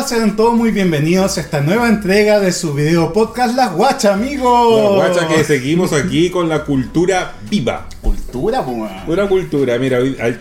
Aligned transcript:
Hola, 0.00 0.08
sean 0.08 0.34
todos 0.34 0.54
muy 0.54 0.70
bienvenidos 0.70 1.36
a 1.36 1.42
esta 1.42 1.60
nueva 1.60 1.86
entrega 1.86 2.40
de 2.40 2.52
su 2.52 2.72
video 2.72 3.12
podcast 3.12 3.54
Las 3.54 3.74
Guachas, 3.74 4.14
amigos. 4.14 4.96
La 4.98 5.08
guacha 5.08 5.28
que 5.28 5.44
seguimos 5.44 5.92
aquí 5.92 6.30
con 6.30 6.48
la 6.48 6.64
cultura 6.64 7.34
viva. 7.50 7.86
Cultura. 8.00 8.62
Una 9.06 9.28
cultura, 9.28 9.78
mira, 9.78 9.98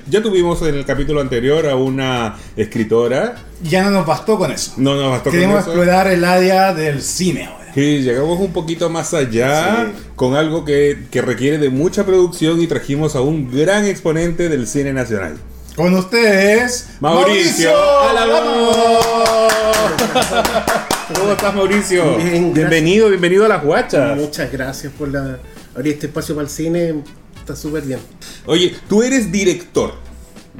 ya 0.09 0.23
tuvimos 0.23 0.61
en 0.61 0.75
el 0.75 0.85
capítulo 0.85 1.19
anterior 1.19 1.67
a 1.67 1.75
una 1.75 2.37
escritora. 2.55 3.35
Ya 3.61 3.83
no 3.83 3.91
nos 3.91 4.05
bastó 4.05 4.37
con 4.37 4.49
eso. 4.49 4.75
No 4.77 4.95
nos 4.95 5.11
bastó 5.11 5.25
con 5.25 5.33
Queremos 5.33 5.59
eso. 5.59 5.71
explorar 5.71 6.07
el 6.07 6.23
área 6.23 6.73
del 6.73 7.01
cine 7.01 7.47
ahora. 7.47 7.73
Sí, 7.75 7.99
llegamos 8.01 8.39
un 8.39 8.53
poquito 8.53 8.89
más 8.89 9.13
allá 9.13 9.87
Sí. 9.93 10.03
con 10.15 10.35
algo 10.35 10.63
que, 10.63 10.99
que 11.11 11.21
requiere 11.21 11.57
de 11.57 11.69
mucha 11.69 12.05
producción 12.05 12.61
y 12.61 12.67
trajimos 12.67 13.17
a 13.17 13.21
un 13.21 13.51
gran 13.51 13.83
exponente 13.85 14.47
del 14.47 14.67
cine 14.67 14.93
nacional. 14.93 15.35
Con 15.79 15.93
ustedes, 15.93 16.89
Mauricio 16.99 17.71
Alamón. 18.01 18.75
¿Cómo 21.17 21.31
estás, 21.31 21.55
Mauricio? 21.55 22.03
Bien, 22.17 22.27
gracias. 22.27 22.53
bienvenido, 22.53 23.07
bienvenido 23.07 23.45
a 23.45 23.47
las 23.47 23.63
guachas. 23.63 24.17
Muchas 24.17 24.51
gracias 24.51 24.91
por 24.91 25.07
la, 25.07 25.39
abrir 25.73 25.93
este 25.93 26.07
espacio 26.07 26.35
para 26.35 26.43
el 26.47 26.51
cine. 26.51 26.95
Está 27.39 27.55
súper 27.55 27.83
bien. 27.83 27.99
Oye, 28.45 28.75
tú 28.89 29.03
eres 29.03 29.31
director, 29.31 29.93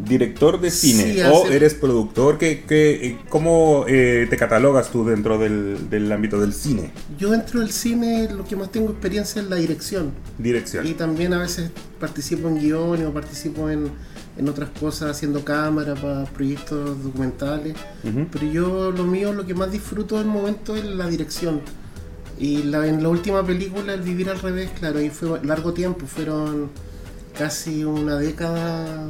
director 0.07 0.61
de 0.61 0.71
cine, 0.71 1.13
Sí, 1.16 1.19
o 1.19 1.44
hace- 1.44 1.53
eres 1.53 1.73
productor. 1.73 2.38
¿Qué, 2.38 2.63
qué- 2.66 3.17
¿Cómo 3.27 3.83
eh, 3.89 4.25
te 4.29 4.38
catalogas 4.38 4.89
tú 4.89 5.03
dentro 5.03 5.38
del, 5.38 5.89
del 5.89 6.09
ámbito 6.13 6.39
del 6.39 6.53
cine? 6.53 6.94
Yo 7.17 7.31
dentro 7.31 7.59
del 7.59 7.72
cine 7.73 8.29
lo 8.31 8.45
que 8.45 8.55
más 8.55 8.72
tengo 8.72 8.89
experiencia 8.91 9.41
es 9.41 9.49
la 9.49 9.57
dirección. 9.57 10.13
Dirección. 10.38 10.88
Y 10.88 10.94
también 10.94 11.33
a 11.33 11.39
veces 11.39 11.72
participo 11.99 12.47
en 12.47 12.57
guiones 12.61 13.05
o 13.05 13.11
participo 13.13 13.69
en, 13.69 13.91
en 14.39 14.47
otras 14.47 14.69
cosas 14.79 15.11
haciendo 15.11 15.43
cámara 15.43 15.95
para 15.95 16.23
proyectos 16.23 17.03
documentales. 17.03 17.75
Pero 18.31 18.45
yo 18.45 18.91
lo 18.91 19.03
mío, 19.03 19.33
lo 19.33 19.45
que 19.45 19.53
más 19.53 19.69
disfruto 19.69 20.17
del 20.17 20.27
momento 20.27 20.75
es 20.75 20.85
la 20.85 21.07
dirección. 21.07 21.61
Y 22.39 22.63
la, 22.63 22.87
en 22.87 23.03
la 23.03 23.09
última 23.09 23.45
película, 23.45 23.93
El 23.93 24.01
Vivir 24.01 24.29
al 24.29 24.39
Revés, 24.39 24.71
claro, 24.79 24.99
ahí 24.99 25.09
fue 25.09 25.43
largo 25.43 25.73
tiempo, 25.73 26.05
fueron 26.07 26.69
casi 27.37 27.83
una 27.83 28.15
década 28.15 29.07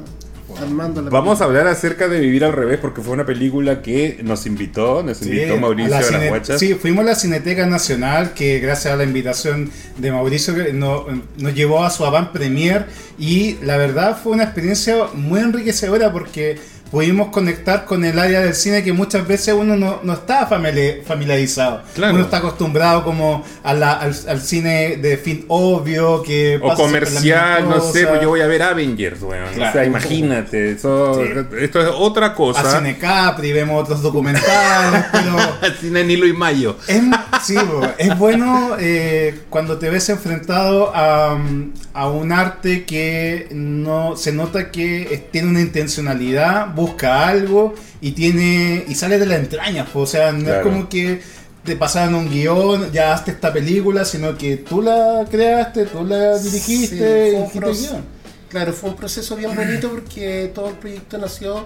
armando 0.58 1.02
la 1.02 1.10
Vamos 1.10 1.42
a 1.42 1.46
hablar 1.46 1.68
acerca 1.68 2.08
de 2.08 2.20
Vivir 2.20 2.44
al 2.46 2.54
Revés 2.54 2.80
porque 2.80 3.02
fue 3.02 3.14
una 3.14 3.26
película 3.26 3.82
que 3.82 4.20
nos 4.24 4.46
invitó, 4.46 5.04
nos 5.04 5.22
invitó 5.22 5.58
Mauricio 5.58 5.96
a, 5.96 6.02
la 6.02 6.12
las 6.18 6.28
guachas. 6.30 6.60
Sí, 6.60 6.74
fuimos 6.76 7.04
a 7.04 7.10
la 7.10 7.16
Cineteca 7.16 7.66
Nacional 7.66 8.34
que 8.34 8.60
gracias 8.60 8.94
a 8.94 8.98
la 8.98 9.04
invitación 9.04 9.70
de 9.98 10.12
Mauricio 10.12 10.56
que 10.56 10.74
no- 10.74 11.06
nos 11.38 11.54
llevó 11.54 11.84
a 11.84 11.90
su 11.90 12.06
avant 12.06 12.32
premier 12.32 12.86
y 13.18 13.58
la 13.64 13.78
verdad 13.78 14.18
fue 14.22 14.32
una 14.34 14.44
experiencia 14.44 14.96
muy 15.14 15.40
enriquecedora 15.42 16.12
porque 16.12 16.58
pudimos 16.92 17.30
conectar 17.30 17.86
con 17.86 18.04
el 18.04 18.18
área 18.18 18.42
del 18.42 18.54
cine 18.56 18.84
que 18.84 18.94
muchas 18.94 19.28
veces 19.28 19.54
uno 19.58 19.76
no, 19.76 20.00
no 20.04 20.14
está 20.14 20.50
famili- 20.50 21.04
familiarizado. 21.04 21.82
Claro. 21.94 22.16
Uno 22.16 22.24
está 22.24 22.38
acostumbrado 22.38 23.04
como 23.04 23.44
a 23.64 23.74
la- 23.74 23.94
al, 23.94 24.16
al 24.28 24.42
cine 24.42 24.98
de 24.98 25.18
fin 25.18 25.46
obvio 25.48 26.24
que 26.24 26.60
O 26.62 26.74
comercial, 26.76 27.68
no 27.70 27.80
sé, 27.82 28.08
pues 28.08 28.22
yo 28.22 28.30
voy 28.30 28.42
a 28.42 28.48
ver 28.48 28.64
Avengers, 28.64 29.22
weón. 29.22 29.54
Claro. 29.54 29.70
O 29.70 29.74
sea, 29.74 29.86
imagínate, 29.86 30.72
eso, 30.72 31.16
Sí. 31.24 31.30
esto 31.62 31.82
es 31.82 31.88
otra 31.94 32.28
a 32.28 32.36
cosa. 32.36 32.78
Cine 32.78 32.98
Capri, 32.98 33.52
vemos 33.54 33.84
otros 33.84 34.02
documentales, 34.02 35.06
pero 35.12 35.76
Cine 35.80 36.04
Nilo 36.04 36.26
y 36.26 36.34
Mayo. 36.34 36.78
Es, 36.88 37.02
sí, 37.44 37.56
es 37.98 38.18
bueno 38.18 38.76
eh, 38.80 39.40
cuando 39.50 39.78
te 39.78 39.90
ves 39.90 40.10
enfrentado 40.10 40.92
a, 40.96 41.36
mm, 41.36 41.74
a 41.94 42.10
un 42.10 42.32
arte 42.32 42.86
que 42.86 43.48
no 43.52 44.16
se 44.18 44.32
nota 44.32 44.72
que 44.72 45.28
tiene 45.32 45.50
una 45.50 45.62
intencionalidad, 45.62 46.74
busca 46.80 47.28
algo 47.28 47.74
y 48.02 48.12
tiene 48.12 48.86
y 48.88 48.96
sale 48.96 49.20
de 49.20 49.26
la 49.26 49.36
entraña. 49.36 49.86
po. 49.86 50.02
O 50.02 50.06
sea, 50.06 50.32
no 50.32 50.44
Claro. 50.44 50.58
es 50.60 50.64
como 50.64 50.90
que 50.90 51.22
te 51.64 51.76
pasaron 51.76 52.16
un 52.16 52.30
guion, 52.30 52.92
ya 52.92 53.14
hazte 53.14 53.32
esta 53.32 53.52
película, 53.54 54.06
sino 54.06 54.38
que 54.38 54.58
tú 54.58 54.82
la 54.82 55.26
creaste, 55.30 55.86
tú 55.86 56.04
la 56.06 56.38
dirigiste 56.38 57.32
Sí, 57.32 57.60
fue 57.60 57.68
y 57.68 57.70
el 57.70 57.78
guion. 57.78 58.04
Claro, 58.50 58.74
fue 58.74 58.90
un 58.90 58.96
proceso 58.96 59.36
bien 59.36 59.56
bonito 59.56 59.90
porque 59.94 60.52
todo 60.54 60.70
el 60.70 60.76
proyecto 60.76 61.18
nació 61.18 61.66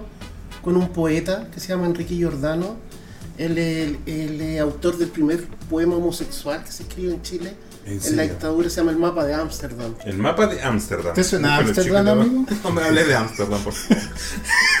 con 0.62 0.76
un 0.76 0.88
poeta 0.88 1.48
que 1.52 1.60
se 1.60 1.68
llama 1.68 1.86
Enrique 1.86 2.14
Giordano. 2.14 2.76
Él 3.38 3.58
es 3.58 3.96
el, 4.06 4.40
el, 4.40 4.58
autor 4.60 4.98
del 4.98 5.08
primer 5.08 5.44
poema 5.68 5.96
homosexual 5.96 6.62
que 6.64 6.70
se 6.70 6.84
escribe 6.84 7.12
en 7.14 7.22
Chile. 7.22 7.54
¿En 7.86 8.00
En, 8.02 8.16
la 8.16 8.22
dictadura 8.22 8.70
se 8.70 8.76
llama 8.76 8.92
El 8.92 8.98
Mapa 8.98 9.24
de 9.24 9.34
Ámsterdam. 9.34 9.94
El 10.06 10.16
mapa 10.16 10.46
de 10.46 10.62
Ámsterdam. 10.62 11.14
¿Te 11.14 11.22
suena 11.22 11.58
Ámsterdam, 11.58 12.08
amigo? 12.08 12.46
No 12.62 12.70
me 12.70 12.82
hables 12.82 13.06
de 13.06 13.14
Ámsterdam, 13.14 13.62
por 13.62 13.72
favor. 13.74 14.02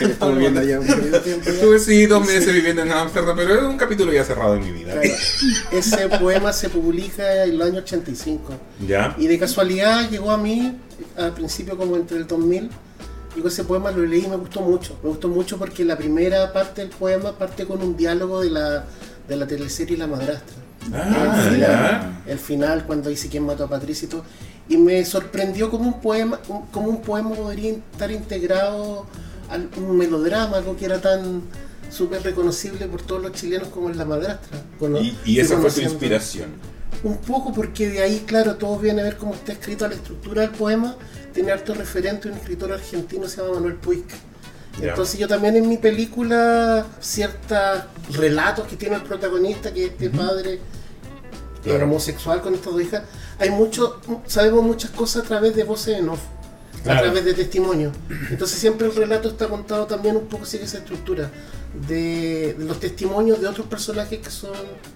Estuve 0.00 0.32
viviendo 0.32 0.60
allá. 0.60 0.80
Estuve 0.80 1.78
sí 1.78 2.06
dos 2.06 2.26
meses 2.26 2.52
viviendo 2.52 2.82
en 2.82 2.92
Ámsterdam, 2.92 3.36
pero 3.36 3.54
es 3.54 3.62
un 3.62 3.76
capítulo 3.76 4.12
ya 4.12 4.24
cerrado 4.24 4.54
en 4.54 4.64
mi 4.64 4.72
vida. 4.72 4.92
Claro. 4.92 5.14
Ese 5.70 6.08
poema 6.18 6.52
se 6.52 6.70
publica 6.70 7.44
en 7.44 7.52
el 7.52 7.62
año 7.62 7.78
85. 7.78 8.54
¿Ya? 8.86 9.14
Y 9.18 9.26
de 9.26 9.38
casualidad 9.38 10.08
llegó 10.08 10.30
a 10.30 10.38
mí, 10.38 10.78
al 11.16 11.34
principio 11.34 11.76
como 11.76 11.96
entre 11.96 12.16
el 12.16 12.26
2000, 12.26 12.70
llegó 13.36 13.48
ese 13.48 13.64
poema, 13.64 13.90
lo 13.90 14.04
leí 14.04 14.24
y 14.24 14.28
me 14.28 14.36
gustó 14.36 14.62
mucho. 14.62 14.98
Me 15.02 15.10
gustó 15.10 15.28
mucho 15.28 15.58
porque 15.58 15.84
la 15.84 15.98
primera 15.98 16.52
parte 16.54 16.80
del 16.80 16.90
poema 16.90 17.32
parte 17.32 17.66
con 17.66 17.82
un 17.82 17.96
diálogo 17.96 18.40
de 18.40 18.50
la, 18.50 18.86
de 19.28 19.36
la 19.36 19.46
teleserie 19.46 19.98
La 19.98 20.06
Madrastra. 20.06 20.63
Ah, 20.92 21.42
el, 21.46 21.54
final, 21.54 22.22
el 22.26 22.38
final, 22.38 22.86
cuando 22.86 23.10
dice 23.10 23.28
quién 23.28 23.44
mató 23.44 23.64
a 23.64 23.68
Patricia 23.68 24.06
y 24.06 24.08
todo. 24.08 24.24
Y 24.68 24.76
me 24.76 25.04
sorprendió 25.04 25.70
como 25.70 25.84
un 25.84 26.00
poema, 26.00 26.38
como 26.72 26.88
un 26.88 27.02
poema 27.02 27.30
podría 27.30 27.72
estar 27.72 28.10
integrado 28.10 29.06
a 29.50 29.78
un 29.80 29.96
melodrama, 29.96 30.56
algo 30.56 30.76
que 30.76 30.86
era 30.86 31.00
tan 31.00 31.42
súper 31.90 32.22
reconocible 32.22 32.86
por 32.86 33.02
todos 33.02 33.22
los 33.22 33.32
chilenos 33.32 33.68
como 33.68 33.90
en 33.90 33.98
La 33.98 34.04
Madrastra. 34.04 34.62
Y, 35.00 35.16
y 35.24 35.40
esa 35.40 35.58
fue 35.58 35.70
tu 35.70 35.80
inspiración. 35.80 36.50
un 37.02 37.18
poco 37.18 37.52
porque 37.52 37.88
de 37.88 38.02
ahí, 38.02 38.24
claro, 38.26 38.56
todo 38.56 38.78
viene 38.78 39.02
a 39.02 39.04
ver 39.04 39.16
cómo 39.16 39.34
está 39.34 39.52
escrito 39.52 39.86
la 39.86 39.94
estructura 39.94 40.42
del 40.42 40.50
poema. 40.50 40.96
Tiene 41.32 41.52
harto 41.52 41.74
referente 41.74 42.28
un 42.28 42.34
escritor 42.34 42.72
argentino, 42.72 43.28
se 43.28 43.40
llama 43.40 43.54
Manuel 43.54 43.74
Puig. 43.76 44.04
Entonces 44.80 45.18
yo 45.18 45.28
también 45.28 45.56
en 45.56 45.68
mi 45.68 45.76
película, 45.78 46.86
ciertos 47.00 47.58
relatos 48.10 48.66
que 48.66 48.76
tiene 48.76 48.96
el 48.96 49.02
protagonista, 49.02 49.72
que 49.72 49.84
es 49.86 49.90
este 49.92 50.10
padre 50.10 50.60
Claro. 51.62 51.84
homosexual 51.84 52.42
con 52.42 52.54
estas 52.54 52.72
dos 52.74 52.82
hijas, 52.82 53.02
hay 53.38 53.48
mucho, 53.50 54.00
sabemos 54.26 54.62
muchas 54.64 54.90
cosas 54.90 55.24
a 55.24 55.26
través 55.26 55.56
de 55.56 55.64
voces 55.64 55.98
en 55.98 56.08
off, 56.10 56.20
Claro. 56.84 56.98
a 57.00 57.02
través 57.02 57.24
de 57.24 57.34
testimonios. 57.34 57.92
Entonces 58.30 58.58
siempre 58.58 58.86
el 58.86 58.94
relato 58.94 59.28
está 59.30 59.48
contado 59.48 59.86
también 59.86 60.16
un 60.16 60.26
poco 60.26 60.44
sigue 60.44 60.64
esa 60.64 60.78
estructura 60.78 61.30
de, 61.88 62.54
de 62.56 62.64
los 62.66 62.78
testimonios 62.78 63.40
de 63.40 63.48
otros 63.48 63.66
personajes 63.66 64.20
que 64.20 64.30
son 64.30 64.52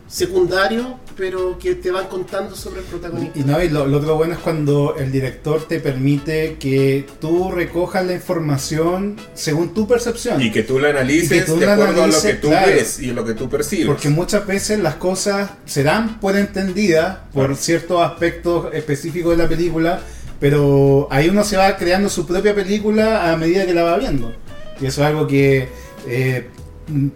secundarios, 0.06 0.87
pero 1.16 1.59
que 1.59 1.75
te 1.75 1.91
van 1.91 2.06
contando 2.06 2.54
sobre 2.54 2.81
el 2.81 2.87
protagonista. 2.87 3.38
Y 3.38 3.43
no, 3.43 3.62
y 3.62 3.69
lo, 3.69 3.87
lo 3.87 3.98
otro 3.98 4.16
bueno 4.16 4.34
es 4.34 4.38
cuando 4.38 4.94
el 4.97 5.10
director 5.12 5.66
te 5.66 5.81
permite 5.81 6.56
que 6.59 7.06
tú 7.21 7.50
recojas 7.50 8.06
la 8.06 8.15
información 8.15 9.16
según 9.34 9.75
tu 9.75 9.87
percepción. 9.88 10.41
Y 10.41 10.50
que 10.53 10.62
tú 10.62 10.78
la 10.78 10.88
Y 10.88 10.91
analices 10.93 11.28
que 11.31 11.41
tú 11.53 11.59
de 11.59 11.66
la 11.66 11.72
acuerdo 11.75 11.93
a 11.93 11.97
lo 11.97 12.03
analices, 12.04 12.31
que 12.34 12.37
tú 12.41 12.48
claro. 12.48 12.66
ves 12.69 13.00
y 13.00 13.06
lo 13.12 13.25
que 13.25 13.34
tú 13.34 13.48
percibes. 13.48 13.87
Porque 13.87 14.09
muchas 14.09 14.47
veces 14.47 14.78
las 14.81 14.94
cosas 14.97 15.50
se 15.66 15.82
dan 15.82 16.21
por 16.21 16.37
entendidas 16.37 17.19
por 17.32 17.47
Claro. 17.47 17.56
ciertos 17.56 18.01
aspectos 18.03 18.72
específicos 18.72 19.36
de 19.36 19.42
la 19.42 19.48
película, 19.48 20.01
pero 20.41 21.09
ahí 21.11 21.29
uno 21.29 21.45
se 21.45 21.57
va 21.57 21.77
creando 21.77 22.09
su 22.09 22.27
propia 22.27 22.55
película 22.55 23.33
a 23.33 23.37
medida 23.37 23.67
que 23.67 23.75
la 23.75 23.83
va 23.83 23.99
viendo. 23.99 24.33
Y 24.81 24.87
eso 24.87 25.03
es 25.03 25.09
algo 25.09 25.27
que 25.27 25.69
eh, 26.07 26.47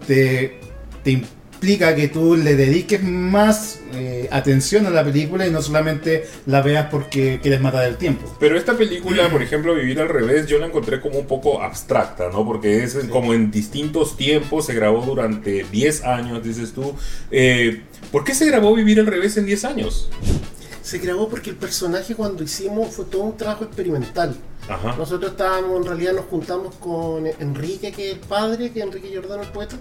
te, 0.05 0.59
te 1.03 1.11
implica 1.11 1.95
que 1.95 2.09
tú 2.09 2.35
le 2.35 2.55
dediques 2.55 3.01
más 3.01 3.79
eh, 3.93 4.27
atención 4.31 4.85
a 4.85 4.89
la 4.89 5.01
película 5.03 5.47
y 5.47 5.51
no 5.51 5.61
solamente 5.61 6.25
la 6.45 6.61
veas 6.61 6.87
porque 6.91 7.39
quieres 7.41 7.61
matar 7.61 7.85
el 7.85 7.95
tiempo. 7.95 8.35
Pero 8.37 8.57
esta 8.57 8.75
película, 8.75 9.29
por 9.29 9.41
ejemplo, 9.43 9.73
Vivir 9.73 10.01
al 10.01 10.09
revés, 10.09 10.47
yo 10.47 10.59
la 10.59 10.67
encontré 10.67 10.99
como 10.99 11.19
un 11.19 11.25
poco 11.25 11.61
abstracta, 11.61 12.29
¿no? 12.29 12.45
Porque 12.45 12.83
es 12.83 12.95
como 13.09 13.33
en 13.33 13.49
distintos 13.49 14.17
tiempos, 14.17 14.65
se 14.65 14.73
grabó 14.73 15.05
durante 15.05 15.63
10 15.71 16.03
años, 16.03 16.43
dices 16.43 16.73
tú. 16.73 16.95
Eh, 17.31 17.83
¿Por 18.11 18.25
qué 18.25 18.35
se 18.35 18.45
grabó 18.45 18.75
Vivir 18.75 18.99
al 18.99 19.07
revés 19.07 19.37
en 19.37 19.45
10 19.45 19.63
años? 19.63 20.09
Se 20.83 20.99
grabó 20.99 21.29
porque 21.29 21.49
el 21.49 21.55
personaje 21.55 22.13
cuando 22.13 22.43
hicimos 22.43 22.93
fue 22.93 23.05
todo 23.05 23.23
un 23.23 23.37
trabajo 23.37 23.63
experimental. 23.63 24.35
Ajá. 24.67 24.95
Nosotros 24.97 25.31
estábamos, 25.31 25.77
en 25.77 25.85
realidad 25.85 26.13
nos 26.13 26.25
juntamos 26.25 26.75
con 26.75 27.25
Enrique, 27.25 27.93
que 27.93 28.11
es 28.11 28.13
el 28.15 28.19
padre, 28.19 28.71
que 28.71 28.79
es 28.79 28.85
Enrique 28.85 29.09
Giordano, 29.09 29.43
el 29.43 29.49
poeta, 29.49 29.77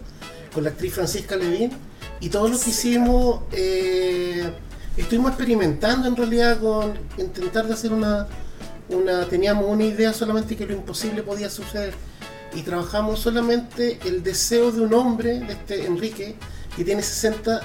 con 0.54 0.62
la 0.62 0.70
actriz 0.70 0.94
Francisca 0.94 1.34
Levín, 1.34 1.72
y 2.20 2.28
todo 2.28 2.48
lo 2.48 2.58
que 2.58 2.70
hicimos, 2.70 3.40
eh, 3.50 4.48
estuvimos 4.96 5.30
experimentando 5.32 6.06
en 6.06 6.16
realidad 6.16 6.60
con 6.60 6.94
intentar 7.18 7.66
de 7.66 7.74
hacer 7.74 7.92
una, 7.92 8.28
una, 8.88 9.26
teníamos 9.26 9.66
una 9.66 9.84
idea 9.84 10.12
solamente 10.12 10.56
que 10.56 10.66
lo 10.66 10.72
imposible 10.72 11.24
podía 11.24 11.50
suceder, 11.50 11.94
y 12.54 12.62
trabajamos 12.62 13.18
solamente 13.18 13.98
el 14.04 14.22
deseo 14.22 14.70
de 14.70 14.82
un 14.82 14.94
hombre, 14.94 15.40
de 15.40 15.52
este 15.52 15.86
Enrique, 15.86 16.36
que 16.76 16.84
tiene 16.84 17.02
60, 17.02 17.60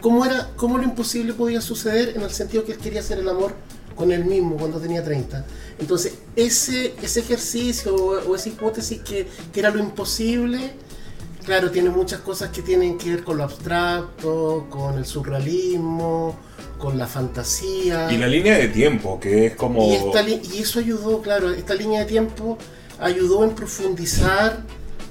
cómo 0.00 0.24
era, 0.24 0.50
cómo 0.56 0.78
lo 0.78 0.84
imposible 0.84 1.32
podía 1.32 1.60
suceder 1.60 2.16
en 2.16 2.22
el 2.22 2.30
sentido 2.30 2.64
que 2.64 2.72
él 2.72 2.78
quería 2.78 3.00
hacer 3.00 3.18
el 3.18 3.28
amor 3.28 3.54
con 3.94 4.12
él 4.12 4.24
mismo 4.24 4.56
cuando 4.56 4.80
tenía 4.80 5.04
30. 5.04 5.44
Entonces, 5.78 6.14
ese, 6.36 6.94
ese 7.02 7.20
ejercicio 7.20 7.94
o, 7.94 8.30
o 8.30 8.34
esa 8.34 8.48
hipótesis 8.48 9.00
que, 9.00 9.26
que 9.52 9.60
era 9.60 9.70
lo 9.70 9.78
imposible, 9.78 10.58
claro, 11.44 11.70
tiene 11.70 11.90
muchas 11.90 12.20
cosas 12.20 12.50
que 12.50 12.62
tienen 12.62 12.96
que 12.96 13.10
ver 13.10 13.24
con 13.24 13.36
lo 13.38 13.44
abstracto, 13.44 14.66
con 14.70 14.96
el 14.96 15.04
surrealismo, 15.04 16.36
con 16.78 16.98
la 16.98 17.06
fantasía. 17.06 18.10
Y 18.10 18.16
la 18.16 18.26
línea 18.26 18.56
de 18.56 18.68
tiempo, 18.68 19.20
que 19.20 19.46
es 19.46 19.56
como... 19.56 19.84
Y, 19.84 19.94
esta 19.94 20.22
y 20.28 20.58
eso 20.60 20.78
ayudó, 20.78 21.20
claro, 21.20 21.50
esta 21.50 21.74
línea 21.74 22.00
de 22.00 22.06
tiempo 22.06 22.56
ayudó 22.98 23.44
en 23.44 23.50
profundizar 23.50 24.64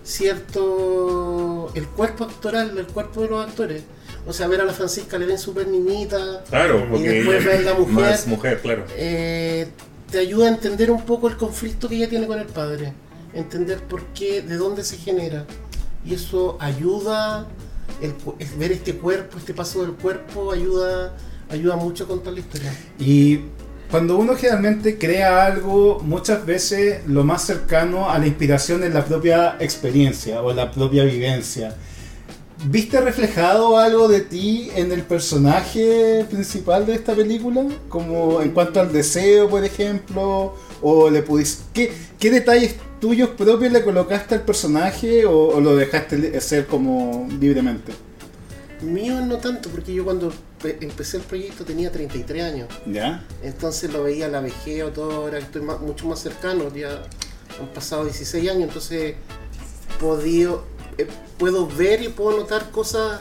cierto 0.04 1.72
el 1.76 1.88
cuerpo 1.88 2.24
actoral, 2.24 2.78
el 2.78 2.88
cuerpo 2.88 3.22
de 3.22 3.30
los 3.30 3.48
actores. 3.48 3.84
O 4.28 4.34
sea, 4.34 4.48
ver 4.48 4.62
a 4.62 4.66
la 4.66 4.74
Francisca 4.74 5.18
le 5.18 5.26
ven 5.26 5.38
súper 5.38 5.68
niñita, 5.68 6.44
Claro, 6.50 6.86
y 6.86 6.90
porque 6.92 7.10
después 7.10 7.42
ella 7.42 7.50
ver 7.50 7.64
la 7.66 7.74
mujer, 7.74 7.96
más 7.96 8.28
mujer, 8.28 8.60
claro. 8.62 8.86
eh, 8.96 9.68
te 10.12 10.20
ayuda 10.20 10.46
a 10.46 10.50
entender 10.50 10.92
un 10.92 11.04
poco 11.04 11.28
el 11.28 11.38
conflicto 11.38 11.88
que 11.90 11.96
ella 11.96 12.10
tiene 12.10 12.28
con 12.28 12.40
el 12.40 12.48
padre, 12.48 12.94
entender 13.34 13.80
por 13.80 14.04
qué, 14.08 14.42
de 14.42 14.56
dónde 14.58 14.84
se 14.84 14.98
genera. 14.98 15.46
Y 16.06 16.14
eso 16.14 16.58
ayuda, 16.60 17.48
el 18.02 18.14
ver 18.58 18.72
este 18.72 18.96
cuerpo, 18.96 19.38
este 19.38 19.54
paso 19.54 19.82
del 19.82 19.94
cuerpo, 19.94 20.52
ayuda, 20.52 21.16
ayuda 21.50 21.76
mucho 21.76 22.06
a 22.06 22.08
contar 22.08 22.34
la 22.34 22.40
historia. 22.40 22.74
Y 23.00 23.42
cuando 23.92 24.18
uno 24.18 24.36
generalmente 24.36 24.98
crea 24.98 25.46
algo, 25.46 26.00
muchas 26.04 26.46
veces 26.46 27.02
lo 27.08 27.24
más 27.24 27.46
cercano 27.46 28.10
a 28.10 28.20
la 28.20 28.28
inspiración 28.28 28.84
es 28.84 28.94
la 28.94 29.04
propia 29.04 29.58
experiencia 29.60 30.42
o 30.42 30.54
la 30.54 30.72
propia 30.72 31.04
vivencia. 31.04 31.76
¿Viste 32.66 33.00
reflejado 33.00 33.78
algo 33.78 34.08
de 34.10 34.20
ti 34.22 34.70
en 34.76 34.92
el 34.92 35.04
personaje 35.04 36.26
principal 36.30 36.86
de 36.86 36.94
esta 36.96 37.16
película? 37.16 37.66
Como 37.88 38.42
en 38.42 38.52
cuanto 38.52 38.82
al 38.82 38.92
deseo, 38.92 39.50
por 39.50 39.64
ejemplo, 39.64 40.56
o 40.82 41.10
le 41.10 41.24
pudiste... 41.24 41.64
¿Qué, 41.74 41.94
qué 42.20 42.30
detalles 42.30 42.76
tuyos 43.00 43.30
propios 43.30 43.72
le 43.72 43.82
colocaste 43.82 44.36
al 44.36 44.42
personaje 44.42 45.26
o, 45.26 45.48
o 45.56 45.62
lo 45.62 45.74
dejaste 45.76 46.40
ser 46.42 46.68
como 46.68 47.30
libremente? 47.40 47.94
Mío 48.82 49.22
no 49.26 49.38
tanto, 49.38 49.70
porque 49.70 49.94
yo 49.94 50.04
cuando 50.04 50.32
pe- 50.62 50.78
empecé 50.82 51.18
el 51.18 51.24
proyecto 51.24 51.64
tenía 51.64 51.92
33 51.92 52.44
años. 52.44 52.68
¿Ya? 52.86 53.26
Entonces 53.42 53.92
lo 53.94 54.04
veía 54.04 54.28
la 54.28 54.42
vejez 54.42 54.84
o 54.84 54.90
todo, 54.90 55.12
ahora 55.14 55.40
estoy 55.40 55.62
más- 55.62 55.80
mucho 55.80 56.08
más 56.08 56.20
cercano, 56.20 56.74
ya 56.76 57.04
han 57.60 57.68
pasado 57.74 58.04
16 58.04 58.50
años, 58.50 58.64
entonces 58.64 59.16
podido, 60.00 60.64
eh, 61.02 61.08
puedo 61.38 61.68
ver 61.68 62.02
y 62.02 62.10
puedo 62.10 62.38
notar 62.38 62.72
cosas, 62.72 63.20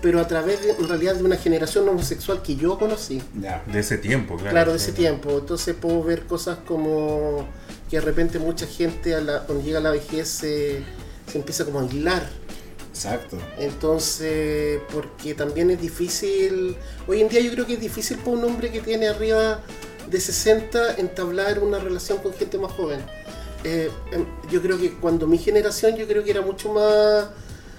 pero 0.00 0.20
a 0.20 0.28
través 0.28 0.62
de, 0.62 0.70
en 0.70 0.88
realidad 0.88 1.16
de 1.16 1.24
una 1.24 1.36
generación 1.36 1.88
homosexual 1.88 2.40
que 2.42 2.56
yo 2.56 2.78
conocí, 2.78 3.20
Ya. 3.40 3.62
De 3.66 3.80
ese 3.80 3.98
tiempo, 3.98 4.36
claro. 4.36 4.50
claro, 4.52 4.70
de 4.72 4.76
ese 4.78 4.92
tiempo. 4.92 5.30
Entonces 5.38 5.74
puedo 5.74 6.02
ver 6.02 6.22
cosas 6.26 6.58
como 6.66 7.46
que 7.90 7.96
de 7.98 8.02
repente 8.04 8.38
mucha 8.38 8.66
gente 8.66 9.14
a 9.14 9.20
la- 9.20 9.44
cuando 9.44 9.64
llega 9.64 9.78
a 9.78 9.82
la 9.82 9.90
vejez 9.90 10.28
se, 10.28 10.82
se 11.30 11.38
empieza 11.38 11.64
como 11.64 11.80
a 11.80 11.82
aislar. 11.82 12.28
Exacto. 12.90 13.38
Entonces, 13.58 14.80
porque 14.92 15.34
también 15.34 15.70
es 15.70 15.80
difícil, 15.80 16.76
hoy 17.06 17.20
en 17.20 17.28
día 17.28 17.40
yo 17.40 17.52
creo 17.52 17.66
que 17.66 17.74
es 17.74 17.80
difícil 17.80 18.18
para 18.18 18.30
un 18.36 18.44
hombre 18.44 18.70
que 18.70 18.80
tiene 18.80 19.08
arriba 19.08 19.60
de 20.10 20.20
60 20.20 20.96
entablar 20.96 21.58
una 21.60 21.78
relación 21.78 22.18
con 22.18 22.32
gente 22.34 22.58
más 22.58 22.72
joven. 22.72 23.00
Eh, 23.64 23.90
em, 24.12 24.24
yo 24.50 24.62
creo 24.62 24.78
que 24.78 24.92
cuando 24.94 25.26
mi 25.26 25.38
generación 25.38 25.96
yo 25.96 26.06
creo 26.06 26.22
que 26.24 26.30
era 26.30 26.42
mucho 26.42 26.72
más 26.72 27.26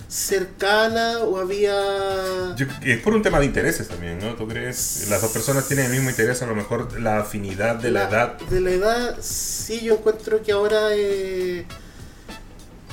cercana 0.07 1.19
o 1.19 1.37
había... 1.37 2.55
Yo- 2.57 2.65
es 2.83 2.99
por 3.01 3.13
un 3.13 3.21
tema 3.21 3.39
de 3.39 3.45
intereses 3.45 3.87
también, 3.87 4.17
¿no? 4.19 4.33
¿Tú 4.35 4.47
crees? 4.47 5.07
Las 5.09 5.21
dos 5.21 5.31
personas 5.31 5.67
tienen 5.67 5.85
el 5.85 5.91
mismo 5.91 6.09
interés, 6.09 6.41
a 6.41 6.47
lo 6.47 6.55
mejor 6.55 6.99
la 6.99 7.19
afinidad 7.19 7.75
de 7.75 7.91
la, 7.91 8.09
edad. 8.09 8.37
De 8.49 8.59
la 8.59 8.71
edad, 8.71 9.17
sí, 9.21 9.81
yo 9.81 9.93
encuentro 9.93 10.41
que 10.41 10.51
ahora 10.51 10.89
eh, 10.95 11.65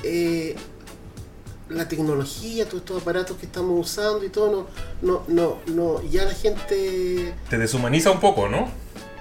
eh, 0.03 0.55
la 1.71 1.89
tecnología, 1.89 2.67
todos 2.67 2.81
estos 2.83 3.03
aparatos 3.03 3.37
que 3.39 3.47
estamos 3.47 3.81
usando 3.81 4.25
y 4.25 4.29
todo, 4.29 4.69
no, 5.03 5.25
no, 5.27 5.59
no, 5.67 5.75
no, 5.75 6.03
ya 6.03 6.25
la 6.25 6.35
gente, 6.35 7.35
Te 7.51 7.59
deshumaniza 7.59 8.11
un 8.11 8.21
poco, 8.21 8.49
¿no? 8.49 8.69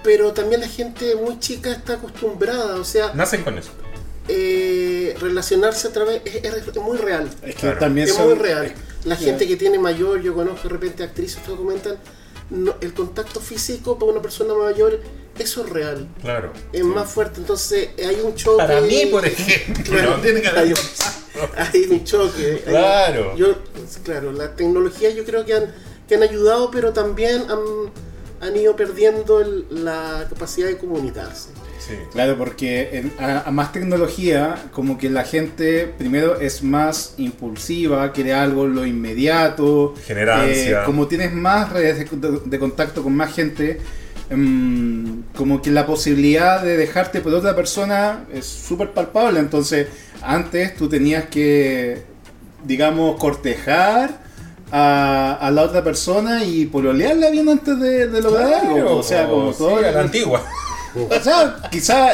Pero 0.05 0.31
también 0.31 0.61
la 0.61 0.67
gente 0.69 1.15
muy 1.15 1.39
chica 1.39 1.71
está 1.71 1.93
acostumbrada, 1.95 2.75
o 2.75 2.85
sea, 2.85 3.11
Nacen 3.13 3.43
con 3.43 3.57
eso. 3.57 3.71
eh, 4.27 5.15
relacionarse 5.19 5.87
a 5.87 5.91
través, 5.91 6.21
es, 6.25 6.43
es 6.45 6.75
muy 6.77 6.97
real. 6.97 7.29
Es 7.41 7.55
que 7.55 7.61
Claro. 7.61 7.79
también 7.79 8.07
Es 8.07 8.13
son- 8.15 8.29
muy 8.29 8.35
real. 8.35 8.73
La 9.03 9.15
gente 9.15 9.47
que 9.47 9.55
tiene 9.55 9.77
mayor, 9.77 10.21
yo 10.21 10.33
conozco 10.33 10.67
de 10.67 10.73
repente 10.73 11.03
actrices 11.03 11.39
que 11.45 11.55
comentan, 11.55 11.97
no, 12.49 12.75
el 12.81 12.93
contacto 12.93 13.39
físico 13.39 13.99
para 13.99 14.11
una 14.11 14.21
persona 14.21 14.53
mayor, 14.55 14.99
eso 15.37 15.63
es 15.63 15.69
real. 15.69 16.07
Claro. 16.21 16.53
es 16.71 16.83
más 16.83 17.09
fuerte. 17.11 17.39
Entonces 17.39 17.89
hay 17.99 18.19
un 18.23 18.33
choque. 18.35 18.57
Para 18.63 18.81
mí, 18.81 19.07
por 19.11 19.25
ejemplo, 19.25 19.83
Claro, 19.83 20.17
no 20.17 20.17
tiene 20.23 20.41
que 20.41 20.47
hay, 20.49 20.55
haber 20.55 20.77
hay 21.57 21.83
un 21.91 22.03
choque. 22.03 22.63
Hay- 22.65 22.71
Claro. 22.71 23.35
yo, 23.35 23.55
claro, 24.03 24.31
la 24.31 24.55
tecnología 24.55 25.09
yo 25.11 25.23
creo 25.25 25.45
que 25.45 25.53
han, 25.53 25.73
que 26.07 26.15
han 26.15 26.23
ayudado, 26.23 26.71
pero 26.71 26.93
también 26.93 27.43
han, 27.49 27.59
han 28.41 28.55
ido 28.55 28.75
perdiendo 28.75 29.41
el- 29.41 29.65
la 29.85 30.25
capacidad 30.29 30.67
de 30.67 30.77
comunicarse. 30.77 31.49
Sí. 31.79 31.93
Claro, 32.11 32.35
porque 32.37 32.89
en- 32.97 33.13
a, 33.19 33.41
a 33.41 33.51
más 33.51 33.71
tecnología, 33.71 34.55
como 34.71 34.97
que 34.97 35.09
la 35.09 35.23
gente 35.23 35.93
primero 35.97 36.39
es 36.39 36.63
más 36.63 37.13
impulsiva, 37.17 38.11
quiere 38.11 38.33
algo 38.33 38.65
lo 38.67 38.85
inmediato. 38.85 39.93
Genera 40.05 40.41
ansia. 40.41 40.83
como 40.85 41.07
tienes 41.07 41.31
más 41.33 41.71
redes 41.71 42.09
de, 42.09 42.17
de- 42.29 42.39
de 42.43 42.59
contacto 42.59 43.03
con 43.03 43.15
más 43.15 43.33
gente, 43.33 43.79
em, 44.31 45.23
como 45.35 45.61
que 45.61 45.69
la 45.71 45.85
posibilidad 45.85 46.63
de 46.63 46.77
dejarte 46.77 47.21
por 47.21 47.33
otra 47.33 47.55
persona 47.55 48.25
es 48.33 48.45
súper 48.45 48.91
palpable. 48.91 49.39
Entonces, 49.39 49.87
antes 50.23 50.75
tú 50.75 50.89
tenías 50.89 51.25
que, 51.25 52.01
digamos, 52.65 53.19
cortejar. 53.19 54.24
A, 54.77 55.35
a 55.35 55.51
la 55.51 55.61
otra 55.61 55.81
persona 55.83 56.43
y 56.43 56.65
pololearla 56.65 57.29
bien 57.29 57.47
antes 57.47 57.79
de, 57.79 58.07
de 58.09 58.21
lograr 58.21 58.53
algo. 58.65 58.97
O 58.97 59.03
sea, 59.03 59.25
como 59.29 59.53
sí, 59.53 59.59
todo. 59.59 59.77
a 59.77 59.91
la 59.91 60.01
antigua. 60.01 60.43
O 60.95 61.19
sea, 61.21 61.57
quizá, 61.69 62.11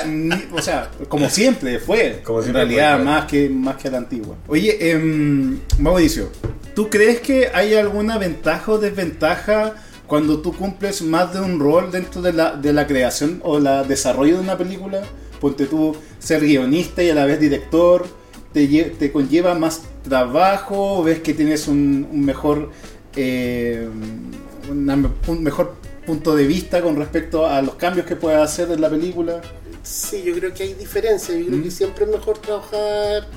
o 0.51 0.59
sea, 0.59 0.89
como 1.07 1.29
siempre 1.29 1.77
fue, 1.77 2.21
Como 2.23 2.39
en 2.39 2.45
siempre 2.45 2.63
realidad 2.63 2.95
fue, 2.95 3.03
claro. 3.03 3.19
más 3.19 3.25
que 3.29 3.47
más 3.49 3.75
que 3.77 3.87
a 3.87 3.91
la 3.91 3.97
antigua. 3.99 4.35
Oye, 4.47 4.89
em, 4.91 5.59
Mauricio, 5.77 6.29
¿tú 6.73 6.89
crees 6.89 7.19
que 7.19 7.49
hay 7.53 7.75
alguna 7.75 8.17
ventaja 8.17 8.71
o 8.71 8.79
desventaja 8.79 9.75
cuando 10.07 10.39
tú 10.39 10.51
cumples 10.53 11.03
más 11.03 11.31
de 11.31 11.41
un 11.41 11.59
rol 11.59 11.91
dentro 11.91 12.23
de 12.23 12.33
la, 12.33 12.55
de 12.55 12.73
la 12.73 12.87
creación 12.87 13.39
o 13.43 13.59
la 13.59 13.83
desarrollo 13.83 14.37
de 14.37 14.41
una 14.41 14.57
película? 14.57 15.01
Ponte 15.39 15.67
tú 15.67 15.95
ser 16.17 16.41
guionista 16.41 17.03
y 17.03 17.11
a 17.11 17.13
la 17.15 17.25
vez 17.25 17.39
director, 17.39 18.07
te, 18.53 18.67
lle- 18.69 18.97
te 18.97 19.11
conlleva 19.11 19.53
más 19.55 19.81
trabajo, 20.03 21.03
ves 21.03 21.19
que 21.21 21.33
tienes 21.33 21.67
un, 21.67 22.07
un 22.11 22.25
mejor 22.25 22.71
eh, 23.15 23.87
una 24.69 24.95
un 25.27 25.43
mejor 25.43 25.75
punto 26.05 26.35
de 26.35 26.47
vista 26.47 26.81
con 26.81 26.95
respecto 26.95 27.45
a 27.45 27.61
los 27.61 27.75
cambios 27.75 28.05
que 28.05 28.15
puedes 28.15 28.39
hacer 28.39 28.71
en 28.71 28.81
la 28.81 28.89
película. 28.89 29.41
Sí, 29.83 30.23
yo 30.23 30.33
creo 30.35 30.53
que 30.53 30.63
hay 30.63 30.73
diferencias. 30.73 31.37
Yo 31.37 31.45
creo 31.47 31.59
Mm. 31.59 31.63
que 31.63 31.71
siempre 31.71 32.05
es 32.05 32.11
mejor 32.11 32.37
trabajar 32.39 33.27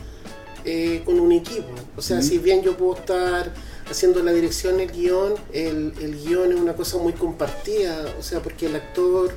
eh, 0.64 1.02
con 1.04 1.20
un 1.20 1.32
equipo. 1.32 1.68
O 1.96 2.00
sea, 2.02 2.18
Mm. 2.18 2.22
si 2.22 2.38
bien 2.38 2.62
yo 2.62 2.76
puedo 2.76 2.94
estar 2.96 3.52
haciendo 3.90 4.22
la 4.22 4.32
dirección, 4.32 4.80
el 4.80 4.90
guion, 4.90 5.34
el, 5.52 5.92
el 6.00 6.16
guion 6.24 6.52
es 6.52 6.58
una 6.60 6.72
cosa 6.74 6.96
muy 6.98 7.12
compartida. 7.12 8.06
O 8.18 8.22
sea, 8.22 8.40
porque 8.40 8.66
el 8.66 8.76
actor, 8.76 9.30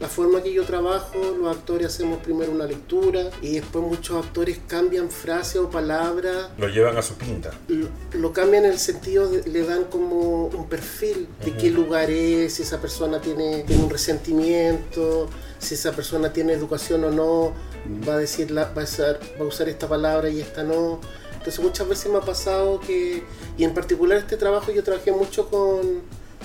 la 0.00 0.08
forma 0.08 0.42
que 0.42 0.50
yo 0.52 0.64
trabajo, 0.64 1.18
los 1.38 1.54
actores 1.54 1.86
hacemos 1.88 2.18
primero 2.20 2.50
una 2.52 2.64
lectura 2.64 3.30
y 3.42 3.52
después 3.56 3.84
muchos 3.84 4.24
actores 4.24 4.58
cambian 4.66 5.10
frases 5.10 5.56
o 5.56 5.68
palabras 5.70 6.48
Lo 6.58 6.68
llevan 6.68 6.96
a 6.96 7.02
su 7.02 7.14
pinta. 7.14 7.50
lo, 7.68 7.86
lo 8.18 8.32
cambian 8.32 8.64
en 8.64 8.72
el 8.72 8.78
sentido 8.78 9.28
de, 9.28 9.42
le 9.48 9.62
dan 9.64 9.84
como 9.84 10.46
un 10.46 10.68
perfil 10.70 11.28
de 11.44 11.54
qué 11.54 11.70
lugar 11.70 12.10
es, 12.10 12.54
si 12.54 12.62
esa 12.62 12.80
persona 12.80 13.20
tiene, 13.20 13.62
tiene 13.64 13.82
un 13.84 13.90
resentimiento, 13.90 15.28
si 15.58 15.74
esa 15.74 15.92
persona 15.92 16.32
tiene 16.32 16.54
educación 16.54 17.04
o 17.04 17.10
no, 17.10 17.52
va 18.08 18.14
a 18.14 18.18
decir 18.18 18.50
la- 18.50 18.72
va 18.72 18.80
a 18.80 18.84
usar, 18.84 19.20
va 19.38 19.44
a 19.44 19.48
usar 19.48 19.68
esta 19.68 19.86
palabra 19.88 20.30
y 20.30 20.40
esta 20.40 20.62
no. 20.62 21.00
Entonces 21.32 21.60
muchas 21.60 21.88
veces 21.88 22.10
me 22.10 22.18
ha 22.18 22.22
pasado 22.22 22.80
que, 22.80 23.22
y 23.58 23.64
en 23.64 23.74
particular 23.74 24.18
este 24.18 24.36
trabajo 24.36 24.72
yo 24.72 24.82
trabajé 24.82 25.12
mucho 25.12 25.48
con, 25.48 25.80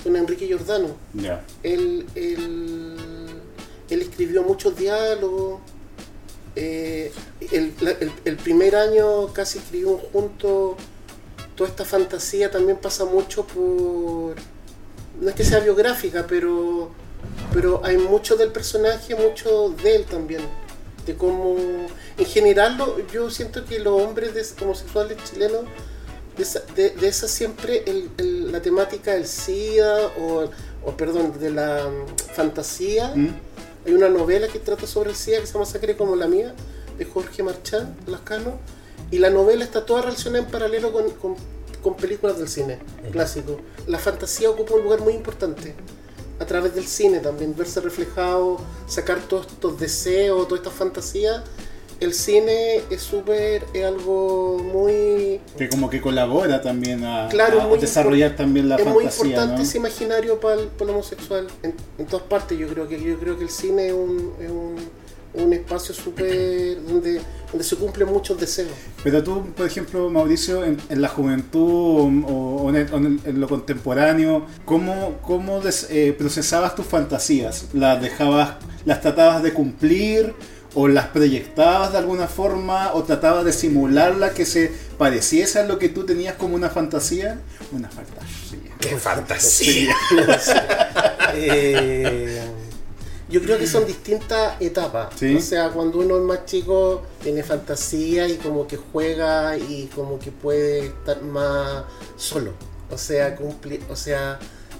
con 0.02 0.14
Enrique 0.16 0.46
Giordano. 0.46 0.88
Ya. 1.14 1.42
Él, 1.62 2.06
él, 2.14 3.25
él 3.90 4.02
escribió 4.02 4.42
muchos 4.42 4.76
diálogos. 4.76 5.60
eh, 6.54 7.12
el, 7.52 8.36
primer 8.38 8.76
año 8.76 9.32
casi 9.32 9.58
escribimos 9.58 10.00
juntos. 10.12 10.76
Toda 11.54 11.70
esta 11.70 11.84
fantasía 11.84 12.50
también 12.50 12.78
pasa 12.78 13.04
mucho 13.04 13.46
por. 13.46 14.36
No 15.20 15.28
es 15.28 15.34
que 15.34 15.44
sea 15.44 15.60
biográfica, 15.60 16.26
pero, 16.26 16.90
pero 17.52 17.80
hay 17.84 17.96
mucho 17.96 18.36
del 18.36 18.52
personaje, 18.52 19.14
mucho 19.14 19.70
de 19.82 19.96
él 19.96 20.04
también. 20.04 20.42
De 21.06 21.14
cómo. 21.14 21.56
En 22.18 22.26
general, 22.26 22.76
lo- 22.76 23.06
yo 23.08 23.30
siento 23.30 23.64
que 23.64 23.78
los 23.78 24.02
hombres 24.02 24.34
de- 24.34 24.64
homosexuales 24.64 25.16
chilenos 25.30 25.64
de 26.36 27.08
esa, 27.08 27.28
siempre 27.28 27.82
la 28.18 28.60
temática 28.60 29.12
del 29.14 29.26
SIDA 29.26 30.08
o, 30.18 30.50
o, 30.84 30.96
perdón, 30.96 31.38
de 31.40 31.50
la 31.50 31.86
mm, 31.88 32.34
fantasía. 32.34 33.12
¿Mm? 33.14 33.34
Hay 33.86 33.94
una 33.94 34.08
novela 34.08 34.48
que 34.48 34.58
trata 34.58 34.86
sobre 34.86 35.10
el 35.10 35.16
SIDA 35.16 35.40
que 35.40 35.46
se 35.46 35.52
llama 35.54 35.66
como 35.96 36.16
la 36.16 36.26
mía, 36.26 36.54
de 36.98 37.04
Jorge 37.04 37.42
Marchán 37.42 37.96
Lascano. 38.06 38.58
Y 39.10 39.18
la 39.18 39.30
novela 39.30 39.62
está 39.64 39.86
toda 39.86 40.02
relacionada 40.02 40.44
en 40.44 40.50
paralelo 40.50 40.92
con, 40.92 41.10
con- 41.12 41.36
con 41.82 41.94
películas 41.96 42.38
del 42.38 42.48
cine 42.48 42.80
clásico. 43.12 43.60
La 43.86 43.98
fantasía 44.00 44.50
ocupa 44.50 44.74
un 44.74 44.82
lugar 44.82 45.00
muy 45.02 45.12
importante. 45.14 45.74
A 46.40 46.44
través 46.44 46.74
del 46.74 46.86
cine 46.86 47.20
también, 47.20 47.54
verse 47.56 47.80
reflejado, 47.80 48.58
sacar 48.88 49.20
todos 49.28 49.46
estos 49.46 49.78
deseos, 49.78 50.48
todas 50.48 50.64
estas 50.64 50.76
fantasías. 50.76 51.42
El 51.98 52.12
cine 52.12 52.82
es 52.90 53.00
súper, 53.00 53.64
es 53.72 53.84
algo 53.84 54.58
muy 54.58 55.40
Que 55.56 55.68
como 55.68 55.88
que 55.88 56.00
colabora 56.00 56.60
también 56.60 57.04
a, 57.04 57.28
Claro, 57.28 57.62
a 57.62 57.66
muy 57.68 57.78
desarrollar 57.78 58.36
también 58.36 58.68
la 58.68 58.76
es 58.76 58.84
muy 58.84 59.04
fantasía, 59.04 59.24
importante 59.24 59.56
¿no? 59.56 59.62
ese 59.62 59.78
imaginario 59.78 60.38
para 60.40 60.60
el, 60.60 60.66
para 60.68 60.90
el 60.90 60.96
homosexual 60.96 61.46
en, 61.62 61.74
en 61.98 62.06
todas 62.06 62.26
partes 62.26 62.58
yo 62.58 62.68
creo 62.68 62.86
que 62.86 63.02
yo 63.02 63.18
creo 63.18 63.38
que 63.38 63.44
el 63.44 63.50
cine 63.50 63.86
es 63.88 63.92
un, 63.94 64.32
es 64.40 64.50
un, 64.50 64.76
un 65.42 65.52
espacio 65.52 65.94
súper 65.94 66.82
donde, 66.86 67.20
donde 67.50 67.64
se 67.64 67.76
cumplen 67.76 68.08
muchos 68.08 68.38
deseos 68.38 68.72
Pero 69.02 69.22
tú, 69.22 69.44
por 69.56 69.66
ejemplo, 69.66 70.08
Mauricio, 70.10 70.64
en, 70.64 70.76
en 70.90 71.00
la 71.02 71.08
juventud 71.08 72.24
o, 72.28 72.70
el- 73.06 73.20
en 73.24 73.40
lo 73.40 73.48
contemporáneo, 73.48 74.46
¿cómo, 74.64 75.18
cómo 75.22 75.60
des- 75.60 75.88
eh, 75.90 76.14
procesabas 76.18 76.74
tus 76.74 76.86
fantasías? 76.86 77.66
¿Las 77.74 78.00
dejabas, 78.02 78.56
las 78.84 79.00
tratabas 79.00 79.42
de 79.42 79.52
cumplir 79.52 80.34
o 80.78 80.88
las 80.88 81.06
proyectabas 81.06 81.92
de 81.92 81.98
alguna 81.98 82.26
forma 82.28 82.92
o 82.92 83.02
tratabas 83.02 83.46
de 83.46 83.52
simularla 83.54 84.34
que 84.34 84.44
se 84.44 84.70
pareciese 84.98 85.58
a 85.60 85.64
lo 85.64 85.78
que 85.78 85.88
tú 85.88 86.04
tenías 86.04 86.34
como 86.34 86.54
una 86.54 86.68
fantasía? 86.68 87.40
Una 87.72 87.88
fantasía. 87.88 88.76
¡Qué 88.78 88.96
fantasía! 88.96 89.96
Eh, 91.38 92.40
yo 93.28 93.42
creo 93.42 93.58
que 93.58 93.66
son 93.66 93.84
distintas 93.84 94.58
etapas 94.60 95.08
Sí. 95.16 95.34
o 95.36 95.40
sea 95.40 95.68
cuando 95.70 95.98
uno 95.98 96.16
es 96.16 96.22
más 96.22 96.46
chico 96.46 97.02
tiene 97.22 97.42
fantasía 97.42 98.26
y 98.26 98.36
como 98.36 98.66
que 98.66 98.76
juega 98.78 99.58
y 99.58 99.90
como 99.94 100.18
que 100.18 100.30
puede 100.30 100.86
estar 100.86 101.20
más 101.22 101.84
solo 102.16 102.52
o 102.90 102.96
sea 102.96 103.34
cumple, 103.36 103.80
o 103.90 103.96
sea 103.96 104.38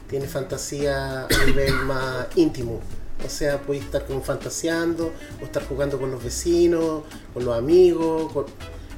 tiene 0.08 0.28
fantasía 0.28 1.24
a 1.24 1.44
nivel 1.44 1.74
más 1.84 2.26
íntimo 2.36 2.80
o 3.24 3.28
sea 3.28 3.58
puede 3.62 3.80
estar 3.80 4.04
como 4.06 4.22
fantaseando 4.22 5.12
o 5.40 5.44
estar 5.44 5.64
jugando 5.66 5.98
con 5.98 6.10
los 6.10 6.22
vecinos 6.22 7.02
con 7.32 7.44
los 7.44 7.56
amigos 7.56 8.32
con- 8.32 8.46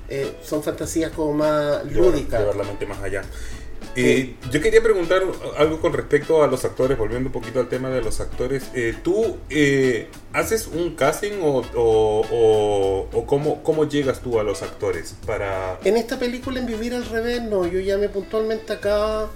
eh, 0.09 0.37
son 0.43 0.63
fantasías 0.63 1.13
como 1.13 1.35
más 1.35 1.85
lúdicas 1.93 2.41
Llevar 2.41 2.57
la 2.57 2.65
mente 2.65 2.87
más 2.87 2.99
allá. 3.03 3.23
Eh, 3.95 4.37
yo 4.53 4.61
quería 4.61 4.83
preguntar 4.83 5.23
algo 5.57 5.81
con 5.81 5.93
respecto 5.93 6.43
a 6.43 6.47
los 6.47 6.65
actores, 6.65 6.97
volviendo 6.97 7.29
un 7.29 7.33
poquito 7.33 7.59
al 7.59 7.69
tema 7.69 7.89
de 7.91 8.01
los 8.01 8.21
actores. 8.21 8.65
Eh, 8.75 8.95
¿Tú 9.03 9.37
eh, 9.51 10.09
haces 10.33 10.69
un 10.69 10.95
casting 10.95 11.41
o, 11.43 11.63
o, 11.75 12.25
o- 12.31 13.09
o 13.13 13.27
cómo, 13.27 13.63
cómo 13.63 13.89
llegas 13.89 14.21
tú 14.21 14.39
a 14.39 14.45
los 14.45 14.63
actores 14.63 15.15
para... 15.27 15.79
En 15.85 15.97
esta 15.97 16.19
película, 16.19 16.61
en 16.61 16.67
Vivir 16.67 16.95
al 16.95 17.07
Revés, 17.07 17.43
no, 17.43 17.67
yo 17.67 17.81
llamé 17.81 18.09
puntualmente 18.09 18.73
a 18.73 18.81
cada, 18.81 19.29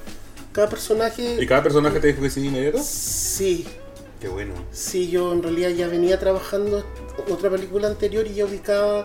cada 0.53 0.69
personaje. 0.69 1.39
¿Y 1.41 1.47
cada 1.47 1.63
personaje 1.63 1.99
te 1.99 2.07
dijo 2.09 2.23
que 2.23 2.31
sí 2.31 2.47
inmediato? 2.47 2.79
Sí, 2.83 3.67
Qué 4.23 4.29
bueno. 4.29 4.55
sí, 4.71 5.09
yo 5.11 5.33
en 5.33 5.43
realidad 5.43 5.71
ya 5.71 5.89
venía 5.89 6.17
trabajando 6.19 6.85
otra 7.29 7.51
película 7.51 7.89
anterior 7.89 8.25
y 8.27 8.35
ya 8.35 8.45
ubicaba. 8.45 9.05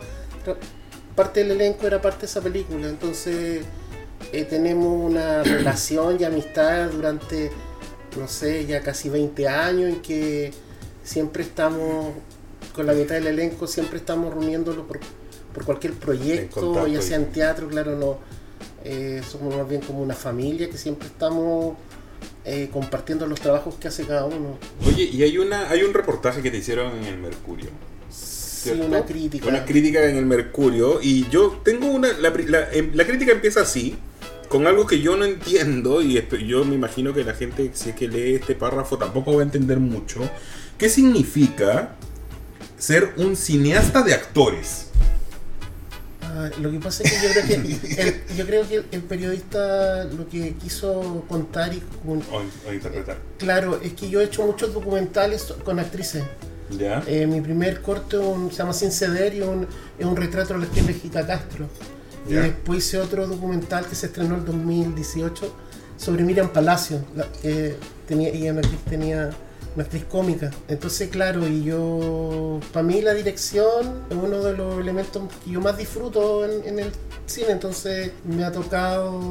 Parte 1.16 1.40
del 1.44 1.52
elenco 1.54 1.88
era 1.88 2.00
parte 2.02 2.22
de 2.22 2.26
esa 2.28 2.42
película, 2.42 2.88
entonces 2.88 3.64
eh, 4.32 4.44
tenemos 4.46 5.04
una 5.12 5.42
relación 5.44 6.18
y 6.20 6.24
amistad 6.24 6.90
durante, 6.92 7.50
no 8.20 8.28
sé, 8.28 8.68
ya 8.68 8.82
casi 8.84 9.10
20 9.10 9.48
años 9.48 9.90
en 9.90 10.02
que 10.04 10.54
siempre 11.04 11.42
estamos, 11.42 12.14
con 12.76 12.86
la 12.86 12.94
mitad 12.94 13.16
del 13.16 13.26
elenco, 13.28 13.66
siempre 13.66 13.98
estamos 13.98 14.32
reuniéndolo 14.32 14.86
por, 14.86 15.00
por 15.52 15.66
cualquier 15.66 15.94
proyecto, 15.94 16.86
ya 16.88 17.00
y- 17.00 17.02
sea 17.02 17.18
en 17.18 17.32
teatro, 17.32 17.68
claro, 17.68 17.96
no. 17.96 18.18
eh, 18.84 19.24
somos 19.28 19.56
más 19.56 19.68
bien 19.68 19.82
como 19.82 20.04
una 20.04 20.14
familia 20.14 20.70
que 20.70 20.78
siempre 20.78 21.08
estamos 21.08 21.76
eh, 22.50 22.70
compartiendo 22.72 23.28
los 23.28 23.42
trabajos 23.42 23.76
que 23.76 23.90
hace 23.90 24.06
cada 24.06 24.24
uno. 24.24 24.58
Oye, 24.88 25.04
y 25.04 25.22
hay 25.22 25.38
una 25.38 25.70
hay 25.70 25.84
un 25.84 25.94
reportaje 25.94 26.42
que 26.42 26.50
te 26.50 26.58
hicieron 26.58 26.96
en 26.98 27.04
el 27.04 27.18
Mercurio. 27.18 27.70
Sí, 28.10 28.70
¿cierto? 28.70 28.86
una 28.86 29.06
crítica. 29.06 29.50
Una 29.50 29.66
crítica 29.66 30.06
en 30.10 30.16
el 30.16 30.26
Mercurio. 30.26 31.00
Y 31.02 31.28
yo 31.30 31.60
tengo 31.66 31.88
una. 31.88 32.08
La, 32.14 32.30
em- 32.72 32.92
la 32.94 33.06
crítica 33.06 33.34
empieza 33.34 33.62
así. 33.62 33.98
Con 34.48 34.66
algo 34.66 34.88
que 34.88 35.02
yo 35.02 35.18
no 35.18 35.26
entiendo. 35.26 36.02
Y 36.02 36.26
yo 36.48 36.64
me 36.64 36.76
imagino 36.76 37.14
que 37.14 37.26
la 37.26 37.34
gente, 37.34 37.72
si 37.74 37.90
es 37.90 37.96
que 37.96 38.08
lee 38.08 38.36
este 38.36 38.56
párrafo, 38.56 38.98
tampoco 38.98 39.36
va 39.36 39.42
a 39.42 39.44
entender 39.44 39.80
mucho. 39.80 40.22
¿Qué 40.78 40.88
significa 40.88 41.96
ser 42.78 43.14
un 43.18 43.36
cineasta 43.36 44.04
de 44.04 44.14
actores? 44.14 44.88
Ah, 46.40 46.50
lo 46.62 46.70
que 46.70 46.80
pasa 46.80 47.02
es 47.04 47.12
que 47.12 47.28
yo 47.28 47.34
creo 47.34 47.46
que 47.48 47.54
el, 48.02 48.38
yo 48.38 48.46
creo 48.46 48.68
que 48.68 48.84
el 48.96 49.02
periodista 49.02 50.04
lo 50.04 50.30
que 50.30 50.54
quiso 50.54 51.26
contar 51.28 51.74
y 51.74 51.80
con- 52.06 52.22
O, 52.32 52.44
o 52.70 52.74
interpretar. 52.74 53.18
claro 53.40 53.80
es 53.82 53.94
que 53.94 54.08
yo 54.10 54.22
he 54.22 54.26
hecho 54.26 54.46
muchos 54.46 54.72
documentales 54.72 55.52
con 55.66 55.80
actrices. 55.80 56.24
¿Ya? 56.78 57.02
Eh, 57.08 57.26
mi 57.26 57.42
primer 57.42 57.82
corte 57.82 58.18
un- 58.18 58.52
se 58.52 58.58
llama 58.58 58.74
Sin 58.74 58.92
ceder 58.92 59.34
y 59.34 59.42
un- 59.42 59.66
es 59.98 60.06
un 60.06 60.16
retrato 60.16 60.54
de 60.54 60.60
la 60.60 60.66
actriz 60.66 60.86
Vejica 60.86 61.26
Castro. 61.26 61.66
Y 62.30 62.34
después 62.34 62.80
hice 62.86 62.98
otro 63.00 63.26
documental 63.26 63.86
que 63.88 63.96
se 63.96 64.08
estrenó 64.08 64.36
en 64.36 64.46
2018 64.46 65.52
sobre 65.98 66.24
Miriam 66.24 66.50
Palacio, 66.50 67.00
la- 67.16 67.32
que 67.42 67.78
tenía, 68.08 68.30
ella 68.30 68.62
tenía 68.90 69.30
una 69.78 69.84
actriz 69.84 70.06
cómica. 70.06 70.50
Entonces, 70.68 71.08
claro, 71.10 71.48
y 71.48 71.64
yo, 71.64 72.60
para 72.74 72.82
mí 72.82 73.00
la 73.00 73.14
dirección 73.14 74.02
es 74.10 74.18
uno 74.18 74.42
de 74.42 74.58
los 74.58 74.80
elementos 74.80 75.22
que 75.46 75.52
yo 75.52 75.62
más 75.62 75.78
disfruto 75.78 76.46
en, 76.46 76.68
en 76.68 76.80
el 76.80 76.92
cine, 77.28 77.52
entonces 77.52 78.12
me 78.26 78.44
ha 78.44 78.52
tocado, 78.52 79.22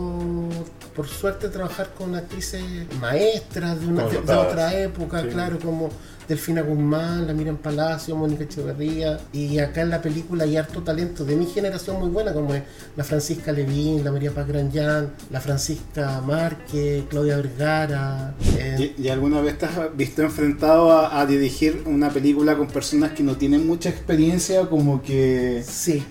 por 0.94 1.08
suerte, 1.08 1.48
trabajar 1.48 1.90
con 1.98 2.14
actrices 2.14 2.62
maestras 3.00 3.80
de, 3.80 3.86
una, 3.88 4.06
de- 4.06 4.18
otra 4.18 4.72
época, 4.78 5.22
Sí. 5.22 5.28
claro, 5.30 5.58
como 5.58 5.90
Delfina 6.28 6.62
Guzmán, 6.62 7.26
la 7.26 7.32
Miriam 7.32 7.56
Palacio, 7.56 8.16
Mónica 8.16 8.44
Echeverría, 8.44 9.18
y 9.32 9.58
acá 9.58 9.82
en 9.82 9.90
la 9.90 10.02
película 10.02 10.44
hay 10.44 10.56
harto 10.56 10.82
talento 10.82 11.24
de 11.24 11.36
mi 11.36 11.46
generación 11.46 11.98
muy 12.00 12.08
buena, 12.10 12.32
como 12.32 12.54
es 12.54 12.62
la 12.96 13.04
Francisca 13.04 13.52
Levín, 13.52 14.02
la 14.04 14.12
María 14.12 14.32
Paz 14.32 14.46
Granján, 14.48 15.14
la 15.30 15.40
Francisca 15.40 16.20
Márquez, 16.20 17.04
Claudia 17.08 17.36
Vergara. 17.36 18.34
eh, 18.56 18.76
¿Y, 18.98 19.02
y 19.04 19.08
alguna 19.08 19.40
vez 19.40 19.58
te 19.58 19.66
has 19.66 19.96
visto 19.96 20.22
enfrentado 20.22 20.90
a, 20.92 21.20
a 21.20 21.26
dirigir 21.26 21.82
una 21.86 22.10
película 22.10 22.56
con 22.56 22.68
personas 22.68 23.12
que 23.12 23.22
no 23.22 23.36
tienen 23.36 23.66
mucha 23.66 23.88
experiencia, 23.88 24.68
como 24.68 25.02
que... 25.02 25.64
sí, 25.66 26.02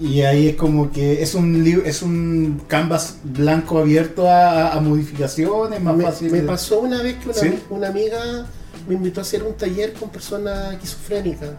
Y 0.00 0.22
ahí 0.22 0.48
es 0.48 0.56
como 0.56 0.90
que 0.90 1.22
es 1.22 1.34
un 1.34 1.64
es 1.84 2.02
un 2.02 2.62
canvas 2.66 3.18
blanco 3.22 3.78
abierto 3.78 4.28
a, 4.28 4.72
a 4.72 4.80
modificaciones, 4.80 5.80
más 5.80 5.96
me, 5.96 6.04
fácil. 6.04 6.30
me 6.30 6.42
pasó 6.42 6.80
una 6.80 7.02
vez 7.02 7.18
que 7.18 7.28
una, 7.30 7.34
¿Sí? 7.34 7.54
una 7.70 7.88
amiga 7.88 8.46
me 8.88 8.94
invitó 8.94 9.20
a 9.20 9.22
hacer 9.22 9.42
un 9.42 9.54
taller 9.54 9.92
con 9.94 10.10
personas 10.10 10.72
esquizofrénicas. 10.74 11.50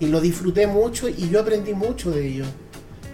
Y 0.00 0.06
lo 0.06 0.20
disfruté 0.20 0.66
mucho 0.66 1.08
y 1.08 1.28
yo 1.28 1.40
aprendí 1.40 1.74
mucho 1.74 2.10
de 2.10 2.26
ello. 2.26 2.44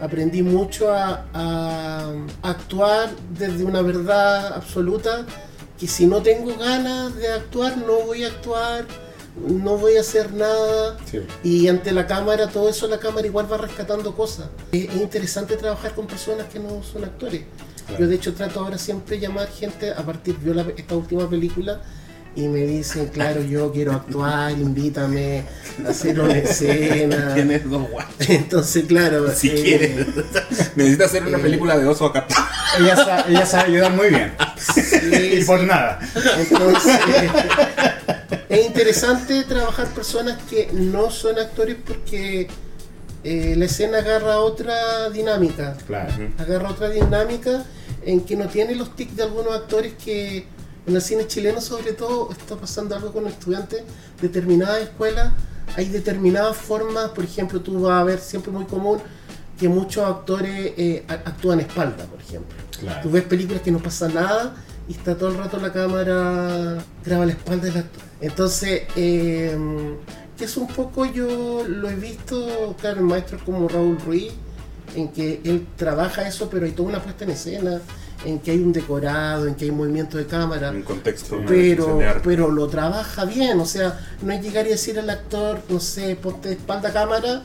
Aprendí 0.01 0.43
mucho 0.43 0.93
a, 0.93 1.25
a 1.33 2.13
actuar 2.43 3.11
desde 3.39 3.65
una 3.65 3.81
verdad 3.83 4.53
absoluta 4.55 5.25
que 5.79 5.87
si 5.87 6.07
no 6.07 6.23
tengo 6.23 6.55
ganas 6.57 7.15
de 7.17 7.29
actuar 7.33 7.77
no 7.79 8.01
voy 8.07 8.25
a 8.25 8.29
actuar, 8.29 8.87
no 9.49 9.77
voy 9.79 9.97
a 9.97 10.01
hacer 10.01 10.33
nada 10.33 10.97
Sí. 11.11 11.21
y 11.45 11.69
ante 11.69 11.93
la 11.93 12.07
cámara 12.07 12.49
todo 12.49 12.69
eso 12.71 12.89
la 12.89 12.99
cámara 12.99 13.27
igual 13.27 13.51
va 13.51 13.57
rescatando 13.59 14.15
cosas. 14.15 14.49
Es, 14.73 14.85
es 14.89 14.97
interesante 14.97 15.57
trabajar 15.57 15.95
con 15.95 16.07
personas 16.07 16.47
que 16.47 16.59
no 16.59 16.83
son 16.83 17.05
actores. 17.05 17.43
Claro. 17.87 18.01
Yo 18.03 18.09
de 18.09 18.15
hecho 18.17 18.35
trato 18.35 18.61
ahora 18.61 18.79
siempre 18.79 19.19
llamar 19.19 19.49
gente 19.49 19.93
a 19.93 20.03
partir 20.05 20.37
de 20.39 20.75
esta 20.77 20.95
última 20.97 21.29
película 21.29 21.81
y 22.37 22.49
me 22.49 22.67
dicen, 22.67 23.09
claro, 23.09 23.43
yo 23.43 23.73
quiero 23.73 23.93
actuar, 23.93 24.53
invítame 24.53 25.43
a 25.85 25.89
hacer 25.89 26.21
una 26.21 26.37
escena. 26.37 27.33
Tienes 27.35 27.69
dos 27.69 27.89
guachos. 27.91 28.29
Entonces, 28.29 28.85
claro, 28.85 29.27
Si 29.35 29.49
eh, 29.49 29.55
quieres. 29.63 30.07
Necesitas 30.77 31.07
hacer 31.09 31.25
una 31.27 31.39
eh, 31.39 31.43
película 31.43 31.79
de 31.79 31.87
oso 31.87 32.05
acá. 32.07 32.27
Ella, 32.79 32.95
sa- 32.95 33.25
ella 33.27 33.47
sabe 33.47 33.73
ayudar 33.73 33.93
muy 33.93 34.09
bien. 34.11 34.35
sí, 34.59 35.39
y 35.41 35.45
por 35.45 35.63
nada. 35.63 35.99
Entonces, 36.39 36.99
es 38.51 38.67
interesante 38.67 39.43
trabajar 39.45 39.87
personas 39.89 40.37
que 40.49 40.69
no 40.73 41.11
son 41.11 41.39
actores 41.39 41.77
porque 41.87 42.49
eh, 43.25 43.55
la 43.57 43.65
escena 43.65 43.99
agarra 43.99 44.41
otra 44.41 45.09
dinámica. 45.11 45.75
Claro. 45.87 46.13
Agarra 46.39 46.71
otra 46.71 46.91
dinámica 46.91 47.65
en 48.05 48.21
que 48.21 48.37
no 48.37 48.47
tiene 48.49 48.75
los 48.75 48.95
tics 48.95 49.17
de 49.17 49.23
algunos 49.23 49.55
actores 49.55 49.95
que 49.95 50.47
en 50.87 50.95
el 50.95 51.03
cine 51.03 51.27
chileno 51.27 51.61
sobre 51.61 51.93
todo 51.93 52.31
está 52.31 52.57
pasando 52.57 52.95
algo 52.95 53.13
con 53.13 53.25
los 53.25 53.33
estudiantes 53.33 53.83
de 54.21 54.29
determinadas 54.29 54.83
escuelas. 54.83 55.33
Hay 55.77 55.89
determinadas 55.89 56.57
formas, 56.57 57.11
por 57.11 57.25
ejemplo, 57.25 57.61
tú 57.61 57.81
vas 57.81 58.01
a 58.01 58.05
ver 58.05 58.21
siempre 58.21 58.53
muy 58.53 58.65
común 58.65 59.01
que 59.59 59.69
muchos 59.69 60.05
actores 60.05 60.73
eh, 60.77 61.05
actúan 61.09 61.61
espalda, 61.61 62.05
por 62.05 62.21
ejemplo. 62.21 62.57
Claro. 62.79 63.01
Tú 63.03 63.11
ves 63.11 63.25
películas 63.25 63.63
que 63.63 63.71
no 63.71 63.79
pasa 63.79 64.09
nada 64.09 64.55
y 64.89 64.93
está 64.93 65.17
todo 65.17 65.31
el 65.31 65.39
rato 65.39 65.59
la 65.59 65.73
cámara 65.73 66.79
graba 67.05 67.27
la 67.27 67.33
espalda 67.33 67.65
del 67.65 67.79
actor. 67.79 68.03
Entonces, 68.21 68.83
eh, 68.95 69.57
que 70.37 70.45
es 70.45 70.57
un 70.57 70.69
poco 70.69 71.05
yo 71.07 71.65
lo 71.67 71.89
he 71.89 71.95
visto, 71.95 72.77
claro, 72.81 73.01
en 73.01 73.07
maestros 73.07 73.43
como 73.43 73.69
Raúl 73.69 73.99
Ruiz 73.99 74.33
en 74.95 75.09
que 75.09 75.41
él 75.45 75.67
trabaja 75.77 76.27
eso, 76.27 76.49
pero 76.51 76.67
hay 76.67 76.73
toda 76.73 76.89
una 76.89 77.03
puesta 77.03 77.25
en 77.25 77.31
escena, 77.31 77.81
en 78.27 78.41
que 78.41 78.51
hay 78.51 78.59
un 78.59 78.73
decorado, 78.73 79.47
en 79.47 79.55
que 79.55 79.67
hay 79.67 79.71
movimiento 79.71 80.19
de 80.19 80.27
cámara. 80.27 80.71
Un 80.71 80.83
contexto. 80.83 81.41
Pero, 81.47 82.01
pero 82.25 82.51
lo 82.51 82.67
trabaja 82.67 83.25
bien, 83.25 83.61
o 83.61 83.67
sea, 83.67 84.01
no 84.23 84.33
es 84.33 84.43
llegar 84.43 84.67
y 84.67 84.71
decir 84.71 84.99
al 84.99 85.09
actor, 85.09 85.61
no 85.69 85.79
sé, 85.79 86.17
ponte 86.17 86.49
de 86.49 86.55
espalda 86.57 86.89
a 86.89 86.93
cámara, 86.93 87.43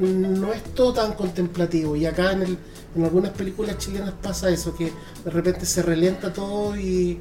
no 0.00 0.52
es 0.52 0.62
todo 0.74 0.92
tan 0.92 1.12
contemplativo. 1.14 1.96
Y 1.96 2.06
acá 2.06 2.32
en, 2.32 2.42
el, 2.42 2.58
en 2.96 3.04
algunas 3.04 3.32
películas 3.32 3.78
chilenas 3.78 4.14
pasa 4.22 4.48
eso, 4.48 4.74
que 4.76 4.92
de 5.24 5.30
repente 5.30 5.66
se 5.66 5.82
relenta 5.82 6.32
todo 6.32 6.76
y, 6.76 7.18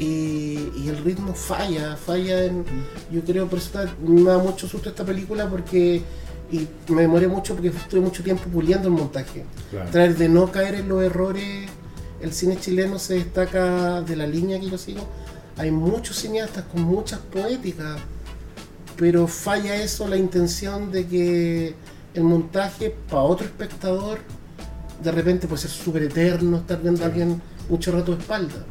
y, 0.00 0.72
y 0.76 0.88
el 0.88 0.98
ritmo 1.04 1.34
falla, 1.34 1.96
falla 1.96 2.44
en, 2.44 2.64
yo 3.12 3.22
creo, 3.22 3.46
por 3.46 3.60
eso 3.60 3.70
me 4.04 4.24
da 4.24 4.38
mucho 4.38 4.66
susto 4.66 4.88
esta 4.88 5.04
película 5.04 5.48
porque, 5.48 6.02
y 6.50 6.68
me 6.88 7.02
demoré 7.02 7.28
mucho 7.28 7.54
porque 7.54 7.68
estuve 7.68 8.00
mucho 8.00 8.24
tiempo 8.24 8.44
puliendo 8.52 8.88
el 8.88 8.94
montaje. 8.94 9.44
Claro. 9.70 9.88
Tratar 9.90 10.16
de 10.16 10.28
no 10.28 10.50
caer 10.50 10.74
en 10.74 10.88
los 10.88 11.00
errores, 11.00 11.68
el 12.24 12.32
cine 12.32 12.58
chileno 12.58 12.98
se 12.98 13.14
destaca 13.14 14.00
de 14.02 14.16
la 14.16 14.26
línea 14.26 14.58
que 14.58 14.68
yo 14.70 14.78
sigo. 14.78 15.06
Hay 15.56 15.70
muchos 15.70 16.16
cineastas 16.18 16.64
con 16.72 16.82
muchas 16.82 17.20
poéticas, 17.20 18.00
pero 18.96 19.26
falla 19.28 19.76
eso, 19.76 20.08
la 20.08 20.16
intención 20.16 20.90
de 20.90 21.06
que 21.06 21.74
el 22.14 22.24
montaje 22.24 22.94
para 23.10 23.22
otro 23.22 23.46
espectador 23.46 24.18
de 25.02 25.10
repente 25.12 25.46
puede 25.46 25.62
ser 25.62 25.70
súper 25.70 26.04
eterno, 26.04 26.58
estar 26.58 26.80
viendo 26.80 27.02
a 27.02 27.06
alguien 27.06 27.40
mucho 27.68 27.92
rato 27.92 28.14
de 28.14 28.20
espalda. 28.22 28.64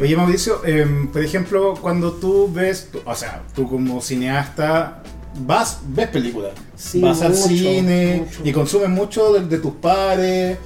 Oye 0.00 0.16
Mauricio, 0.16 0.64
em, 0.64 1.08
por 1.08 1.22
ejemplo, 1.22 1.74
cuando 1.80 2.12
tú 2.12 2.50
ves, 2.52 2.88
tú- 2.92 3.00
o 3.04 3.14
sea, 3.14 3.42
tú 3.54 3.68
como 3.68 4.00
cineasta 4.00 5.02
vas, 5.46 5.80
ves 5.88 6.08
películas, 6.08 6.52
Sí, 6.76 7.00
vas 7.00 7.20
al 7.22 7.34
cine 7.34 8.24
mucho. 8.26 8.40
y 8.44 8.52
consumes 8.52 8.88
mucho 8.88 9.32
de, 9.32 9.46
de 9.46 9.58
tus 9.58 9.74
pares. 9.74 10.58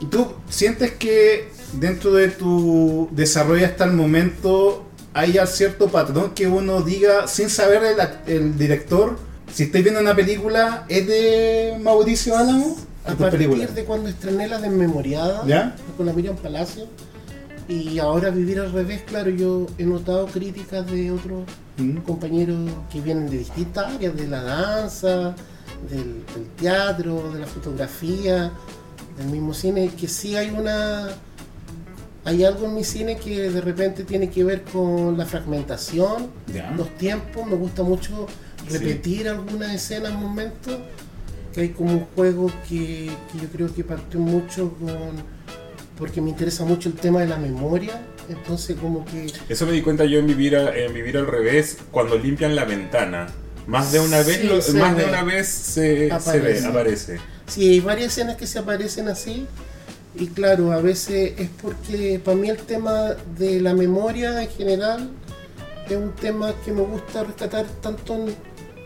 ¿Y 0.00 0.06
¿Tú 0.06 0.26
sientes 0.48 0.92
que 0.92 1.48
dentro 1.72 2.12
de 2.14 2.28
tu 2.28 3.08
desarrollo 3.12 3.66
hasta 3.66 3.84
el 3.84 3.92
momento 3.92 4.84
hay 5.14 5.38
cierto 5.46 5.88
patrón 5.88 6.32
que 6.34 6.46
uno 6.46 6.82
diga 6.82 7.26
sin 7.28 7.50
saber 7.50 7.82
el, 8.26 8.56
director? 8.58 9.18
Si 9.52 9.64
estáis 9.64 9.84
viendo 9.84 10.00
una 10.00 10.16
película, 10.16 10.86
¿es 10.88 11.06
de 11.06 11.78
Mauricio 11.82 12.36
Álamo? 12.36 12.76
A 13.04 13.10
¿De 13.10 13.16
tu 13.16 13.22
partir 13.22 13.40
película? 13.40 13.66
de 13.66 13.84
cuando 13.84 14.08
estrené 14.08 14.48
la 14.48 14.58
desmemoriada 14.58 15.44
¿Ya? 15.46 15.76
con 15.96 16.06
la 16.06 16.12
Miriam 16.12 16.36
Palacio 16.36 16.86
y 17.68 17.98
ahora 17.98 18.30
vivir 18.30 18.58
al 18.60 18.72
revés, 18.72 19.02
claro, 19.02 19.30
yo 19.30 19.66
he 19.78 19.84
notado 19.84 20.26
críticas 20.26 20.90
de 20.90 21.10
otros 21.10 21.44
Mm. 21.78 21.98
compañeros 21.98 22.58
que 22.90 23.00
vienen 23.00 23.30
de 23.30 23.38
distintas 23.38 23.94
áreas, 23.94 24.14
de 24.14 24.28
la 24.28 24.42
danza, 24.42 25.34
del, 25.88 26.22
del 26.34 26.46
teatro, 26.56 27.32
de 27.32 27.40
la 27.40 27.46
fotografía, 27.46 28.52
del 29.16 29.26
mismo 29.28 29.54
cine, 29.54 29.90
que 29.98 30.08
sí 30.08 30.36
hay 30.36 30.50
una... 30.50 31.08
Hay 32.24 32.44
algo 32.44 32.66
en 32.66 32.74
mi 32.76 32.84
cine 32.84 33.16
que 33.16 33.50
de 33.50 33.60
repente 33.60 34.04
tiene 34.04 34.30
que 34.30 34.44
ver 34.44 34.62
con 34.62 35.18
la 35.18 35.26
fragmentación, 35.26 36.28
los 36.76 36.96
tiempos, 36.96 37.46
me 37.46 37.56
gusta 37.56 37.82
mucho 37.82 38.26
Sí. 38.68 38.78
repetir 38.78 39.28
algunas 39.28 39.74
escenas, 39.74 40.12
momentos, 40.12 40.78
que 41.52 41.62
hay 41.62 41.68
como 41.70 41.92
un 41.94 42.06
juego 42.14 42.46
que, 42.68 43.10
que 43.32 43.38
yo 43.42 43.48
creo 43.52 43.74
que 43.74 43.82
partió 43.82 44.20
mucho 44.20 44.72
con... 44.74 44.88
porque 45.98 46.20
me 46.20 46.30
interesa 46.30 46.64
mucho 46.64 46.88
el 46.88 46.94
tema 46.94 47.20
de 47.20 47.26
la 47.26 47.38
memoria, 47.38 48.00
entonces 48.28 48.76
como 48.80 49.04
que... 49.04 49.26
Eso 49.48 49.66
me 49.66 49.72
di 49.72 49.82
cuenta 49.82 50.04
yo 50.04 50.20
en 50.20 50.28
vivir, 50.28 50.54
a- 50.56 50.74
en 50.76 50.94
vivir 50.94 51.16
al 51.18 51.26
revés 51.26 51.76
cuando 51.90 52.16
limpian 52.16 52.54
la 52.54 52.64
ventana. 52.64 53.26
Más 53.66 53.90
de 53.92 53.98
una 53.98 54.18
vez, 54.18 54.38
Sí, 54.40 54.46
lo- 54.46 54.62
se 54.62 54.72
más 54.74 54.96
de 54.96 55.02
ve. 55.04 55.08
una 55.10 55.24
vez 55.24 55.48
se, 55.48 56.06
se 56.08 56.12
Aparece. 56.12 56.60
ve, 56.62 56.66
aparece. 56.66 57.20
Sí, 57.48 57.68
hay 57.68 57.80
varias 57.80 58.12
escenas 58.12 58.36
que 58.36 58.46
se 58.46 58.60
aparecen 58.60 59.08
así. 59.08 59.46
Y 60.14 60.26
claro, 60.28 60.72
a 60.72 60.80
veces 60.80 61.34
es 61.38 61.48
porque 61.60 62.20
para 62.22 62.36
mí 62.36 62.50
el 62.50 62.58
tema 62.58 63.16
de 63.38 63.60
la 63.60 63.74
memoria 63.74 64.42
en 64.42 64.48
general 64.50 65.10
es 65.88 65.96
un 65.96 66.12
tema 66.12 66.52
que 66.64 66.72
me 66.72 66.82
gusta 66.82 67.24
rescatar 67.24 67.66
tanto 67.80 68.14
en, 68.14 68.34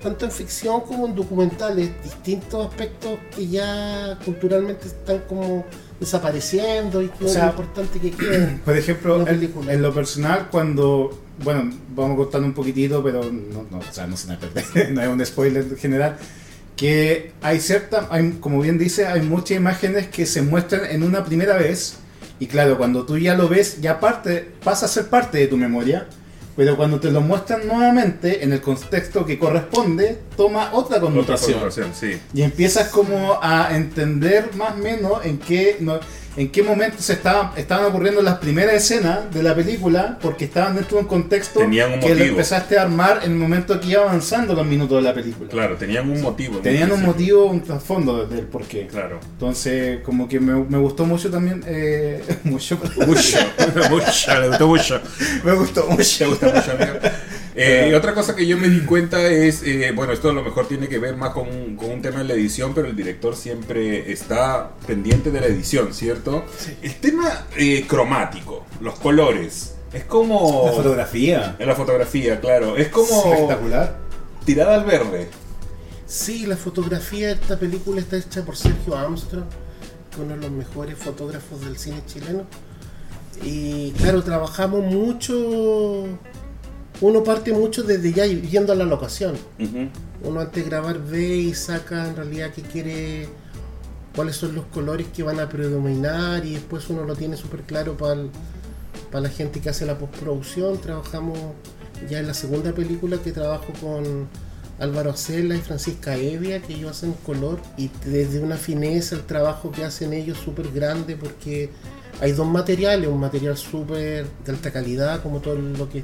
tanto 0.02 0.24
en 0.24 0.30
ficción 0.30 0.80
como 0.82 1.06
en 1.06 1.14
documentales, 1.14 1.90
distintos 2.02 2.68
aspectos 2.68 3.18
que 3.34 3.48
ya 3.48 4.18
culturalmente 4.24 4.86
están 4.86 5.18
como 5.28 5.64
desapareciendo 5.98 7.02
y 7.02 7.08
que 7.08 7.24
O 7.24 7.28
sea, 7.28 7.46
es 7.46 7.50
importante 7.50 7.98
que 7.98 8.10
queden. 8.12 8.58
Por 8.64 8.76
ejemplo, 8.76 9.18
en, 9.18 9.24
película. 9.24 9.72
en 9.72 9.82
lo 9.82 9.92
personal, 9.92 10.48
cuando. 10.50 11.22
Bueno, 11.42 11.70
vamos 11.94 12.16
contando 12.16 12.46
un 12.46 12.54
poquitito, 12.54 13.02
pero 13.02 13.24
no, 13.24 13.66
no, 13.70 13.78
o 13.78 13.92
sea, 13.92 14.06
no 14.06 14.16
se 14.16 14.28
me 14.28 14.36
perder, 14.36 14.90
no 14.92 15.02
es 15.02 15.08
un 15.08 15.26
spoiler 15.26 15.64
en 15.64 15.76
general. 15.76 16.16
Que 16.76 17.32
hay 17.42 17.60
cierta. 17.60 18.06
Hay, 18.10 18.32
como 18.40 18.60
bien 18.60 18.78
dice, 18.78 19.06
hay 19.06 19.22
muchas 19.22 19.56
imágenes 19.56 20.06
que 20.08 20.26
se 20.26 20.42
muestran 20.42 20.82
en 20.90 21.02
una 21.02 21.24
primera 21.24 21.56
vez. 21.56 21.96
Y 22.38 22.46
claro, 22.46 22.76
cuando 22.76 23.04
tú 23.06 23.16
ya 23.16 23.34
lo 23.34 23.48
ves, 23.48 23.80
ya 23.80 23.98
parte, 23.98 24.50
pasa 24.62 24.84
a 24.86 24.88
ser 24.88 25.06
parte 25.06 25.38
de 25.38 25.46
tu 25.46 25.56
memoria. 25.56 26.06
Pero 26.54 26.76
cuando 26.76 26.98
te 27.00 27.10
lo 27.10 27.20
muestran 27.20 27.66
nuevamente, 27.66 28.42
en 28.42 28.52
el 28.52 28.62
contexto 28.62 29.26
que 29.26 29.38
corresponde, 29.38 30.18
toma 30.38 30.70
otra 30.72 30.96
Otra 30.96 31.00
connotación. 31.00 31.58
connotación, 31.58 31.92
sí. 31.94 32.18
Y 32.32 32.42
empiezas 32.42 32.88
como 32.88 33.38
a 33.42 33.76
entender 33.76 34.50
más 34.56 34.72
o 34.72 34.76
menos 34.78 35.24
en 35.24 35.36
qué, 35.38 35.76
no- 35.80 36.00
en 36.36 36.48
qué 36.50 36.62
momento 36.62 36.96
se 37.00 37.14
estaban, 37.14 37.50
estaban 37.56 37.86
ocurriendo 37.86 38.20
las 38.22 38.38
primeras 38.38 38.74
escenas 38.74 39.32
de 39.32 39.42
la 39.42 39.54
película, 39.54 40.18
porque 40.20 40.44
estaban 40.44 40.74
dentro 40.74 40.98
de 40.98 41.04
un 41.04 41.08
contexto 41.08 41.60
un 41.60 41.70
que 41.70 42.14
lo 42.14 42.24
empezaste 42.24 42.78
a 42.78 42.82
armar 42.82 43.20
en 43.24 43.32
el 43.32 43.38
momento 43.38 43.80
que 43.80 43.88
iba 43.88 44.02
avanzando 44.02 44.54
los 44.54 44.66
minutos 44.66 44.98
de 44.98 45.02
la 45.02 45.14
película. 45.14 45.48
Claro, 45.48 45.76
tenían 45.76 46.10
un 46.10 46.20
motivo. 46.20 46.56
en 46.56 46.62
Tenían 46.62 46.92
un 46.92 47.02
motivo, 47.02 47.46
un 47.46 47.62
trasfondo 47.62 48.26
del 48.26 48.46
porqué. 48.46 48.86
Claro. 48.86 49.20
Entonces, 49.32 50.00
como 50.02 50.28
que 50.28 50.38
me, 50.40 50.54
me 50.64 50.78
gustó 50.78 51.06
mucho 51.06 51.30
también, 51.30 51.64
eh, 51.66 52.22
mucho, 52.44 52.78
Mucho, 52.96 53.06
mucho, 53.90 54.40
le 54.40 54.48
gustó 54.48 54.66
mucho. 54.66 55.00
me 55.44 55.52
gustó 55.54 55.86
mucho. 55.88 56.18
Te 56.18 56.26
gusta 56.26 56.46
mucho, 56.52 56.72
amigo. 56.72 56.98
Eh, 57.58 57.88
y 57.90 57.94
otra 57.94 58.12
cosa 58.14 58.36
que 58.36 58.46
yo 58.46 58.58
me 58.58 58.68
di 58.68 58.80
cuenta 58.84 59.26
es, 59.26 59.62
eh, 59.62 59.90
bueno, 59.94 60.12
esto 60.12 60.28
a 60.28 60.32
lo 60.34 60.42
mejor 60.42 60.68
tiene 60.68 60.88
que 60.88 60.98
ver 60.98 61.16
más 61.16 61.30
con, 61.30 61.48
un- 61.48 61.74
con 61.76 61.90
un 61.90 62.02
tema 62.02 62.18
de 62.18 62.24
la 62.24 62.34
edición, 62.34 62.74
pero 62.74 62.86
el 62.88 62.94
director 62.94 63.34
siempre 63.34 64.12
está 64.12 64.72
pendiente 64.86 65.30
de 65.30 65.40
la 65.40 65.46
edición, 65.46 65.94
¿cierto? 65.94 66.44
El 66.82 66.94
tema 66.96 67.46
eh, 67.56 67.86
cromático, 67.88 68.66
los 68.80 68.98
colores, 68.98 69.74
es 69.92 70.04
como... 70.04 70.64
La 70.66 70.72
fotografía. 70.72 71.56
En 71.58 71.66
la 71.66 71.74
fotografía, 71.74 72.40
claro. 72.40 72.76
Es 72.76 72.88
como 72.88 73.32
Espectacular. 73.32 73.96
tirada 74.44 74.74
al 74.74 74.84
verde. 74.84 75.28
Sí, 76.06 76.44
la 76.46 76.56
fotografía 76.58 77.28
de 77.28 77.32
esta 77.34 77.58
película 77.58 78.00
está 78.00 78.16
hecha 78.18 78.44
por 78.44 78.56
Sergio 78.56 78.96
Armstrong, 78.96 79.44
uno 80.20 80.34
de 80.34 80.40
los 80.42 80.50
mejores 80.50 80.98
fotógrafos 80.98 81.62
del 81.62 81.78
cine 81.78 82.02
chileno. 82.06 82.44
Y 83.42 83.92
claro, 83.92 84.22
trabajamos 84.22 84.82
mucho. 84.84 86.04
Uno 87.00 87.22
parte 87.22 87.52
mucho 87.52 87.82
desde 87.82 88.12
ya 88.12 88.26
yendo 88.26 88.72
a 88.72 88.76
la 88.76 88.84
locación. 88.84 89.34
Uno 90.22 90.40
antes 90.40 90.64
de 90.64 90.70
grabar 90.70 90.98
ve 90.98 91.36
y 91.36 91.54
saca 91.54 92.08
en 92.08 92.16
realidad 92.16 92.52
qué 92.54 92.62
quiere, 92.62 93.28
cuáles 94.14 94.36
son 94.36 94.54
los 94.54 94.64
colores 94.66 95.06
que 95.14 95.22
van 95.22 95.38
a 95.40 95.48
predominar 95.48 96.44
y 96.46 96.54
después 96.54 96.88
uno 96.88 97.04
lo 97.04 97.14
tiene 97.14 97.36
súper 97.36 97.62
claro 97.62 97.96
para 97.96 99.20
la 99.20 99.28
gente 99.28 99.60
que 99.60 99.68
hace 99.68 99.84
la 99.84 99.98
postproducción. 99.98 100.80
Trabajamos 100.80 101.38
ya 102.10 102.18
en 102.18 102.26
la 102.26 102.34
segunda 102.34 102.72
película 102.72 103.18
que 103.18 103.32
trabajo 103.32 103.72
con 103.80 104.28
Álvaro 104.78 105.10
Acela 105.10 105.54
y 105.54 105.60
Francisca 105.60 106.16
Evia, 106.16 106.60
que 106.60 106.74
ellos 106.74 106.92
hacen 106.92 107.12
color 107.24 107.60
y 107.76 107.90
desde 108.06 108.40
una 108.40 108.56
fineza 108.56 109.16
el 109.16 109.22
trabajo 109.22 109.70
que 109.70 109.84
hacen 109.84 110.12
ellos 110.12 110.38
súper 110.38 110.70
grande 110.70 111.16
porque 111.16 111.70
hay 112.20 112.32
dos 112.32 112.46
materiales, 112.46 113.08
un 113.08 113.20
material 113.20 113.56
súper 113.56 114.26
de 114.44 114.52
alta 114.52 114.70
calidad 114.70 115.22
como 115.22 115.40
todo 115.40 115.56
lo 115.56 115.88
que 115.88 116.02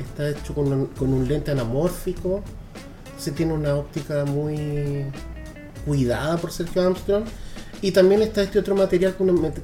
está 0.00 0.28
hecho 0.30 0.54
con 0.54 0.72
un, 0.72 0.86
con 0.86 1.12
un 1.12 1.26
lente 1.28 1.50
anamórfico, 1.50 2.42
se 3.18 3.32
tiene 3.32 3.52
una 3.52 3.74
óptica 3.74 4.24
muy 4.24 5.04
cuidada 5.84 6.36
por 6.36 6.52
Sergio 6.52 6.82
Armstrong 6.82 7.24
y 7.80 7.92
también 7.92 8.22
está 8.22 8.42
este 8.42 8.58
otro 8.58 8.74
material 8.74 9.14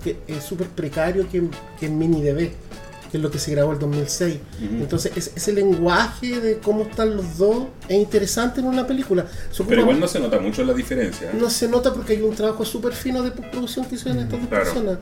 que 0.03 0.17
es 0.27 0.43
súper 0.45 0.69
precario 0.69 1.29
que, 1.31 1.43
que 1.79 1.87
es 1.87 1.93
Mini 1.93 2.23
DB 2.23 2.51
que 3.11 3.19
es 3.19 3.23
lo 3.23 3.31
que 3.31 3.39
se 3.39 3.51
grabó 3.53 3.73
el 3.73 3.79
2006 3.79 4.39
entonces 4.81 5.13
es- 5.17 5.33
ese 5.37 5.53
lenguaje 5.53 6.41
de 6.41 6.59
cómo 6.59 6.83
están 6.85 7.17
los 7.17 7.39
dos 7.39 7.67
es 7.89 7.97
interesante 7.97 8.61
en 8.61 8.67
una 8.67 8.87
película 8.87 9.27
Se 9.53 9.63
Pero 9.65 9.83
igual 9.83 10.01
no 10.01 10.09
se 10.09 10.19
nota 10.19 10.41
mucho 10.41 10.65
la 10.65 10.73
diferencia. 10.75 11.29
¿eh? 11.31 11.35
no 11.39 11.49
se 11.51 11.69
nota 11.69 11.93
porque 11.93 12.15
hay 12.15 12.23
un 12.23 12.35
trabajo 12.35 12.65
súper 12.65 12.93
fino 12.93 13.23
de 13.23 13.31
postproducción 13.31 13.85
que 13.87 13.95
hicieron 13.97 14.21
estas 14.21 14.41
dos 14.41 14.49
claro. 14.49 14.65
personas. 14.65 14.99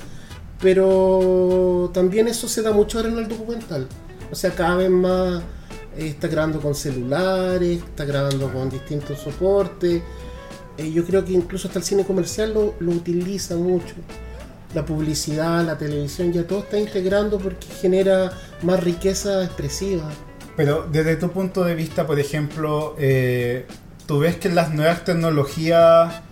Pero 0.61 1.91
también 1.93 2.29
eso 2.29 2.49
se 2.49 2.63
da 2.63 2.71
mucho 2.73 2.99
ahora 2.99 3.11
en 3.11 3.19
el 3.19 3.29
documental. 3.29 3.87
O 4.33 4.35
sea, 4.35 4.51
cada 4.51 4.77
vez 4.77 4.91
más 4.91 5.43
eh, 5.97 6.09
está 6.09 6.27
grabando 6.27 6.59
con 6.59 6.75
celulares, 6.75 7.83
está 7.83 8.07
grabando 8.07 8.51
con 8.51 8.71
distintos 8.71 9.19
soportes. 9.19 10.03
Eh, 10.79 10.91
yo 10.91 11.05
creo 11.05 11.23
que 11.23 11.33
incluso 11.35 11.69
hasta 11.69 11.79
el 11.79 11.85
cine 11.85 12.05
comercial 12.05 12.55
lo, 12.55 12.75
lo 12.81 12.93
utiliza 12.93 13.57
mucho. 13.57 13.95
La 14.75 14.87
publicidad, 14.87 15.63
la 15.67 15.77
televisión, 15.77 16.33
ya 16.33 16.47
todo 16.47 16.61
está 16.61 16.79
integrando 16.79 17.39
porque 17.39 17.67
genera 17.67 18.33
más 18.63 18.83
riqueza 18.83 19.45
expresiva. 19.45 20.09
Pero 20.57 20.89
desde 20.91 21.17
tu 21.17 21.31
punto 21.31 21.63
de 21.65 21.75
vista, 21.75 22.07
por 22.07 22.19
ejemplo, 22.19 22.97
eh, 22.99 23.67
¿tú 24.07 24.21
ves 24.21 24.37
que 24.37 24.49
las 24.49 24.73
nuevas 24.73 25.05
tecnologías 25.05 26.23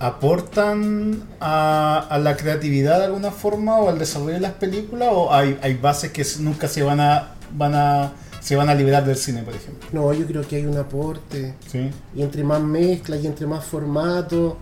aportan 0.00 1.22
a, 1.40 2.18
la 2.20 2.36
creatividad 2.36 2.98
de 2.98 3.04
alguna 3.06 3.30
forma 3.30 3.78
o 3.78 3.88
al 3.88 3.98
desarrollo 3.98 4.34
de 4.34 4.40
las 4.40 4.52
películas 4.52 5.08
o 5.12 5.32
hay, 5.32 5.78
bases 5.80 6.10
que 6.10 6.24
nunca 6.40 6.68
se 6.68 6.82
van 6.82 7.00
a 7.00 7.33
van 7.54 7.74
a 7.74 8.12
se 8.40 8.56
van 8.56 8.68
a 8.68 8.74
liberar 8.74 9.06
del 9.06 9.16
cine, 9.16 9.42
por 9.42 9.54
ejemplo. 9.54 9.88
No, 9.92 10.12
yo 10.12 10.26
creo 10.26 10.46
que 10.46 10.56
hay 10.56 10.66
un 10.66 10.76
aporte. 10.76 11.54
Sí. 11.66 11.88
Y 12.14 12.20
entre 12.20 12.44
más 12.44 12.60
mezclas 12.60 13.24
y 13.24 13.26
entre 13.26 13.46
más 13.46 13.64
formatos, 13.64 14.54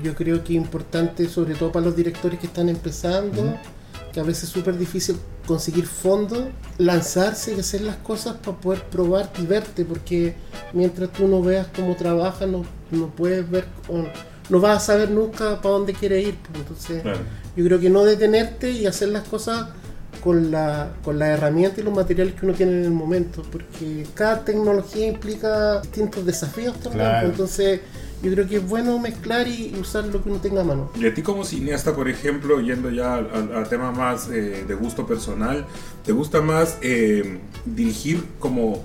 yo 0.00 0.14
creo 0.14 0.44
que 0.44 0.52
es 0.52 0.56
importante, 0.56 1.28
sobre 1.28 1.54
todo 1.56 1.72
para 1.72 1.86
los 1.86 1.96
directores 1.96 2.38
que 2.38 2.46
están 2.46 2.68
empezando, 2.68 3.56
que 4.12 4.20
a 4.20 4.22
veces 4.22 4.44
es 4.44 4.50
súper 4.50 4.78
difícil 4.78 5.16
conseguir 5.44 5.86
fondos, 5.86 6.44
lanzarse 6.78 7.54
y 7.54 7.58
hacer 7.60 7.80
las 7.80 7.96
cosas 7.96 8.36
para 8.36 8.56
poder 8.58 8.82
probar 8.84 9.28
y 9.42 9.46
verte, 9.46 9.84
porque 9.84 10.36
mientras 10.72 11.12
tú 11.12 11.26
no 11.26 11.42
veas 11.42 11.66
cómo 11.74 11.96
trabajas, 11.96 12.48
no, 12.48 12.64
no 12.92 13.08
puedes 13.08 13.48
ver, 13.50 13.64
o 13.88 14.04
no 14.50 14.60
vas 14.60 14.76
a 14.76 14.86
saber 14.86 15.10
nunca 15.10 15.60
para 15.60 15.74
dónde 15.74 15.92
quieres 15.94 16.28
ir. 16.28 16.36
Entonces, 16.54 17.02
Claro. 17.02 17.18
yo 17.56 17.64
creo 17.64 17.80
que 17.80 17.90
no 17.90 18.04
detenerte 18.04 18.70
y 18.70 18.86
hacer 18.86 19.08
las 19.08 19.24
cosas 19.26 19.66
con 20.26 20.50
la, 20.50 20.90
con 21.04 21.20
las 21.20 21.28
herramientas 21.38 21.78
y 21.78 21.82
los 21.82 21.94
materiales 21.94 22.34
que 22.34 22.46
uno 22.46 22.54
tiene 22.56 22.72
en 22.72 22.84
el 22.84 22.90
momento, 22.90 23.44
porque 23.52 24.04
cada 24.12 24.44
tecnología 24.44 25.06
implica 25.06 25.80
distintos 25.82 26.26
desafíos 26.26 26.74
también. 26.80 27.04
Claro. 27.06 27.28
Entonces, 27.28 27.80
yo 28.24 28.32
creo 28.32 28.48
que 28.48 28.56
es 28.56 28.68
bueno 28.68 28.98
mezclar 28.98 29.46
y 29.46 29.72
usar 29.80 30.04
lo 30.06 30.20
que 30.20 30.28
uno 30.30 30.40
tenga 30.40 30.62
a 30.62 30.64
mano. 30.64 30.90
Y 30.98 31.06
a 31.06 31.14
ti 31.14 31.22
como 31.22 31.44
cineasta, 31.44 31.94
por 31.94 32.08
ejemplo, 32.08 32.60
yendo 32.60 32.90
ya 32.90 33.14
al, 33.14 33.30
al- 33.32 33.54
al 33.56 33.68
tema 33.68 33.92
más 33.92 34.28
eh, 34.28 34.64
de 34.66 34.74
gusto 34.74 35.06
personal, 35.06 35.64
¿te 36.04 36.10
gusta 36.10 36.40
más 36.40 36.76
eh, 36.82 37.38
dirigir 37.64 38.24
como 38.40 38.84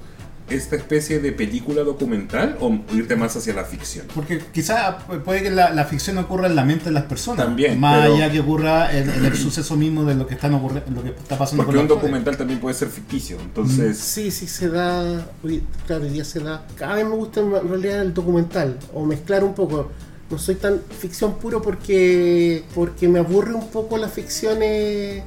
esta 0.55 0.75
especie 0.75 1.19
de 1.19 1.31
película 1.31 1.81
documental 1.83 2.57
o 2.59 2.79
irte 2.93 3.15
más 3.15 3.35
hacia 3.35 3.53
la 3.53 3.63
ficción? 3.65 4.05
Porque 4.13 4.39
quizás 4.53 4.95
puede 5.25 5.43
que 5.43 5.49
la, 5.49 5.73
la 5.73 5.85
ficción 5.85 6.17
ocurra 6.17 6.47
en 6.47 6.55
la 6.55 6.63
mente 6.65 6.85
de 6.85 6.91
las 6.91 7.03
personas. 7.03 7.45
También, 7.45 7.79
Más 7.79 8.01
pero- 8.01 8.15
allá 8.15 8.31
que 8.31 8.39
ocurra 8.39 8.95
en, 8.97 9.09
en 9.09 9.25
el 9.25 9.35
suceso 9.35 9.75
mismo 9.75 10.03
de 10.05 10.15
lo 10.15 10.27
que, 10.27 10.35
están 10.35 10.53
ocurri- 10.53 10.85
lo 10.93 11.03
que 11.03 11.09
está 11.09 11.37
pasando 11.37 11.63
Porque 11.63 11.77
con 11.77 11.83
un 11.83 11.87
documental 11.89 12.37
también 12.37 12.59
puede 12.59 12.75
ser 12.75 12.89
ficticio, 12.89 13.37
entonces... 13.39 13.97
Sí, 13.97 14.31
sí 14.31 14.47
se 14.47 14.69
da, 14.69 15.25
claro, 15.87 16.03
hoy 16.03 16.09
día 16.09 16.23
se 16.25 16.39
da. 16.39 16.65
Cada 16.75 16.95
vez 16.95 17.05
me 17.05 17.15
gusta 17.15 17.39
en 17.41 17.51
realidad 17.69 18.01
el 18.01 18.13
documental 18.13 18.77
o 18.93 19.05
mezclar 19.05 19.43
un 19.43 19.53
poco. 19.53 19.89
No 20.29 20.37
soy 20.37 20.55
tan 20.55 20.79
ficción 20.97 21.33
puro 21.39 21.61
porque 21.61 22.63
porque 22.73 23.07
me 23.09 23.19
aburre 23.19 23.53
un 23.53 23.67
poco 23.69 23.97
la 23.97 24.07
ficción. 24.07 24.59
eh, 24.61 25.23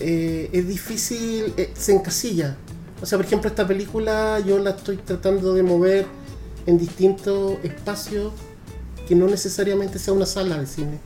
eh, 0.00 0.50
es 0.52 0.68
difícil, 0.68 1.52
eh, 1.56 1.72
se 1.74 1.92
encasilla. 1.94 2.56
O 3.00 3.06
sea, 3.06 3.18
por 3.18 3.26
ejemplo, 3.26 3.48
esta 3.48 3.66
película 3.66 4.40
yo 4.40 4.58
la 4.58 4.70
estoy 4.70 4.96
tratando 4.96 5.54
de 5.54 5.62
mover 5.62 6.06
en 6.66 6.78
distintos 6.78 7.56
espacios 7.62 8.32
que 9.06 9.14
no 9.14 9.26
necesariamente 9.26 9.98
sea 9.98 10.12
una 10.12 10.26
sala 10.26 10.58
de 10.58 10.66
cine 10.66 10.98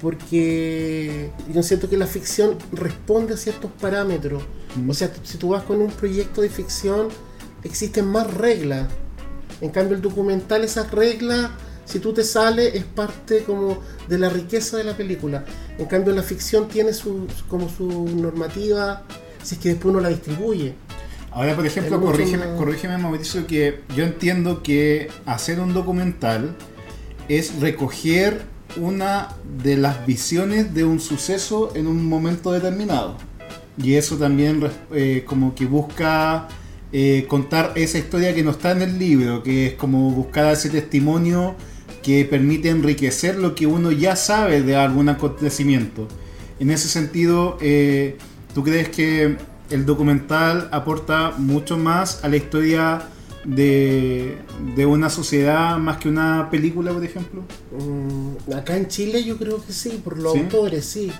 porque 0.00 1.30
yo 1.52 1.62
siento 1.62 1.88
que 1.88 1.96
la 1.96 2.06
ficción 2.06 2.56
responde 2.72 3.34
a 3.34 3.36
ciertos 3.36 3.70
parámetros. 3.80 4.42
O 4.88 4.94
sea, 4.94 5.12
si 5.22 5.36
tú 5.36 5.50
vas 5.50 5.62
con 5.64 5.80
un 5.80 5.90
proyecto 5.90 6.40
de 6.40 6.48
ficción, 6.48 7.08
existen 7.62 8.06
más 8.06 8.32
reglas. 8.32 8.88
En 9.60 9.70
cambio, 9.70 9.96
el 9.96 10.02
documental, 10.02 10.64
esas 10.64 10.90
reglas, 10.90 11.50
si 11.84 11.98
tú 11.98 12.12
te 12.14 12.24
sales, 12.24 12.74
es 12.74 12.84
parte 12.84 13.42
como 13.44 13.78
de 14.08 14.18
la 14.18 14.30
riqueza 14.30 14.78
de 14.78 14.84
la 14.84 14.96
película. 14.96 15.44
En 15.76 15.86
cambio, 15.86 16.14
la 16.14 16.22
ficción 16.22 16.68
tiene 16.68 16.94
su, 16.94 17.26
como 17.48 17.68
su 17.68 18.08
normativa, 18.16 19.02
si 19.42 19.56
es 19.56 19.60
que 19.60 19.68
después 19.70 19.92
uno 19.92 20.00
la 20.00 20.08
distribuye. 20.08 20.74
Ahora, 21.32 21.54
por 21.54 21.64
ejemplo, 21.64 22.00
corrígeme, 22.00 22.44
corrígeme, 22.56 22.98
Mauricio, 22.98 23.46
que 23.46 23.80
yo 23.94 24.04
entiendo 24.04 24.62
que 24.62 25.08
hacer 25.26 25.60
un 25.60 25.72
documental 25.72 26.56
es 27.28 27.60
recoger 27.60 28.42
una 28.76 29.28
de 29.62 29.76
las 29.76 30.06
visiones 30.06 30.74
de 30.74 30.84
un 30.84 31.00
suceso 31.00 31.72
en 31.76 31.86
un 31.86 32.08
momento 32.08 32.50
determinado. 32.52 33.16
Y 33.82 33.94
eso 33.94 34.16
también 34.16 34.68
eh, 34.92 35.24
como 35.26 35.54
que 35.54 35.66
busca 35.66 36.48
eh, 36.92 37.26
contar 37.28 37.72
esa 37.76 37.98
historia 37.98 38.34
que 38.34 38.42
no 38.42 38.50
está 38.50 38.72
en 38.72 38.82
el 38.82 38.98
libro, 38.98 39.42
que 39.44 39.68
es 39.68 39.74
como 39.74 40.10
buscar 40.10 40.52
ese 40.52 40.68
testimonio 40.68 41.54
que 42.02 42.24
permite 42.24 42.70
enriquecer 42.70 43.36
lo 43.36 43.54
que 43.54 43.66
uno 43.66 43.92
ya 43.92 44.16
sabe 44.16 44.62
de 44.62 44.76
algún 44.76 45.08
acontecimiento. 45.08 46.08
En 46.58 46.70
ese 46.70 46.88
sentido, 46.88 47.56
eh, 47.60 48.16
¿tú 48.54 48.64
crees 48.64 48.88
que 48.88 49.36
el 49.70 49.86
documental 49.86 50.68
aporta 50.72 51.32
mucho 51.38 51.78
más 51.78 52.24
a 52.24 52.28
la 52.28 52.36
historia 52.36 53.02
de, 53.44 54.36
de 54.76 54.86
una 54.86 55.08
sociedad 55.10 55.78
más 55.78 55.96
que 55.98 56.08
una 56.08 56.48
película, 56.50 56.92
por 56.92 57.04
ejemplo? 57.04 57.42
Mm, 57.78 58.52
acá 58.54 58.76
en 58.76 58.88
Chile 58.88 59.24
yo 59.24 59.36
creo 59.38 59.64
que 59.64 59.72
sí, 59.72 60.00
por 60.04 60.18
los 60.18 60.32
¿Sí? 60.34 60.40
autores, 60.40 60.84
sí. 60.84 61.10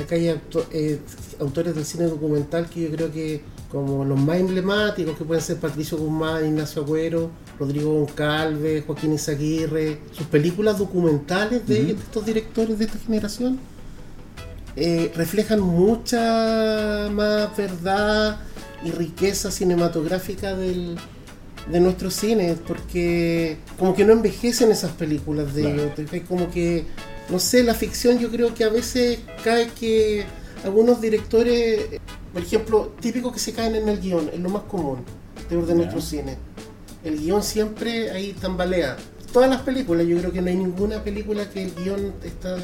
Acá 0.00 0.14
hay 0.14 0.28
auto- 0.28 0.66
eh, 0.72 1.00
autores 1.40 1.74
del 1.74 1.84
cine 1.84 2.04
documental 2.04 2.68
que 2.70 2.82
yo 2.82 2.90
creo 2.90 3.10
que 3.12 3.42
como 3.68 4.04
los 4.04 4.18
más 4.18 4.38
emblemáticos, 4.38 5.18
que 5.18 5.24
pueden 5.24 5.42
ser 5.42 5.58
Patricio 5.58 5.98
Guzmán, 5.98 6.46
Ignacio 6.46 6.82
Agüero, 6.82 7.30
Rodrigo 7.58 7.92
Goncalves, 7.92 8.84
Joaquín 8.86 9.12
Izaguirre, 9.12 9.98
sus 10.12 10.26
películas 10.28 10.78
documentales 10.78 11.66
de, 11.66 11.84
de 11.84 11.92
estos 11.92 12.24
directores 12.24 12.78
de 12.78 12.84
esta 12.86 12.98
generación 12.98 13.58
eh, 14.80 15.12
reflejan 15.14 15.60
mucha 15.60 17.08
más 17.12 17.56
verdad 17.56 18.38
y 18.84 18.90
riqueza 18.92 19.50
cinematográfica 19.50 20.54
del, 20.54 20.96
de 21.70 21.80
nuestro 21.80 22.10
cine, 22.10 22.56
porque 22.66 23.56
como 23.78 23.94
que 23.94 24.04
no 24.04 24.12
envejecen 24.12 24.70
esas 24.70 24.92
películas 24.92 25.54
de 25.54 25.62
Claro. 25.62 25.92
ellos, 25.96 26.22
como 26.28 26.50
que, 26.50 26.84
no 27.28 27.38
sé, 27.38 27.62
la 27.64 27.74
ficción 27.74 28.18
yo 28.18 28.30
creo 28.30 28.54
que 28.54 28.64
a 28.64 28.68
veces 28.68 29.18
cae 29.44 29.68
que 29.78 30.24
algunos 30.64 31.00
directores, 31.00 32.00
por 32.32 32.42
ejemplo, 32.42 32.94
típico 33.00 33.32
que 33.32 33.38
se 33.38 33.52
caen 33.52 33.74
en 33.76 33.88
el 33.88 34.00
guion, 34.00 34.30
es 34.32 34.40
lo 34.40 34.48
más 34.48 34.62
común 34.64 34.98
de, 35.50 35.56
de 35.56 35.66
Ya. 35.66 35.74
nuestro 35.74 36.00
cine. 36.00 36.36
El 37.04 37.18
guion 37.18 37.42
siempre 37.42 38.10
ahí 38.10 38.32
tambalea. 38.32 38.96
Todas 39.32 39.50
las 39.50 39.60
películas, 39.62 40.06
yo 40.06 40.18
creo 40.18 40.32
que 40.32 40.40
no 40.40 40.48
hay 40.48 40.56
ninguna 40.56 41.02
película 41.04 41.48
que 41.50 41.64
el 41.64 41.74
guion 41.74 42.14
está, 42.24 42.56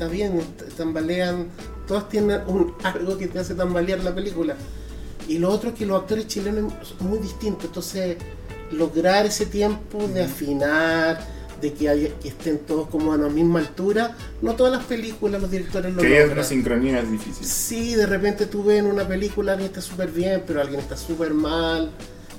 está 0.00 0.08
bien, 0.08 0.40
tambalean, 0.78 1.48
todas 1.86 2.08
tienen 2.08 2.40
un, 2.46 2.74
algo 2.84 3.18
que 3.18 3.26
te 3.28 3.38
hace 3.38 3.54
tambalear 3.54 4.02
la 4.02 4.14
película. 4.14 4.56
Y 5.28 5.36
lo 5.38 5.50
otro 5.50 5.70
es 5.70 5.76
que 5.76 5.84
los 5.84 6.00
actores 6.00 6.26
chilenos 6.26 6.72
son 6.98 7.08
muy 7.10 7.18
distintos, 7.18 7.66
entonces 7.66 8.16
lograr 8.72 9.26
ese 9.26 9.44
tiempo 9.44 10.08
de 10.08 10.22
afinar, 10.24 11.20
de 11.60 11.74
que, 11.74 11.90
haya- 11.90 12.18
que 12.18 12.28
estén 12.28 12.60
todos 12.60 12.88
como 12.88 13.12
a 13.12 13.18
la 13.18 13.28
misma 13.28 13.58
altura, 13.58 14.16
no 14.40 14.54
todas 14.56 14.72
las 14.72 14.84
películas 14.84 15.42
los 15.42 15.50
directores 15.50 15.94
lo 15.94 16.00
Que 16.00 16.08
logran. 16.20 16.30
una 16.32 16.44
sincronía 16.44 17.00
es 17.00 17.10
difícil. 17.10 17.44
Sí, 17.44 17.94
de 17.94 18.06
repente 18.06 18.46
tú 18.46 18.64
ves 18.64 18.78
en 18.78 18.86
una 18.86 19.06
película 19.06 19.52
alguien 19.52 19.68
está 19.68 19.82
súper 19.82 20.10
bien, 20.10 20.44
pero 20.46 20.62
alguien 20.62 20.80
está 20.80 20.96
súper 20.96 21.34
mal, 21.34 21.90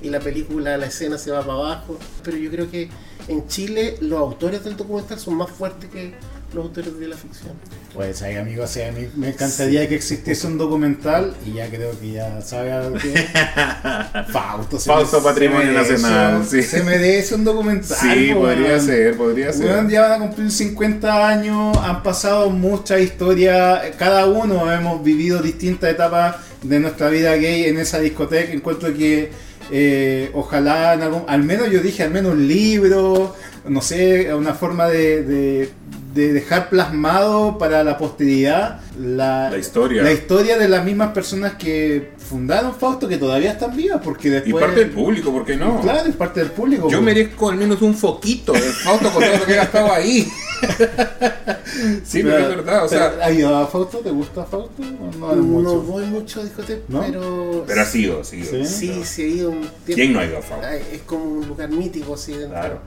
y 0.01 0.09
la 0.09 0.19
película, 0.19 0.75
la 0.77 0.87
escena 0.87 1.19
se 1.19 1.29
va 1.29 1.41
para 1.41 1.53
abajo. 1.53 1.95
Pero 2.23 2.37
yo 2.37 2.49
creo 2.49 2.71
que 2.71 2.89
en 3.27 3.47
Chile 3.47 3.97
los 4.01 4.19
autores 4.19 4.63
del 4.63 4.75
documental 4.75 5.19
son 5.19 5.35
más 5.35 5.51
fuertes 5.51 5.91
que 5.91 6.15
los 6.53 6.65
autores 6.65 6.99
de 6.99 7.07
la 7.07 7.15
ficción. 7.15 7.53
Pues 7.93 8.21
ahí, 8.21 8.35
amigo, 8.35 8.63
o 8.63 8.67
sea, 8.67 8.89
a 8.89 8.91
mí 8.91 9.07
me 9.15 9.29
encantaría 9.29 9.87
que 9.87 9.95
existiese 9.95 10.47
un 10.47 10.57
documental 10.57 11.33
y 11.45 11.53
ya 11.53 11.69
creo 11.69 11.97
que 11.99 12.11
ya 12.13 12.41
sabe 12.41 12.71
a 12.71 12.83
lo 12.89 12.93
que. 12.93 13.13
Fausto, 14.31 14.79
se 14.79 14.89
Fausto 14.89 15.17
me- 15.19 15.23
Patrimonio 15.23 15.71
Nacional, 15.73 16.45
sí. 16.45 16.61
Se 16.63 16.83
merece 16.83 17.35
un 17.35 17.43
documental. 17.43 17.97
Sí, 17.97 18.31
po, 18.33 18.41
podría 18.41 18.79
ser, 18.79 19.17
podría 19.17 19.53
ser. 19.53 19.65
Weón, 19.67 19.89
ya 19.89 20.01
van 20.07 20.11
a 20.13 20.25
cumplir 20.27 20.51
50 20.51 21.27
años, 21.27 21.77
han 21.77 22.03
pasado 22.03 22.49
muchas 22.49 23.01
historias, 23.01 23.81
cada 23.97 24.25
uno 24.27 24.71
hemos 24.71 25.03
vivido 25.03 25.41
distintas 25.41 25.91
etapas 25.91 26.35
de 26.61 26.79
nuestra 26.79 27.09
vida 27.09 27.35
gay 27.35 27.65
en 27.65 27.77
esa 27.77 27.99
discoteca. 27.99 28.51
Encuentro 28.53 28.93
que 28.93 29.31
eh, 29.71 30.31
ojalá, 30.33 30.93
en 30.93 31.01
algún- 31.01 31.23
al 31.27 31.43
menos 31.43 31.69
yo 31.71 31.79
dije, 31.81 32.03
al 32.03 32.11
menos 32.11 32.33
un 32.33 32.47
libro, 32.47 33.35
no 33.67 33.81
sé, 33.81 34.33
una 34.33 34.53
forma 34.53 34.87
de, 34.87 35.23
de- 35.23 35.69
de 36.13 36.33
dejar 36.33 36.69
plasmado 36.69 37.57
para 37.57 37.83
la 37.83 37.97
posteridad 37.97 38.81
la, 38.99 39.49
La 39.49 39.57
historia. 39.57 40.03
la 40.03 40.11
historia 40.11 40.57
de 40.57 40.67
las 40.67 40.83
mismas 40.83 41.13
personas 41.13 41.53
que 41.53 42.11
fundaron 42.17 42.75
Fausto, 42.75 43.07
que 43.07 43.17
todavía 43.17 43.51
están 43.51 43.75
vivas, 43.75 44.01
porque 44.03 44.27
Y 44.27 44.31
después... 44.31 44.63
parte 44.63 44.79
del 44.81 44.89
público, 44.91 45.31
¿por 45.31 45.45
qué 45.45 45.55
no? 45.55 45.79
Claro, 45.81 46.09
es 46.09 46.15
parte 46.15 46.41
del 46.41 46.51
público. 46.51 46.89
Yo 46.89 46.97
po. 46.99 47.03
merezco 47.03 47.49
al 47.49 47.57
menos 47.57 47.81
un 47.81 47.95
foquito 47.95 48.51
de 48.53 48.59
Fausto 48.59 49.09
con 49.11 49.23
todo 49.23 49.37
lo 49.37 49.45
que 49.45 49.53
he 49.53 49.55
gastado 49.55 49.91
ahí. 49.93 50.27
sí, 52.03 52.21
pero 52.23 52.37
es 52.37 52.47
verdad, 52.49 52.85
o 52.85 52.87
sea. 52.87 53.13
¿Has 53.21 53.33
ido 53.33 53.55
a 53.57 53.67
Fausto? 53.67 53.99
¿Te 53.99 54.11
gusta 54.11 54.43
Fausto? 54.45 54.81
¿O 54.81 55.17
no, 55.17 55.35
No, 55.35 55.43
mucho? 55.43 55.81
voy 55.81 56.05
mucho 56.05 56.41
a 56.41 56.43
discoteca, 56.43 56.81
¿No? 56.87 57.01
pero... 57.01 57.63
Pero 57.67 57.81
ha 57.81 57.85
sido, 57.85 58.21
ha 58.21 58.23
sido. 58.23 58.45
Sí. 58.45 58.65
Sí, 58.65 59.01
sí, 59.03 59.21
he 59.23 59.27
ido 59.27 59.51
un 59.51 59.61
tiempo. 59.61 59.95
¿Quién 59.95 60.13
no 60.13 60.19
ha 60.19 60.25
ido 60.25 60.37
a 60.37 60.41
Fausto? 60.41 60.67
Es 60.67 61.01
como 61.03 61.23
un 61.23 61.47
lugar 61.47 61.69
mítico, 61.69 62.13
así 62.15 62.33
dentro. 62.33 62.49
Claro. 62.49 62.79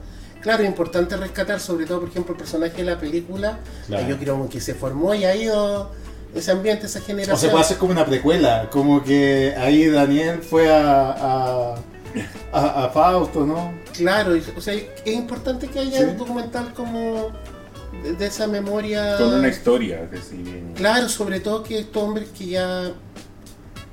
Claro, 0.45 0.61
es 0.61 0.69
importante 0.69 1.17
rescatar, 1.17 1.59
sobre 1.59 1.87
todo, 1.87 2.01
por 2.01 2.09
ejemplo, 2.09 2.33
el 2.33 2.37
personaje 2.37 2.77
de 2.77 2.83
la 2.83 2.99
película. 2.99 3.57
Claro. 3.87 4.03
que 4.05 4.09
Yo 4.11 4.17
creo 4.19 4.47
que 4.47 4.61
se 4.61 4.75
formó 4.75 5.15
y 5.15 5.25
ha 5.25 5.35
ido 5.35 5.89
ese 6.35 6.51
ambiente, 6.51 6.85
esa 6.85 7.01
generación. 7.01 7.35
O 7.35 7.39
se 7.39 7.49
puede 7.49 7.63
hacer 7.63 7.77
como 7.77 7.93
una 7.93 8.05
precuela, 8.05 8.69
como 8.69 9.03
que 9.03 9.55
ahí 9.57 9.87
Daniel 9.87 10.43
fue 10.43 10.71
a, 10.71 11.09
a, 11.11 11.75
a- 12.53 12.85
a 12.85 12.89
Fausto, 12.89 13.43
¿no? 13.43 13.73
Claro, 13.97 14.35
y- 14.35 14.43
o 14.55 14.61
sea, 14.61 14.75
es 14.75 14.85
importante 15.07 15.67
que 15.67 15.79
haya 15.79 15.97
Sí. 15.97 16.03
un 16.03 16.17
documental 16.17 16.73
como, 16.75 17.31
de, 18.03 18.13
de 18.13 18.25
esa 18.27 18.45
memoria. 18.45 19.17
Con 19.17 19.33
una 19.33 19.47
historia 19.47 20.07
que 20.11 20.17
sí 20.17 20.35
bien. 20.43 20.73
Claro, 20.75 21.09
sobre 21.09 21.39
todo 21.39 21.63
que 21.63 21.79
estos 21.79 22.03
hombres 22.03 22.29
que 22.37 22.45
ya 22.45 22.91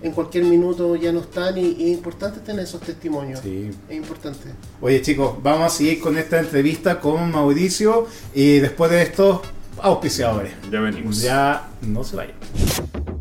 en 0.02 0.12
cualquier 0.12 0.44
minuto 0.44 0.96
ya 0.96 1.12
no 1.12 1.20
están 1.20 1.56
y, 1.58 1.76
y 1.78 1.92
es 1.92 1.98
importante 1.98 2.40
tener 2.40 2.64
esos 2.64 2.80
testimonios. 2.80 3.40
Sí. 3.40 3.70
Es 3.88 3.96
importante. 3.96 4.48
Oye 4.80 5.00
chicos, 5.02 5.36
vamos 5.42 5.72
a 5.72 5.76
seguir 5.76 6.00
con 6.00 6.18
esta 6.18 6.40
entrevista 6.40 7.00
con 7.00 7.30
Mauricio 7.30 8.06
y 8.34 8.58
después 8.58 8.90
de 8.90 9.02
estos 9.02 9.40
auspiciadores. 9.80 10.52
Ya 10.70 10.80
venimos. 10.80 11.22
Ya 11.22 11.68
no 11.82 12.04
se 12.04 12.16
vayan. 12.16 13.11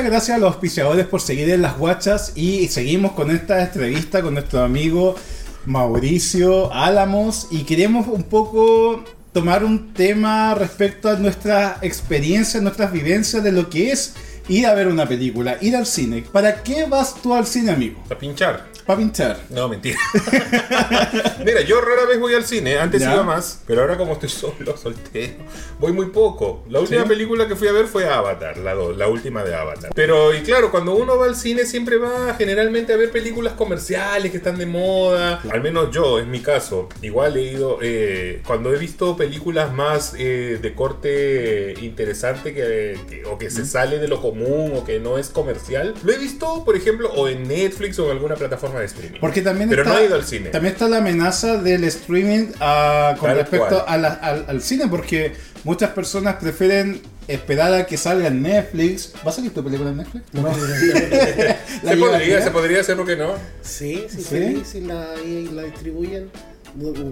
Muchas 0.00 0.12
gracias 0.12 0.36
a 0.38 0.40
los 0.40 0.52
auspiciadores 0.54 1.06
por 1.06 1.20
seguir 1.20 1.50
en 1.50 1.60
las 1.60 1.76
guachas 1.76 2.32
y 2.34 2.68
seguimos 2.68 3.12
con 3.12 3.30
esta 3.30 3.62
entrevista 3.62 4.22
con 4.22 4.32
nuestro 4.32 4.62
amigo 4.62 5.14
Mauricio 5.66 6.72
Álamos 6.72 7.48
y 7.50 7.64
queremos 7.64 8.06
un 8.08 8.22
poco 8.22 9.04
tomar 9.34 9.62
un 9.62 9.92
tema 9.92 10.54
respecto 10.54 11.10
a 11.10 11.16
nuestra 11.16 11.76
experiencia, 11.82 12.62
nuestras 12.62 12.92
vivencias 12.92 13.44
de 13.44 13.52
lo 13.52 13.68
que 13.68 13.90
es 13.90 14.14
ir 14.48 14.66
a 14.66 14.72
ver 14.72 14.88
una 14.88 15.06
película, 15.06 15.58
ir 15.60 15.76
al 15.76 15.84
cine. 15.84 16.24
¿Para 16.32 16.62
qué 16.62 16.86
vas 16.86 17.16
tú 17.22 17.34
al 17.34 17.46
cine, 17.46 17.70
amigo? 17.70 18.02
A 18.10 18.14
pinchar. 18.14 18.68
Para 18.90 18.98
pinchar. 18.98 19.38
No, 19.50 19.68
mentira. 19.68 19.96
Mira, 21.44 21.60
yo 21.62 21.80
rara 21.80 22.06
vez 22.06 22.18
voy 22.18 22.34
al 22.34 22.44
cine. 22.44 22.78
Antes 22.78 23.02
Ya. 23.02 23.14
iba 23.14 23.22
más, 23.22 23.62
pero 23.66 23.82
ahora 23.82 23.96
como 23.96 24.14
estoy 24.14 24.28
solo, 24.28 24.76
soltero, 24.76 25.34
voy 25.78 25.92
muy 25.92 26.06
poco. 26.06 26.64
La 26.68 26.80
última 26.80 27.02
¿Sí? 27.02 27.08
película 27.08 27.46
que 27.46 27.56
fui 27.56 27.68
a 27.68 27.72
ver 27.72 27.86
fue 27.86 28.08
Avatar, 28.08 28.58
la, 28.58 28.74
dos, 28.74 28.96
la 28.96 29.08
última 29.08 29.44
de 29.44 29.54
Avatar. 29.54 29.92
Pero, 29.94 30.34
y 30.34 30.40
claro, 30.40 30.70
cuando 30.70 30.94
uno 30.96 31.16
va 31.18 31.26
al 31.26 31.36
cine 31.36 31.64
siempre 31.66 31.98
va 31.98 32.34
generalmente 32.36 32.92
a 32.92 32.96
ver 32.96 33.10
películas 33.10 33.52
comerciales 33.54 34.30
que 34.30 34.38
están 34.38 34.58
de 34.58 34.66
moda. 34.66 35.40
Al 35.50 35.60
menos 35.62 35.90
yo, 35.92 36.18
en 36.18 36.30
mi 36.30 36.40
caso, 36.40 36.88
igual 37.02 37.36
he 37.36 37.42
ido, 37.42 37.78
eh, 37.82 38.42
cuando 38.46 38.74
he 38.74 38.78
visto 38.78 39.16
películas 39.16 39.72
más 39.72 40.14
eh, 40.18 40.58
de 40.60 40.74
corte 40.74 41.74
interesante 41.80 42.52
que, 42.54 42.98
que- 43.08 43.24
o 43.26 43.38
que 43.38 43.50
se 43.50 43.64
sale 43.64 43.98
de 43.98 44.08
lo 44.08 44.20
común 44.20 44.72
o 44.76 44.84
que 44.84 44.98
no 45.00 45.16
es 45.18 45.28
comercial, 45.28 45.94
lo 46.02 46.12
he 46.12 46.18
visto, 46.18 46.64
por 46.64 46.76
ejemplo, 46.76 47.10
o 47.14 47.28
en 47.28 47.46
Netflix 47.46 47.98
o 47.98 48.06
en 48.06 48.12
alguna 48.12 48.34
plataforma 48.34 48.79
de 48.80 48.86
streaming. 48.86 49.20
Porque 49.20 49.42
también 49.42 49.68
Pero 49.70 49.82
está, 49.82 49.94
no 49.94 50.00
he 50.00 50.06
ido 50.06 50.14
al 50.16 50.24
cine. 50.24 50.50
También 50.50 50.72
está 50.74 50.88
la 50.88 50.98
amenaza 50.98 51.56
del 51.58 51.84
streaming 51.84 52.46
ah, 52.60 53.14
con 53.18 53.28
Tal 53.28 53.38
respecto 53.38 53.84
a 53.86 53.96
la- 53.96 54.08
al, 54.14 54.44
al 54.48 54.62
cine, 54.62 54.86
porque 54.88 55.32
muchas 55.64 55.90
personas 55.90 56.36
prefieren 56.36 57.00
esperar 57.28 57.72
a 57.74 57.86
que 57.86 57.96
salga 57.96 58.26
en 58.28 58.42
Netflix. 58.42 59.12
¿Va 59.24 59.30
a 59.30 59.34
salir 59.34 59.52
tu 59.54 59.62
película 59.62 59.90
en 59.90 59.98
Netflix? 59.98 60.24
La 60.32 60.52
Se 61.90 61.96
podría, 61.96 62.42
se 62.42 62.50
podría 62.50 62.80
hacer, 62.80 62.96
¿por 62.96 63.06
qué 63.06 63.16
no? 63.16 63.34
Sí, 63.62 64.06
sí, 64.08 64.62
¿Sí? 64.64 64.80
la, 64.80 65.06
y 65.24 65.48
la 65.52 65.62
distribuyen. 65.62 66.30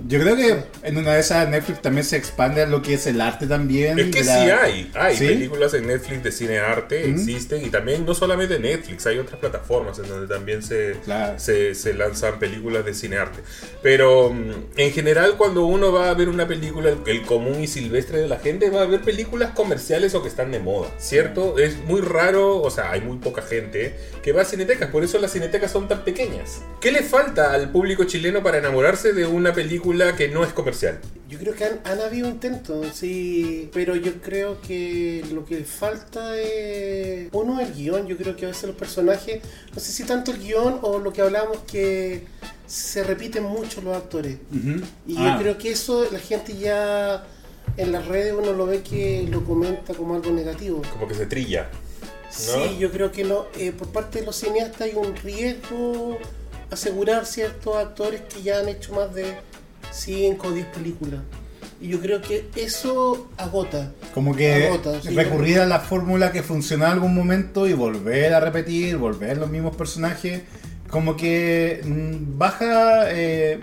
Yo 0.07 0.21
creo 0.21 0.37
que 0.37 0.57
en 0.83 0.97
una 0.97 1.15
de 1.15 1.21
esas 1.21 1.49
Netflix 1.49 1.83
también 1.83 2.05
se 2.05 2.17
expande 2.17 2.63
a 2.63 2.67
lo 2.67 2.83
que 2.83 2.95
es 2.95 3.07
el 3.07 3.21
arte 3.21 3.47
también. 3.47 3.99
Es 3.99 4.11
que 4.15 4.25
la- 4.25 4.45
sí 4.45 4.51
hay, 4.51 4.91
hay 4.95 5.17
¿Sí? 5.17 5.27
películas 5.27 5.75
en 5.75 5.87
Netflix 5.87 6.23
de 6.23 6.33
cine 6.33 6.59
arte, 6.59 7.03
Ujú. 7.05 7.21
existen, 7.21 7.65
y 7.65 7.71
también 7.71 8.07
no 8.07 8.15
solamente 8.15 8.59
Netflix, 8.59 9.07
hay 9.07 9.19
otras 9.19 9.39
plataformas 9.41 9.99
en 9.99 10.09
donde 10.09 10.33
también 10.33 10.63
se, 10.63 10.97
Claro. 11.05 11.39
se, 11.39 11.75
se 11.75 11.95
lanzan 11.95 12.39
películas 12.39 12.85
de 12.85 12.95
cine 12.95 13.17
arte. 13.19 13.41
Pero 13.83 14.31
mm, 14.33 14.51
en 14.77 14.93
general 14.93 15.35
cuando 15.37 15.65
uno 15.67 15.93
va 15.93 16.11
a 16.11 16.15
ver 16.15 16.29
una 16.29 16.47
película, 16.47 16.91
el, 16.91 16.99
el 17.07 17.23
común 17.23 17.61
y 17.63 17.67
silvestre 17.67 18.21
de 18.21 18.29
la 18.29 18.39
gente 18.39 18.71
va 18.71 18.83
a 18.83 18.87
ver 18.87 19.01
películas 19.03 19.51
comerciales 19.55 20.15
o 20.15 20.23
que 20.23 20.29
están 20.29 20.51
de 20.53 20.61
moda, 20.61 20.89
¿cierto? 20.99 21.59
Es 21.59 21.77
muy 21.85 22.01
raro, 22.01 22.61
o 22.63 22.71
sea, 22.71 22.91
hay 22.93 23.01
muy 23.01 23.19
poca 23.19 23.43
gente 23.43 23.97
que 24.23 24.33
va 24.33 24.43
a 24.43 24.45
cinetecas, 24.45 24.91
por 24.91 25.05
eso 25.05 25.19
las 25.19 25.33
cinetecas 25.33 25.71
son 25.73 25.89
tan 25.89 26.05
pequeñas. 26.05 26.63
¿Qué 26.81 26.93
le 26.93 27.03
falta 27.03 27.53
al 27.53 27.71
público 27.71 28.05
chileno 28.05 28.43
para 28.43 28.59
enamorarse 28.59 29.13
de 29.13 29.27
una 29.27 29.48
película 29.53 30.15
que 30.17 30.29
no 30.29 30.45
es 30.45 30.53
comercial? 30.53 30.99
Yo 31.29 31.39
creo 31.39 31.55
que 31.55 31.65
han, 31.65 31.81
han 31.85 32.01
habido 32.01 32.29
intentos, 32.29 32.87
sí, 32.95 33.69
pero 33.73 33.95
yo 33.97 34.15
creo 34.23 34.61
que 34.63 35.25
lo 35.33 35.45
que 35.45 35.65
falta 35.65 36.37
es, 36.39 37.29
uno, 37.33 37.61
el 37.61 37.73
guion, 37.75 38.07
yo 38.07 38.17
creo 38.17 38.35
que 38.35 38.47
a 38.47 38.49
veces 38.49 38.65
los 38.65 38.77
personajes, 38.77 39.41
no 39.75 39.81
sé 39.81 39.93
si 39.93 40.05
tanto 40.05 40.31
el 40.31 40.39
guion 40.39 40.79
o 40.83 40.99
lo 40.99 41.13
que 41.13 41.21
hablamos 41.21 41.59
que 41.71 42.25
se 42.67 43.03
repiten 43.05 43.43
mucho 43.45 43.83
los 43.83 43.97
actores. 43.97 44.39
Y 45.07 45.17
Ah, 45.19 45.35
yo 45.35 45.43
creo 45.43 45.59
que 45.59 45.71
eso 45.71 46.07
la 46.11 46.19
gente 46.19 46.57
ya 46.57 47.27
en 47.77 47.93
las 47.93 48.07
redes 48.07 48.35
uno 48.37 48.53
lo 48.53 48.67
ve 48.67 48.83
que 48.83 49.27
lo 49.31 49.45
comenta 49.45 49.95
como 49.95 50.15
algo 50.15 50.31
negativo. 50.31 50.83
Como 50.93 51.07
que 51.09 51.15
se 51.15 51.27
trilla. 51.27 51.69
Sí, 52.31 52.77
yo 52.79 52.91
creo 52.91 53.11
que 53.11 53.25
no, 53.25 53.47
eh, 53.57 53.73
por 53.73 53.89
parte 53.89 54.21
de 54.21 54.27
los 54.27 54.37
cineastas 54.37 54.83
hay 54.83 54.93
un 54.95 55.17
riesgo 55.17 56.19
asegurar 56.71 57.27
ciertos 57.27 57.77
actores 57.77 58.23
que 58.23 58.43
ya 58.43 58.61
han 58.61 58.69
hecho 58.69 58.95
más 58.95 59.15
de 59.15 59.35
5 59.93 60.49
o 60.49 60.51
10 60.53 60.67
películas. 60.67 61.21
Y 61.81 61.89
yo 61.89 62.01
creo 62.01 62.21
que 62.21 62.49
eso 62.57 63.29
agota. 63.37 63.93
Como 64.13 64.35
que 64.35 64.67
agota, 64.67 65.01
sí, 65.01 65.11
recurrir 65.11 65.61
a 65.61 65.67
la 65.67 65.79
fórmula 65.79 66.33
que 66.33 66.43
funcionó 66.43 66.87
en 66.87 66.93
algún 66.93 67.15
momento 67.15 67.69
y 67.69 67.73
volver 67.73 68.35
a 68.35 68.41
repetir, 68.41 68.97
volver 68.97 69.39
los 69.39 69.49
mismos 69.49 69.77
personajes, 69.77 70.43
como 70.91 71.17
que 71.17 71.81
mm, 71.85 72.37
baja 72.37 73.11
eh, 73.13 73.61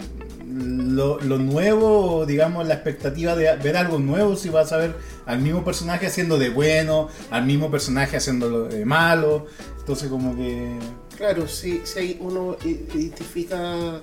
lo, 0.48 1.20
lo 1.20 1.38
nuevo, 1.40 2.26
digamos, 2.26 2.66
la 2.66 2.76
expectativa 2.76 3.36
de 3.36 3.54
ver 3.58 3.76
algo 3.76 4.00
nuevo 4.00 4.38
si 4.38 4.50
vas 4.50 4.72
a 4.72 4.78
ver 4.78 4.96
al 5.26 5.40
mismo 5.40 5.66
personaje 5.66 6.08
haciendo 6.08 6.38
de 6.38 6.50
bueno, 6.50 7.10
al 7.32 7.46
mismo 7.46 7.70
personaje 7.70 8.16
haciendo 8.16 8.66
de 8.66 8.86
malo, 8.86 9.48
entonces 9.80 10.10
como 10.10 10.36
que... 10.36 10.78
Claro, 11.18 11.48
si, 11.48 11.82
si 11.86 12.18
uno 12.20 12.58
identifica 12.64 14.02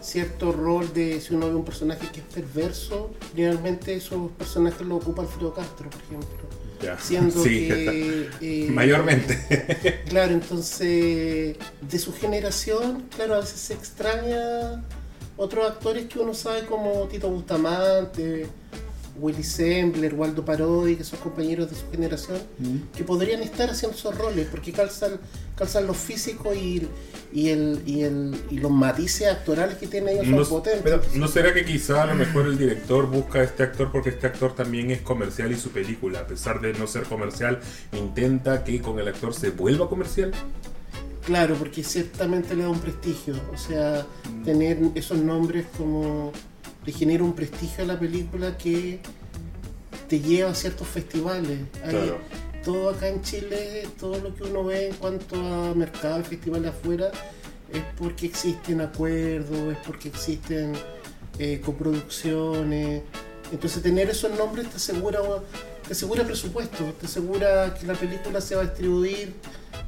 cierto 0.00 0.52
rol 0.52 0.92
de 0.94 1.20
si 1.20 1.34
uno 1.34 1.48
ve 1.48 1.54
un 1.56 1.64
personaje 1.64 2.06
que 2.12 2.20
es 2.20 2.26
perverso, 2.26 3.10
generalmente 3.34 3.94
esos 3.94 4.30
personajes 4.32 4.86
lo 4.86 4.96
ocupa 4.96 5.22
Alfredo 5.22 5.52
Castro, 5.52 5.90
por 5.90 6.00
ejemplo. 6.00 6.46
Ya. 6.82 6.98
Siendo 6.98 7.42
Sí, 7.42 7.68
que... 7.68 8.30
eh, 8.66 8.70
Mayormente. 8.70 10.02
Claro, 10.08 10.32
entonces 10.32 11.56
de 11.80 11.98
su 11.98 12.12
generación, 12.12 13.04
claro, 13.14 13.34
a 13.34 13.40
veces 13.40 13.58
se 13.60 13.74
extraña 13.74 14.84
otros 15.36 15.66
actores 15.70 16.06
que 16.06 16.18
uno 16.18 16.32
sabe 16.34 16.64
como 16.66 17.08
Tito 17.08 17.28
Bustamante, 17.28 18.46
Willy 19.18 19.42
Sembler, 19.42 20.14
Waldo 20.14 20.44
Parodi, 20.44 20.96
que 20.96 21.04
son 21.04 21.18
compañeros 21.20 21.70
de 21.70 21.76
su 21.76 21.90
generación, 21.90 22.38
que 22.96 23.04
podrían 23.04 23.42
estar 23.42 23.70
haciendo 23.70 23.96
esos 23.96 24.16
roles, 24.16 24.46
porque 24.50 24.72
calzan, 24.72 25.18
calzan 25.56 25.86
los 25.86 25.96
físicos 25.96 26.56
y, 26.56 26.86
y, 27.32 27.48
el, 27.50 27.82
y, 27.86 28.02
el, 28.02 28.34
y 28.50 28.58
los 28.58 28.70
matices 28.70 29.28
actorales 29.28 29.76
que 29.78 29.86
tienen 29.86 30.10
ellos 30.16 30.26
son 30.26 30.36
No, 30.36 30.44
potentes. 30.44 30.82
pero, 30.82 31.00
¿No 31.14 31.28
será 31.28 31.52
que 31.54 31.64
quizá 31.64 32.02
a 32.02 32.06
lo 32.06 32.14
mejor 32.14 32.46
el 32.46 32.58
director 32.58 33.06
busca 33.10 33.40
a 33.40 33.44
este 33.44 33.62
actor 33.62 33.90
porque 33.90 34.10
este 34.10 34.26
actor 34.26 34.54
también 34.54 34.90
es 34.90 35.00
comercial 35.00 35.50
y 35.52 35.56
su 35.56 35.70
película, 35.70 36.20
a 36.20 36.26
pesar 36.26 36.60
de 36.60 36.72
no 36.74 36.86
ser 36.86 37.04
comercial, 37.04 37.60
intenta 37.92 38.64
que 38.64 38.80
con 38.80 38.98
el 38.98 39.08
actor 39.08 39.34
se 39.34 39.50
vuelva 39.50 39.88
comercial? 39.88 40.32
Claro, 41.24 41.56
porque 41.56 41.82
ciertamente 41.82 42.54
le 42.54 42.62
da 42.62 42.68
un 42.68 42.78
prestigio. 42.78 43.34
O 43.52 43.56
sea, 43.58 44.06
tener 44.44 44.78
esos 44.94 45.18
nombres 45.18 45.66
como 45.76 46.30
le 46.86 46.92
genera 46.92 47.24
un 47.24 47.34
prestigio 47.34 47.84
a 47.84 47.86
la 47.86 47.98
película 47.98 48.56
que 48.56 49.00
te 50.08 50.20
lleva 50.20 50.50
a 50.50 50.54
ciertos 50.54 50.86
festivales. 50.88 51.58
Hay- 51.84 51.90
Claro. 51.90 52.18
todo 52.64 52.90
acá 52.90 53.08
en 53.08 53.22
Chile, 53.22 53.86
todo 53.98 54.18
lo 54.20 54.34
que 54.34 54.44
uno 54.44 54.64
ve 54.64 54.88
en 54.88 54.94
cuanto 54.94 55.36
a 55.36 55.74
mercado 55.74 56.20
y 56.20 56.24
festivales 56.24 56.70
afuera, 56.70 57.10
es 57.72 57.82
porque 57.98 58.26
existen 58.26 58.80
acuerdos, 58.80 59.72
es 59.72 59.78
porque 59.86 60.08
existen 60.08 60.72
eh, 61.38 61.60
coproducciones. 61.64 63.02
Entonces 63.52 63.82
tener 63.82 64.08
esos 64.08 64.36
nombres 64.38 64.68
te 64.70 64.76
asegura, 64.76 65.20
te 65.86 65.92
asegura 65.92 66.24
presupuesto, 66.24 66.84
te 66.98 67.06
asegura 67.06 67.74
que 67.78 67.86
la 67.86 67.94
película 67.94 68.40
se 68.40 68.54
va 68.54 68.62
a 68.62 68.64
distribuir 68.64 69.34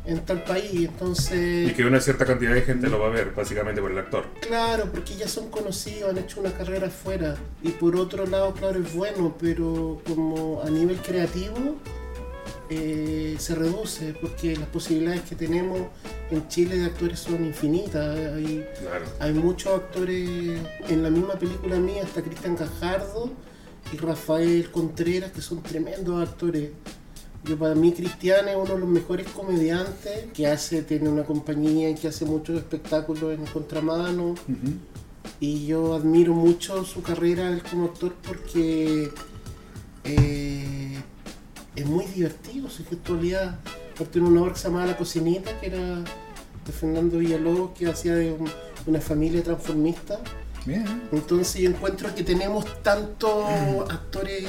en 0.06 0.20
tal 0.24 0.42
país. 0.44 0.88
Entonces, 0.88 1.70
Y 1.70 1.74
que 1.74 1.84
una 1.84 2.00
cierta 2.00 2.24
cantidad 2.24 2.54
de 2.54 2.62
gente 2.62 2.88
lo 2.88 2.98
va 2.98 3.06
a 3.08 3.10
ver, 3.10 3.32
básicamente 3.34 3.80
por 3.80 3.90
el 3.90 3.98
actor. 3.98 4.24
claro, 4.40 4.86
porque 4.92 5.16
ya 5.16 5.28
son 5.28 5.50
conocidos, 5.50 6.10
han 6.10 6.18
hecho 6.18 6.40
una 6.40 6.52
carrera 6.52 6.86
afuera. 6.88 7.36
Y 7.62 7.70
por 7.70 7.96
otro 7.96 8.26
lado, 8.26 8.52
claro, 8.54 8.80
es 8.80 8.94
bueno, 8.94 9.36
pero 9.40 10.00
como 10.06 10.62
a 10.62 10.70
nivel 10.70 10.96
creativo 10.98 11.76
eh, 12.70 13.36
se 13.38 13.54
reduce, 13.54 14.14
porque 14.20 14.54
las 14.56 14.68
posibilidades 14.68 15.22
que 15.22 15.34
tenemos 15.34 15.80
en 16.30 16.46
Chile 16.48 16.76
de 16.76 16.84
actores 16.86 17.18
son 17.18 17.44
infinitas. 17.44 18.16
Hay, 18.34 18.66
Claro. 18.80 19.04
hay 19.20 19.32
muchos 19.32 19.74
actores 19.74 20.28
en 20.88 21.02
la 21.02 21.08
misma 21.10 21.34
película 21.34 21.76
mía, 21.76 22.02
hasta 22.04 22.22
Cristian 22.22 22.56
Gajardo 22.56 23.30
y 23.90 23.96
Rafael 23.96 24.70
Contreras, 24.70 25.32
que 25.32 25.40
son 25.40 25.62
tremendos 25.62 26.20
actores. 26.28 26.70
Yo 27.48 27.56
para 27.58 27.74
mí 27.74 27.92
Cristian 27.92 28.46
es 28.48 28.56
uno 28.56 28.74
de 28.74 28.80
los 28.80 28.88
mejores 28.88 29.26
comediantes 29.28 30.26
que 30.34 30.46
hace, 30.46 30.82
tiene 30.82 31.08
una 31.08 31.24
compañía 31.24 31.88
y 31.90 31.94
que 31.94 32.08
hace 32.08 32.24
muchos 32.26 32.56
espectáculos 32.58 33.32
en 33.38 33.46
contramano. 33.46 34.34
Y 35.40 35.66
yo 35.66 35.94
admiro 35.94 36.34
mucho 36.34 36.84
su 36.84 37.00
carrera 37.02 37.58
como 37.70 37.86
actor 37.86 38.12
porque 38.26 39.10
eh, 40.04 40.98
es 41.76 41.86
muy 41.86 42.04
divertido, 42.06 42.68
su 42.68 42.84
gestualidad. 42.84 43.58
Aparte 43.94 44.12
tiene 44.12 44.28
una 44.28 44.42
obra 44.42 44.52
que 44.52 44.58
se 44.58 44.68
llamaba 44.68 44.86
La 44.86 44.96
Cocinita, 44.96 45.58
que 45.60 45.66
era 45.66 45.78
de 46.66 46.72
Fernando 46.72 47.18
Villalobos, 47.18 47.70
que 47.78 47.86
hacía 47.88 48.14
de 48.14 48.32
un- 48.32 48.50
una 48.86 49.00
familia 49.00 49.42
transformista. 49.42 50.20
Bien. 50.66 50.84
Entonces 51.12 51.62
yo 51.62 51.70
encuentro 51.70 52.14
que 52.14 52.22
tenemos 52.24 52.64
tantos 52.82 53.44
actores 53.90 54.44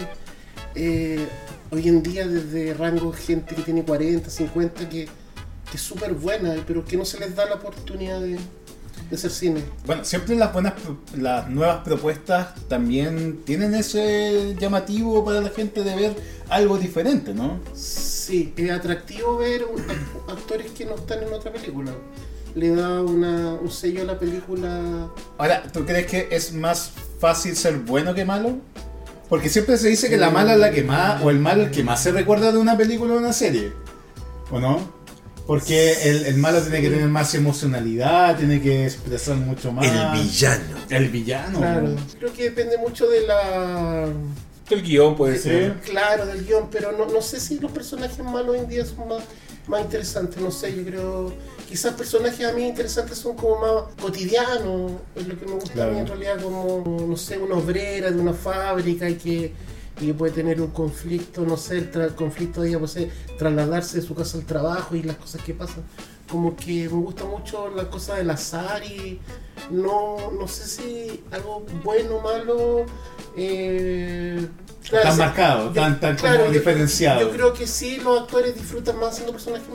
eh, 0.75 1.25
hoy 1.71 1.87
en 1.87 2.01
día 2.03 2.27
desde 2.27 2.73
rango 2.73 3.11
gente 3.13 3.55
que 3.55 3.61
tiene 3.61 3.83
40, 3.83 4.29
50, 4.29 4.89
que, 4.89 5.05
que 5.05 5.75
es 5.75 5.81
súper 5.81 6.13
buena, 6.13 6.55
pero 6.67 6.83
que 6.85 6.97
no 6.97 7.05
se 7.05 7.19
les 7.19 7.35
da 7.35 7.45
la 7.45 7.55
oportunidad 7.55 8.19
de, 8.21 8.37
de 9.09 9.15
hacer 9.15 9.31
cine. 9.31 9.61
Bueno, 9.85 10.03
siempre 10.03 10.35
las 10.35 10.51
buenas, 10.53 10.73
las 11.17 11.47
nuevas 11.49 11.83
propuestas 11.83 12.55
también 12.67 13.41
tienen 13.45 13.73
ese 13.75 14.55
llamativo 14.59 15.23
para 15.23 15.41
la 15.41 15.49
gente 15.49 15.83
de 15.83 15.95
ver 15.95 16.15
algo 16.49 16.77
diferente, 16.77 17.33
¿no? 17.33 17.59
Sí, 17.73 18.53
es 18.57 18.71
atractivo 18.71 19.37
ver 19.37 19.65
un- 19.65 19.81
act- 19.81 20.31
actores 20.31 20.71
que 20.71 20.85
no 20.85 20.95
están 20.95 21.23
en 21.23 21.33
otra 21.33 21.51
película. 21.51 21.91
Le 22.55 22.69
da 22.75 23.01
una, 23.03 23.53
un 23.53 23.69
sello 23.69 24.01
a 24.01 24.05
la 24.05 24.17
película. 24.17 25.07
Ahora, 25.37 25.63
¿tú 25.71 25.85
crees 25.85 26.07
que 26.07 26.27
es 26.31 26.51
más 26.51 26.91
fácil 27.19 27.55
ser 27.55 27.77
bueno 27.77 28.15
que 28.15 28.25
malo? 28.25 28.57
Porque 29.29 29.47
siempre 29.49 29.77
se 29.77 29.87
dice 29.89 30.09
que 30.09 30.17
la 30.17 30.31
mala 30.31 30.53
es 30.53 30.59
la 30.59 30.71
que 30.71 30.83
más, 30.83 31.21
o 31.21 31.29
el 31.29 31.39
malo 31.39 31.63
el 31.63 31.71
que 31.71 31.83
más 31.83 32.01
se 32.01 32.11
recuerda 32.11 32.51
de 32.51 32.57
una 32.57 32.75
película 32.77 33.11
o 33.13 33.15
de 33.17 33.19
una 33.23 33.33
serie. 33.33 33.71
¿O 34.51 34.59
no? 34.59 34.97
Porque 35.45 35.93
el, 36.09 36.25
el 36.25 36.37
malo 36.37 36.61
tiene 36.61 36.81
que 36.81 36.89
tener 36.89 37.07
más 37.07 37.33
emocionalidad, 37.35 38.37
tiene 38.37 38.61
que 38.61 38.85
expresar 38.85 39.35
mucho 39.35 39.71
más. 39.71 39.85
villano. 40.13 40.63
El 40.89 41.09
villano. 41.09 41.59
Claro, 41.59 41.95
creo 42.19 42.33
que 42.33 42.43
depende 42.43 42.77
mucho 42.77 43.07
de 43.07 43.21
la. 43.27 44.07
El 44.69 44.81
guion 44.83 45.15
puede 45.15 45.37
Sí. 45.37 45.49
ser. 45.49 45.73
Claro, 45.85 46.27
del 46.27 46.45
guion, 46.45 46.67
pero 46.71 46.91
no, 46.91 47.07
no 47.07 47.21
sé 47.21 47.39
si 47.39 47.57
los 47.59 47.71
personajes 47.71 48.19
malos 48.23 48.49
hoy 48.49 48.59
en 48.59 48.69
día 48.69 48.85
son 48.85 49.07
más, 49.07 49.23
más 49.69 49.81
interesantes, 49.81 50.41
no 50.41 50.51
sé, 50.51 50.75
yo 50.75 50.83
creo. 50.83 51.33
Quizás 51.69 51.93
personajes 51.93 52.45
a 52.45 52.51
mí 52.53 52.67
interesantes 52.67 53.17
son 53.19 53.35
como 53.35 53.59
más 53.61 53.95
cotidianos, 54.01 54.93
es 55.15 55.27
lo 55.27 55.39
que 55.39 55.45
me 55.45 55.51
gusta 55.53 55.83
a 55.85 55.87
mí 55.87 55.99
en 55.99 56.07
realidad, 56.07 56.41
como, 56.41 57.05
no 57.07 57.15
sé, 57.15 57.37
una 57.37 57.55
obrera 57.55 58.09
de 58.11 58.19
una 58.19 58.33
fábrica 58.33 59.07
y 59.07 59.15
que, 59.15 59.53
y 60.01 60.13
puede 60.13 60.31
tener 60.33 60.59
un 60.59 60.71
conflicto, 60.71 61.41
no 61.41 61.57
sé, 61.57 61.77
el, 61.77 61.91
tra- 61.91 62.05
el 62.05 62.15
conflicto 62.15 62.61
de 62.61 62.69
ella 62.69 62.79
puede 62.79 62.91
ser 62.93 63.11
trasladarse 63.37 64.01
de 64.01 64.07
su 64.07 64.15
casa 64.15 64.37
al 64.39 64.45
trabajo 64.45 64.95
y 64.95 65.03
las 65.03 65.17
cosas 65.17 65.43
que 65.43 65.53
pasan. 65.53 65.83
Como 66.31 66.55
que 66.55 66.83
me 66.89 67.01
gusta 67.01 67.25
mucho 67.25 67.69
la 67.69 67.89
cosa 67.89 68.15
del 68.15 68.29
azar 68.29 68.83
y 68.83 69.19
no, 69.71 70.31
no 70.31 70.47
sé 70.47 70.67
si 70.67 71.23
algo 71.31 71.65
bueno 71.83 72.17
o 72.17 72.21
malo. 72.21 72.85
Eh, 73.35 74.47
claro, 74.87 75.03
Tan 75.03 75.13
sí, 75.13 75.19
marcado, 75.19 75.73
yo- 75.73 75.81
tan, 75.81 75.99
tan 75.99 76.15
claro, 76.15 76.39
como 76.39 76.51
yo- 76.51 76.59
diferenciado. 76.59 77.21
Yo 77.21 77.31
creo 77.31 77.53
que 77.53 77.67
sí, 77.67 77.97
los 78.03 78.21
actores 78.21 78.55
disfrutan 78.55 78.99
más 78.99 79.15
siendo 79.15 79.33
personajes. 79.33 79.67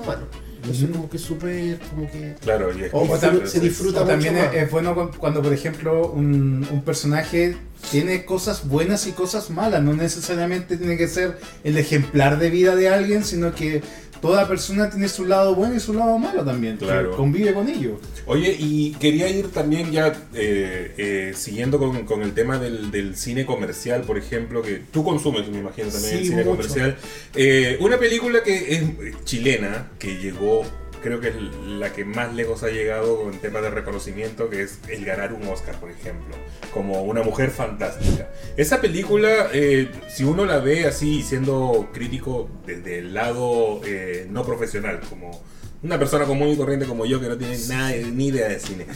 Eso 0.71 0.87
es 0.87 0.90
como 0.93 1.11
que 1.11 1.19
súper, 1.19 1.79
como 1.90 2.11
que... 2.11 2.37
Claro, 2.40 2.73
y 2.77 2.85
es 2.85 2.95
O- 2.95 3.01
o 3.01 3.21
que 3.21 3.47
se 3.47 3.61
disfruta 3.61 4.01
O 4.01 4.07
también 4.07 4.33
mucho 4.33 4.47
es, 4.47 4.53
más. 4.55 4.62
es 4.62 4.71
bueno 4.71 4.95
cu- 4.95 5.19
cuando, 5.19 5.43
por 5.43 5.53
ejemplo, 5.53 6.09
un, 6.11 6.67
un 6.71 6.83
personaje 6.83 7.59
tiene 7.90 8.25
cosas 8.25 8.67
buenas 8.67 9.07
y 9.07 9.12
cosas 9.12 9.51
malas. 9.51 9.83
No 9.83 9.93
necesariamente 9.93 10.79
tiene 10.79 10.97
que 10.97 11.07
ser 11.07 11.38
el 11.64 11.77
ejemplar 11.77 12.38
de 12.38 12.49
vida 12.49 12.77
de 12.77 12.88
alguien, 12.88 13.25
sino 13.25 13.55
que 13.55 13.83
toda 14.25 14.49
persona 14.49 14.89
tiene 14.89 15.09
su 15.09 15.27
lado 15.27 15.55
bueno 15.55 15.75
y 15.75 15.81
su 15.81 15.93
lado 15.93 16.19
malo 16.19 16.43
también. 16.45 16.79
que 16.79 16.87
Claro. 16.87 17.15
convive 17.17 17.53
con 17.53 17.69
ello. 17.69 18.01
Oye, 18.27 18.57
y 18.59 18.93
quería 18.93 19.29
ir 19.29 19.49
también 19.49 19.93
ya 19.93 20.09
eh, 20.33 20.95
eh, 20.97 21.33
siguiendo 21.37 21.79
con, 21.79 22.05
con 22.07 22.23
el 22.23 22.33
tema 22.33 22.59
del, 22.59 22.91
del 22.91 23.17
cine 23.17 23.45
comercial, 23.45 24.01
por 24.03 24.17
ejemplo, 24.17 24.63
que 24.63 24.81
tú 24.91 25.05
consumes, 25.05 25.47
me 25.49 25.59
imagino, 25.59 25.89
también 25.89 26.13
Sí, 26.13 26.19
el 26.21 26.25
cine 26.25 26.37
mucho. 26.45 26.57
comercial. 26.57 26.97
Eh, 27.35 27.77
una 27.81 27.99
película 27.99 28.43
que 28.43 28.75
es 28.75 28.83
chilena, 29.25 29.91
que 29.99 30.17
llegó, 30.17 30.65
creo 31.05 31.21
que 31.21 31.29
es 31.29 31.35
la 31.67 31.93
que 31.93 32.05
más 32.05 32.35
lejos 32.35 32.64
ha 32.64 32.71
llegado 32.71 33.31
en 33.31 33.38
temas 33.38 33.62
de 33.62 33.71
reconocimiento, 33.71 34.51
que 34.51 34.62
es 34.62 34.81
el 34.88 35.05
ganar 35.05 35.33
un 35.33 35.47
Oscar, 35.47 35.79
por 35.79 35.90
ejemplo, 35.90 36.35
como 36.73 37.03
una 37.03 37.23
mujer 37.23 37.51
fantástica. 37.51 38.31
Esa 38.57 38.81
película, 38.81 39.51
eh, 39.53 39.90
si 40.09 40.25
uno 40.25 40.47
la 40.47 40.59
ve 40.59 40.87
así, 40.87 41.23
siendo 41.23 41.90
crítico 41.93 42.49
desde 42.67 42.99
el 42.99 43.14
lado 43.14 43.81
eh, 43.85 44.27
no 44.31 44.45
profesional, 44.45 45.01
como 45.09 45.43
una 45.85 45.99
persona 45.99 46.25
común 46.25 46.49
y 46.49 46.57
corriente 46.57 46.87
como 46.87 47.05
yo 47.05 47.21
que 47.21 47.29
no 47.29 47.37
tiene 47.37 47.59
nada, 47.69 47.93
ni 48.12 48.29
idea 48.29 48.49
de 48.49 48.59
cine. 48.59 48.87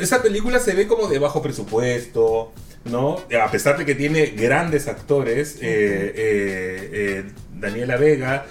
Esa 0.00 0.22
película 0.22 0.58
se 0.58 0.74
ve 0.74 0.86
como 0.86 1.06
de 1.06 1.18
bajo 1.18 1.42
presupuesto, 1.42 2.52
¿no? 2.86 3.18
A 3.40 3.50
pesar 3.50 3.76
de 3.76 3.84
que 3.84 3.94
tiene 3.94 4.26
grandes 4.26 4.88
actores, 4.88 5.56
eh, 5.56 5.60
eh, 5.60 6.90
eh, 6.92 7.24
Daniela 7.54 7.96
Vega 7.96 8.46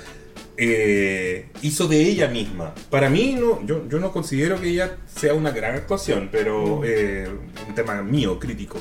eh, 0.58 1.48
hizo 1.62 1.88
de 1.88 2.02
ella 2.02 2.28
misma. 2.28 2.74
Para 2.89 3.10
mí, 3.10 3.36
no, 3.39 3.65
yo, 3.65 3.88
yo 3.89 4.00
no 4.00 4.12
considero 4.12 4.60
que 4.60 4.70
ella 4.70 4.98
sea 5.13 5.34
una 5.34 5.52
gran 5.52 5.76
actuación, 5.76 6.30
pero 6.32 6.82
eh, 6.84 7.28
un 7.67 7.76
tema 7.76 8.02
mío, 8.02 8.39
crítico. 8.39 8.80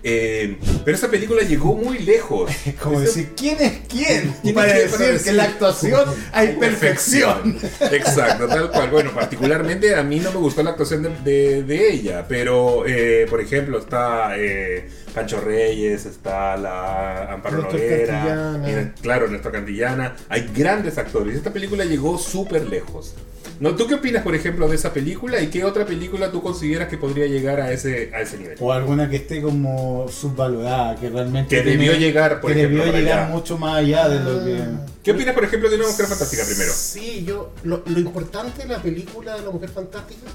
Eh, 0.00 0.56
pero 0.84 0.96
esa 0.96 1.10
película 1.10 1.42
llegó 1.42 1.74
muy 1.74 1.98
lejos. 1.98 2.50
Como 2.82 3.00
decir, 3.00 3.30
¿quién 3.36 3.56
es 3.60 3.80
quién? 3.88 4.32
¿Quién 4.42 4.54
para 4.54 4.68
es 4.78 4.84
quién 4.84 4.90
para 4.92 5.04
decir 5.06 5.24
que 5.24 5.30
en 5.30 5.36
la 5.36 5.44
actuación 5.44 6.04
hay 6.32 6.48
perfección. 6.56 7.58
Exacto, 7.80 8.46
tal 8.46 8.70
cual. 8.70 8.90
Bueno, 8.90 9.12
particularmente 9.12 9.94
a 9.96 10.02
mí 10.04 10.20
no 10.20 10.30
me 10.30 10.38
gustó 10.38 10.62
la 10.62 10.70
actuación 10.70 11.02
de, 11.02 11.10
de- 11.24 11.62
de 11.64 11.92
ella, 11.92 12.26
pero 12.28 12.86
eh, 12.86 13.26
por 13.28 13.40
ejemplo 13.40 13.78
está 13.80 14.38
eh, 14.38 14.88
Pancho 15.14 15.40
Reyes, 15.40 16.06
está 16.06 16.56
la 16.56 17.32
Amparo 17.32 17.62
Noguera, 17.62 18.60
y, 18.66 19.00
claro, 19.00 19.28
Néstor 19.28 19.52
Cantillana. 19.52 20.16
Hay 20.28 20.50
grandes 20.54 20.98
actores. 20.98 21.36
Esta 21.36 21.52
película 21.52 21.84
llegó 21.84 22.18
súper 22.18 22.66
lejos. 22.66 23.14
¿No? 23.60 23.74
¿Tú 23.74 23.88
qué 23.88 23.94
opinas, 23.94 24.22
por 24.22 24.36
ejemplo, 24.36 24.68
de 24.68 24.76
esa 24.76 24.92
película 24.92 25.40
y 25.40 25.48
qué 25.48 25.64
otra 25.64 25.84
película 25.84 26.30
tú 26.30 26.40
consideras 26.42 26.88
que 26.88 26.96
podría 26.96 27.26
llegar 27.26 27.60
a 27.60 27.72
ese, 27.72 28.12
a 28.14 28.20
ese 28.20 28.38
nivel? 28.38 28.56
O 28.60 28.72
alguna 28.72 29.10
que 29.10 29.16
esté 29.16 29.42
como 29.42 30.06
subvalorada, 30.08 30.94
que 30.94 31.10
realmente. 31.10 31.56
Que 31.56 31.68
debió 31.68 31.94
llegar, 31.94 32.40
por 32.40 32.52
que 32.52 32.58
ejemplo, 32.58 32.84
debió 32.84 32.92
para 32.92 33.04
llegar 33.04 33.18
allá. 33.24 33.34
mucho 33.34 33.58
más 33.58 33.78
allá 33.78 34.08
de 34.08 34.20
lo 34.20 34.44
que. 34.44 34.62
Ah. 34.62 34.86
¿Qué 35.02 35.10
opinas, 35.10 35.34
por 35.34 35.44
ejemplo, 35.44 35.68
de 35.70 35.76
una 35.76 35.88
mujer 35.88 36.06
fantástica 36.06 36.44
primero? 36.44 36.72
Sí, 36.72 37.24
yo 37.26 37.52
lo, 37.64 37.82
lo 37.86 37.98
importante 37.98 38.62
de 38.62 38.68
la 38.68 38.80
película 38.80 39.34
de 39.34 39.42
la 39.42 39.50
Mujer 39.50 39.70
Fantástica 39.70 40.30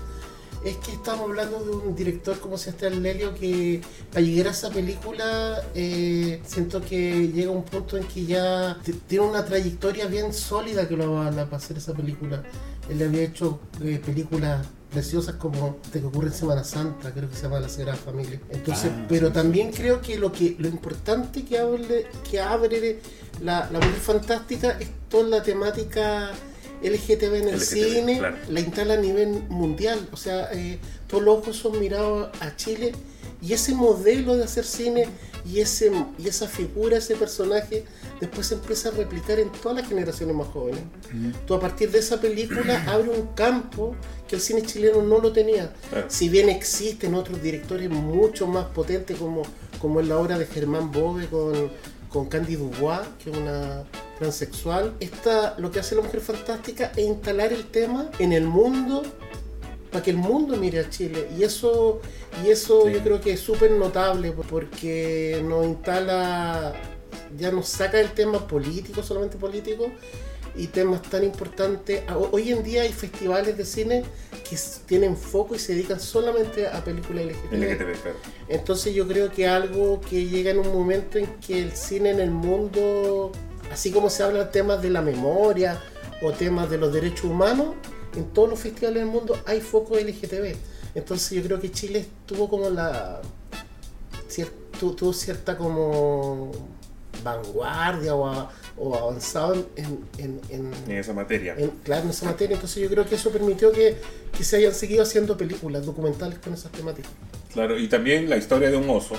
es 0.63 0.77
que 0.77 0.93
estamos 0.93 1.29
hablando 1.29 1.63
de 1.63 1.71
un 1.71 1.95
director 1.95 2.39
como 2.39 2.57
Sebastián 2.57 3.03
Lelio 3.03 3.33
que 3.33 3.81
para 4.11 4.21
llegar 4.21 4.47
a 4.47 4.51
esa 4.51 4.69
película 4.69 5.61
eh, 5.75 6.41
siento 6.45 6.81
que 6.81 7.27
llega 7.29 7.51
un 7.51 7.63
punto 7.63 7.97
en 7.97 8.05
que 8.05 8.25
ya 8.25 8.77
tiene 9.07 9.25
una 9.25 9.43
trayectoria 9.43 10.07
bien 10.07 10.33
sólida 10.33 10.87
que 10.87 10.95
lo 10.95 11.13
para 11.13 11.57
hacer 11.57 11.77
esa 11.77 11.93
película. 11.93 12.43
Él 12.89 13.01
había 13.01 13.23
hecho 13.23 13.59
eh, 13.81 14.01
películas 14.03 14.65
preciosas 14.91 15.35
como 15.35 15.77
de 15.91 15.99
que 15.99 16.05
ocurre 16.05 16.27
en 16.27 16.33
Semana 16.33 16.63
Santa, 16.63 17.11
creo 17.11 17.29
que 17.29 17.35
se 17.35 17.43
llama 17.43 17.59
La 17.59 17.67
Sagrada 17.69 17.97
Familia. 17.97 18.39
Entonces, 18.49 18.91
Ah, 18.93 19.05
pero 19.09 19.27
sí, 19.27 19.33
también 19.33 19.71
creo 19.71 20.01
que 20.01 20.17
lo 20.17 20.31
que 20.31 20.55
lo 20.59 20.67
importante 20.67 21.43
que 21.43 21.57
abre, 21.57 22.07
que 22.29 22.39
abre 22.39 22.99
la, 23.41 23.69
la 23.71 23.79
Mujer 23.79 23.99
Fantástica 23.99 24.77
es 24.79 24.89
toda 25.09 25.27
la 25.29 25.43
temática 25.43 26.31
LGTB 26.83 27.35
en 27.35 27.47
el 27.47 27.55
LGTB, 27.55 27.61
cine, 27.61 28.17
claro. 28.19 28.37
la 28.49 28.59
instala 28.59 28.93
a 28.95 28.97
nivel 28.97 29.43
mundial. 29.49 30.07
O 30.11 30.17
sea, 30.17 30.49
eh, 30.53 30.79
todos 31.07 31.23
los 31.23 31.39
ojos 31.39 31.57
son 31.57 31.79
mirados 31.79 32.29
a 32.39 32.55
Chile 32.55 32.93
y 33.41 33.53
ese 33.53 33.73
modelo 33.73 34.37
de 34.37 34.45
hacer 34.45 34.63
cine 34.63 35.07
y, 35.45 35.59
ese, 35.59 35.91
y 36.17 36.27
esa 36.27 36.47
figura, 36.47 36.97
ese 36.97 37.15
personaje, 37.15 37.83
después 38.21 38.47
se 38.47 38.55
empieza 38.55 38.89
a 38.89 38.91
replicar 38.93 39.39
en 39.39 39.51
todas 39.51 39.79
las 39.79 39.89
generaciones 39.89 40.35
más 40.35 40.47
jóvenes. 40.47 40.81
Tú 41.45 41.53
a 41.53 41.59
partir 41.59 41.91
de 41.91 41.99
esa 41.99 42.21
película 42.21 42.83
abre 42.87 43.09
un 43.09 43.27
campo 43.35 43.95
que 44.27 44.35
el 44.35 44.41
cine 44.41 44.61
chileno 44.61 45.01
no 45.01 45.19
lo 45.19 45.33
tenía. 45.33 45.73
Si 46.07 46.29
bien 46.29 46.49
existen 46.49 47.15
otros 47.15 47.41
directores 47.41 47.89
mucho 47.89 48.47
más 48.47 48.65
potentes 48.67 49.17
como, 49.17 49.43
como 49.79 49.99
es 49.99 50.07
la 50.07 50.17
obra 50.17 50.37
de 50.37 50.45
Germán 50.45 50.91
Bove 50.91 51.27
con, 51.27 51.69
con 52.07 52.27
Candy 52.27 52.55
Dubois, 52.55 53.01
que 53.21 53.29
es 53.29 53.37
una 53.37 53.83
transexual. 54.19 54.93
Esta, 54.99 55.55
lo 55.57 55.71
que 55.71 55.79
hace 55.79 55.95
la 55.95 56.01
mujer 56.01 56.21
fantástica 56.21 56.91
es 56.95 57.05
instalar 57.05 57.51
el 57.53 57.65
tema 57.65 58.09
en 58.19 58.31
el 58.33 58.45
mundo 58.45 59.03
para 59.91 60.03
que 60.03 60.11
el 60.11 60.17
mundo 60.17 60.55
mire 60.57 60.79
a 60.79 60.89
Chile. 60.89 61.27
Y 61.37 61.43
eso, 61.43 62.01
y 62.45 62.49
eso 62.49 62.83
Sí. 62.87 62.93
yo 62.93 62.99
creo 63.01 63.21
que 63.21 63.33
es 63.33 63.39
súper 63.39 63.71
notable 63.71 64.31
porque 64.31 65.41
nos 65.47 65.65
instala, 65.65 66.73
ya 67.37 67.51
nos 67.51 67.67
saca 67.69 67.99
el 67.99 68.11
tema 68.11 68.47
político, 68.47 69.03
solamente 69.03 69.37
político, 69.37 69.87
y 70.55 70.67
temas 70.67 71.01
tan 71.03 71.23
importantes. 71.23 72.03
Ah, 72.07 72.15
ho- 72.17 72.29
Hoy 72.31 72.51
en 72.51 72.61
día 72.63 72.83
hay 72.83 72.91
festivales 72.93 73.57
de 73.57 73.65
cine 73.65 74.03
que 74.47 74.55
tienen 74.85 75.17
foco 75.17 75.55
y 75.55 75.59
se 75.59 75.73
dedican 75.73 75.99
solamente 75.99 76.67
a 76.67 76.83
películas 76.83 77.25
LGTB. 77.25 78.13
Entonces 78.49 78.93
yo 78.93 79.07
creo 79.07 79.31
que 79.31 79.47
algo 79.47 79.99
que 80.01 80.25
llega 80.27 80.51
en 80.51 80.59
un 80.59 80.71
momento 80.71 81.17
en 81.17 81.25
que 81.37 81.59
el 81.59 81.71
cine 81.71 82.11
en 82.11 82.19
el 82.19 82.29
mundo, 82.29 83.31
así 83.73 83.91
como 83.91 84.09
se 84.09 84.23
habla 84.23 84.45
de 84.45 84.51
temas 84.51 84.81
de 84.81 84.89
la 84.89 85.01
memoria 85.01 85.81
o 86.21 86.31
temas 86.31 86.69
de 86.69 86.77
los 86.77 86.93
derechos 86.93 87.25
humanos, 87.25 87.75
en 88.15 88.25
todos 88.25 88.49
los 88.49 88.59
festivales 88.59 89.01
del 89.03 89.11
mundo 89.11 89.35
hay 89.45 89.59
foco 89.59 89.97
LGTB. 89.97 90.55
Entonces 90.95 91.31
yo 91.31 91.43
creo 91.43 91.59
que 91.59 91.71
Chile 91.71 92.05
tuvo 92.25 92.47
como 92.49 92.69
la 92.69 93.21
tuvo 94.79 95.13
cierta 95.13 95.57
como 95.57 96.51
vanguardia 97.23 98.15
o, 98.15 98.27
a- 98.27 98.51
o 98.77 98.95
avanzado 98.95 99.55
en, 99.75 99.99
en- 100.17 100.41
en- 100.49 100.71
En 100.87 100.97
esa 100.97 101.13
materia. 101.13 101.55
claro, 101.83 102.03
en 102.03 102.09
esa 102.09 102.25
materia. 102.25 102.55
Entonces 102.55 102.83
yo 102.83 102.89
creo 102.89 103.05
que 103.05 103.15
eso 103.15 103.29
permitió 103.31 103.71
que, 103.71 103.95
que 104.35 104.43
se 104.43 104.57
hayan 104.57 104.73
seguido 104.73 105.03
haciendo 105.03 105.37
películas, 105.37 105.85
documentales 105.85 106.39
con 106.39 106.53
esas 106.53 106.71
temáticas. 106.71 107.11
Claro, 107.53 107.77
y 107.79 107.87
también 107.87 108.29
la 108.29 108.37
historia 108.37 108.69
de 108.71 108.77
un 108.77 108.89
oso, 108.89 109.15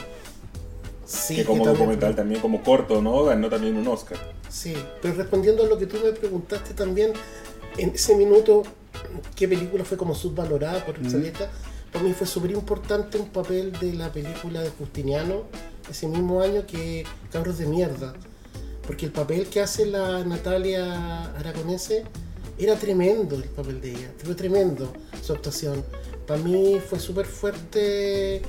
Sí, 1.07 1.37
que 1.37 1.45
como 1.45 1.65
también- 1.65 1.79
documental, 1.79 2.17
también 2.17 2.41
como 2.41 2.63
corto, 2.63 3.03
¿no? 3.03 3.25
Ganó 3.25 3.49
también 3.49 3.77
un 3.77 3.87
Oscar. 3.89 4.19
Sí, 4.49 4.75
pero 5.03 5.15
respondiendo 5.15 5.65
a 5.65 5.67
lo 5.67 5.79
que 5.79 5.87
tú 5.87 5.99
me 6.03 6.13
preguntaste 6.13 6.75
también, 6.75 7.13
en 7.77 7.91
ese 7.91 8.15
minuto, 8.17 8.63
¿qué 9.35 9.49
película 9.49 9.85
fue 9.85 9.97
como 9.97 10.15
subvalorada 10.15 10.85
por 10.87 10.97
el 10.97 11.11
Saleta? 11.11 11.51
Para 11.93 12.05
mí 12.05 12.13
fue 12.13 12.27
súper 12.27 12.51
importante 12.53 13.19
un 13.19 13.29
papel 13.29 13.73
de 13.79 13.93
la 13.95 14.11
película 14.11 14.63
de 14.63 14.71
Justiniano 14.71 15.43
ese 15.91 16.09
mismo 16.09 16.41
año 16.41 16.67
que 16.67 17.05
Cabros 17.31 17.59
de 17.59 17.67
Mierda. 17.67 18.15
Porque 18.87 19.07
el 19.07 19.13
papel 19.13 19.47
que 19.47 19.61
hace 19.61 19.87
la 19.87 20.25
Natalia 20.25 21.25
Aragonese 21.39 22.05
era 22.59 22.77
tremendo 22.77 23.37
el 23.37 23.45
papel 23.45 23.81
de 23.81 23.91
ella, 23.91 24.13
fue 24.23 24.35
tremendo 24.35 24.93
su 25.23 25.33
actuación. 25.33 25.85
Para 26.27 26.41
mí 26.43 26.81
fue 26.87 26.99
súper 27.01 27.27
fuerte 27.27 28.43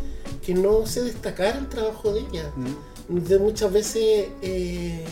que 0.46 0.54
no 0.54 0.86
se 0.86 1.02
destacara 1.04 1.58
el 1.58 1.68
trabajo 1.70 2.14
de 2.14 2.22
ella. 2.22 2.52
De 3.08 3.38
muchas 3.40 3.72
veces 3.72 4.28
eh, 4.42 5.06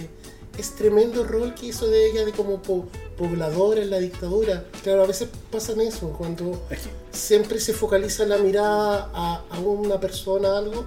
es 0.57 0.71
tremendo 0.75 1.21
el 1.21 1.27
rol 1.27 1.53
que 1.55 1.67
hizo 1.67 1.87
de 1.87 2.09
ella 2.09 2.25
de 2.25 2.31
como 2.31 2.61
po- 2.61 2.87
pobladora 3.17 3.81
en 3.81 3.89
la 3.89 3.99
dictadura. 3.99 4.65
Claro, 4.83 5.03
a 5.03 5.07
veces 5.07 5.29
pasan 5.51 5.81
eso, 5.81 6.09
cuando 6.17 6.63
siempre 7.11 7.59
se 7.59 7.73
focaliza 7.73 8.25
la 8.25 8.37
mirada 8.37 9.09
a, 9.13 9.43
a 9.49 9.59
una 9.59 9.99
persona, 9.99 10.57
algo, 10.57 10.85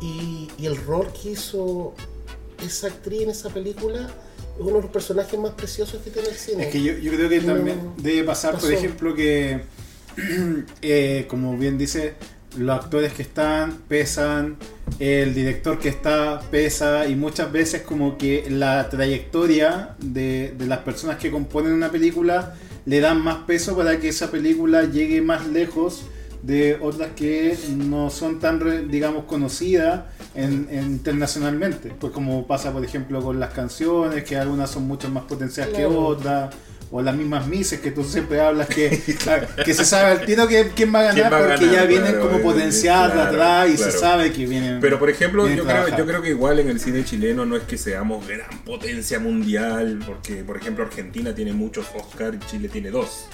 y, 0.00 0.48
y 0.58 0.66
el 0.66 0.76
rol 0.76 1.12
que 1.12 1.30
hizo 1.30 1.94
esa 2.64 2.88
actriz 2.88 3.22
en 3.22 3.30
esa 3.30 3.50
película 3.50 4.00
es 4.56 4.60
uno 4.60 4.76
de 4.76 4.82
los 4.82 4.90
personajes 4.90 5.38
más 5.38 5.52
preciosos 5.52 6.00
que 6.02 6.10
tiene 6.10 6.28
el 6.28 6.34
cine. 6.36 6.64
Es 6.66 6.72
que 6.72 6.82
yo, 6.82 6.92
yo 6.94 7.12
creo 7.12 7.28
que 7.28 7.40
No, 7.40 7.54
también 7.54 7.92
debe 7.96 8.24
pasar, 8.24 8.52
por 8.52 8.62
pasó. 8.62 8.72
ejemplo, 8.72 9.14
que, 9.14 9.60
eh, 10.82 11.26
como 11.28 11.56
bien 11.56 11.78
dice, 11.78 12.14
los 12.58 12.78
actores 12.78 13.12
que 13.12 13.22
están 13.22 13.72
pesan, 13.88 14.56
el 14.98 15.34
director 15.34 15.78
que 15.78 15.88
está 15.88 16.40
pesa, 16.50 17.06
y 17.06 17.14
muchas 17.14 17.50
veces 17.52 17.82
como 17.82 18.18
que 18.18 18.46
la 18.50 18.88
trayectoria 18.88 19.96
de, 19.98 20.54
de 20.58 20.66
las 20.66 20.78
personas 20.80 21.16
que 21.18 21.30
componen 21.30 21.72
una 21.72 21.90
película 21.90 22.54
le 22.86 23.00
dan 23.00 23.20
más 23.22 23.38
peso 23.46 23.76
para 23.76 23.98
que 24.00 24.08
esa 24.08 24.30
película 24.30 24.84
llegue 24.84 25.20
más 25.22 25.46
lejos 25.46 26.04
de 26.42 26.78
otras 26.80 27.10
que 27.16 27.56
no 27.76 28.10
son 28.10 28.38
tan, 28.38 28.88
digamos, 28.90 29.24
conocidas 29.24 30.02
en, 30.34 30.68
en- 30.70 30.84
internacionalmente. 30.92 31.92
Pues 31.98 32.12
como 32.12 32.46
pasa, 32.46 32.72
por 32.72 32.84
ejemplo, 32.84 33.20
con 33.22 33.40
las 33.40 33.52
canciones, 33.52 34.24
que 34.24 34.36
algunas 34.36 34.70
son 34.70 34.86
mucho 34.86 35.10
más 35.10 35.24
potenciales 35.24 35.74
que 35.74 35.84
otras. 35.86 36.54
O 36.90 37.02
las 37.02 37.14
mismas 37.14 37.46
mises 37.46 37.80
que 37.80 37.90
tú 37.90 38.02
siempre 38.02 38.40
hablas 38.40 38.66
que, 38.68 38.88
que 39.64 39.74
se 39.74 39.84
sabe 39.84 40.10
al 40.12 40.24
tiro 40.24 40.48
que, 40.48 40.70
quién 40.74 40.94
va 40.94 41.00
a 41.00 41.12
¿Quién 41.12 41.24
ganar 41.24 41.32
va 41.32 41.36
a 41.36 41.48
porque 41.50 41.66
ganar? 41.66 41.80
ya 41.82 41.86
vienen 41.86 42.12
Claro, 42.12 42.26
como 42.28 42.38
eh, 42.38 42.42
potenciadas 42.42 43.12
claro, 43.12 43.28
atrás 43.30 43.68
y 43.70 43.76
claro. 43.76 43.92
se 43.92 43.98
sabe 43.98 44.32
que 44.32 44.46
vienen. 44.46 44.80
Pero 44.80 44.98
por 44.98 45.10
ejemplo, 45.10 45.46
yo 45.48 45.64
creo, 45.64 45.88
yo 45.96 46.06
creo 46.06 46.22
que 46.22 46.30
igual 46.30 46.58
en 46.60 46.70
el 46.70 46.80
cine 46.80 47.04
chileno 47.04 47.44
no 47.44 47.56
es 47.56 47.64
que 47.64 47.76
seamos 47.76 48.26
gran 48.26 48.48
potencia 48.64 49.18
mundial, 49.18 49.98
porque 50.06 50.36
por 50.44 50.56
ejemplo 50.56 50.84
Argentina 50.84 51.34
tiene 51.34 51.52
muchos 51.52 51.86
Oscar 51.94 52.34
y 52.34 52.38
Chile 52.50 52.68
tiene 52.70 52.90
dos. 52.90 53.26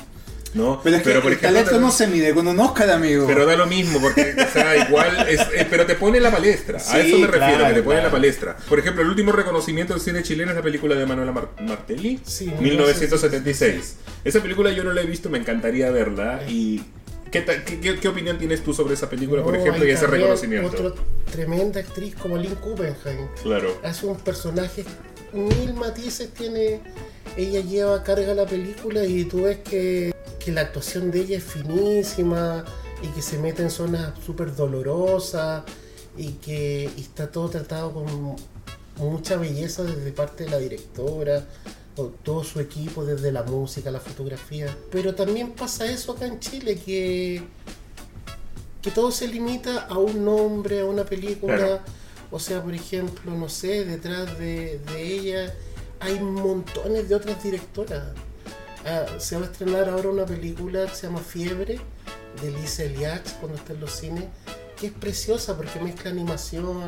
¿No? 0.55 0.81
Pero 0.85 0.97
es 0.97 1.03
que 1.03 1.09
por 1.15 1.33
el 1.33 1.39
ejemplo, 1.39 1.49
talento 1.61 1.81
no 1.81 1.91
se 1.91 2.07
mide 2.07 2.33
con 2.33 2.47
un 2.47 2.59
Oscar, 2.61 2.89
amigo. 2.91 3.27
Pero 3.27 3.45
da 3.45 3.57
lo 3.57 3.67
mismo, 3.67 4.01
porque, 4.01 4.35
o 4.39 4.53
sea, 4.53 4.89
igual, 4.89 5.27
es, 5.29 5.41
eh, 5.53 5.67
pero 5.69 5.85
te 5.85 5.97
pone 5.97 6.19
en 6.19 6.23
la 6.23 6.31
palestra. 6.31 6.79
Sí, 6.79 6.97
a 6.97 7.01
eso 7.01 7.19
me 7.19 7.27
refiero, 7.27 7.57
claro, 7.57 7.67
que 7.69 7.75
te 7.75 7.83
pone 7.83 7.99
en 7.99 8.05
la 8.05 8.11
palestra. 8.11 8.57
Por 8.69 8.79
ejemplo, 8.79 9.03
el 9.03 9.09
último 9.09 9.33
reconocimiento 9.33 9.95
del 9.95 10.01
cine 10.03 10.23
chileno 10.23 10.53
es 10.53 10.57
la 10.57 10.63
película 10.63 10.95
de 10.95 11.05
Manuela 11.07 11.33
Mar- 11.33 11.49
Martelli, 11.61 12.21
Sí, 12.25 12.53
1976. 12.61 13.97
Esa 14.25 14.41
película 14.41 14.71
yo 14.73 14.85
no 14.85 14.93
la 14.93 15.03
he 15.03 15.07
visto, 15.07 15.29
me 15.29 15.39
encantaría 15.39 15.91
verla. 15.91 16.43
¿Y 16.49 16.83
qué, 17.31 17.45
qué, 17.45 17.81
qué- 17.81 17.99
qué 17.99 18.09
opinión 18.09 18.39
tienes 18.39 18.63
tú 18.63 18.73
sobre 18.73 18.95
esa 18.95 19.11
película, 19.11 19.43
por 19.43 19.57
ejemplo, 19.57 19.83
hay 19.83 19.89
y 19.89 19.93
ese 19.93 20.07
reconocimiento? 20.07 20.69
Otra 20.87 21.03
tremenda 21.33 21.81
actriz 21.81 22.15
como 22.15 22.37
Lynn 22.39 22.55
Kuppenheim. 22.57 23.27
Claro. 23.43 23.81
Hace 23.83 24.07
un 24.07 24.17
personaje, 24.19 24.85
mil 25.33 25.75
matices 25.75 26.31
tiene. 26.33 26.81
Ella 27.37 27.61
lleva 27.61 28.03
carga 28.05 28.33
la 28.35 28.47
película 28.47 29.05
y 29.05 29.25
tú 29.25 29.43
ves 29.43 29.59
que, 29.69 30.14
que 30.45 30.53
la 30.53 30.63
actuación 30.63 31.11
de 31.11 31.21
ella 31.21 31.39
es 31.39 31.45
finísima 31.45 32.65
y 33.03 33.09
que 33.09 33.23
se 33.23 33.39
mete 33.39 33.63
en 33.63 33.71
zonas 33.71 34.13
súper 34.25 34.55
dolorosas 34.55 35.65
y 36.17 36.33
que 36.33 36.91
y 36.97 37.01
está 37.01 37.31
todo 37.31 37.49
tratado 37.49 37.93
con 37.93 38.37
mucha 38.99 39.37
belleza 39.37 39.83
desde 39.83 40.13
parte 40.13 40.45
de 40.45 40.51
la 40.51 40.59
directora 40.59 41.47
o 41.97 42.07
todo 42.07 42.45
su 42.45 42.61
equipo, 42.61 43.05
desde 43.05 43.33
la 43.33 43.43
música, 43.45 43.91
la 43.91 44.01
fotografía. 44.01 44.77
Pero 44.91 45.15
también 45.15 45.53
pasa 45.53 45.87
eso 45.87 46.13
acá 46.13 46.27
en 46.27 46.41
Chile, 46.41 46.77
que 46.77 47.43
que 48.83 48.91
todo 48.91 49.11
se 49.11 49.27
limita 49.27 49.87
a 49.87 49.97
un 49.97 50.25
nombre, 50.27 50.81
a 50.81 50.85
una 50.85 51.05
película. 51.05 51.57
Claro. 51.57 51.81
O 52.31 52.39
sea, 52.39 52.63
por 52.63 52.75
ejemplo, 52.75 53.33
no 53.33 53.49
sé, 53.49 53.87
detrás 53.87 54.39
de, 54.39 54.79
de 54.93 55.03
ella 55.03 55.55
hay 56.01 56.21
montones 56.21 57.09
de 57.09 57.15
otras 57.15 57.43
directoras. 57.43 58.09
Ah, 58.87 59.07
se 59.19 59.37
va 59.37 59.43
a 59.43 59.45
estrenar 59.47 59.89
ahora 59.89 60.09
una 60.11 60.27
película 60.27 60.87
que 60.87 60.95
se 60.95 61.07
llama 61.07 61.21
Fiebre, 61.21 61.79
de 62.43 62.51
Lisa 62.51 62.83
Eliach, 62.85 63.39
cuando 63.41 63.57
está 63.59 63.73
en 63.73 63.81
los 63.81 63.93
cines, 63.93 64.25
que 64.79 64.89
es 64.89 64.93
preciosa 64.93 65.57
porque 65.57 65.81
mezcla 65.81 66.11
animación, 66.11 66.83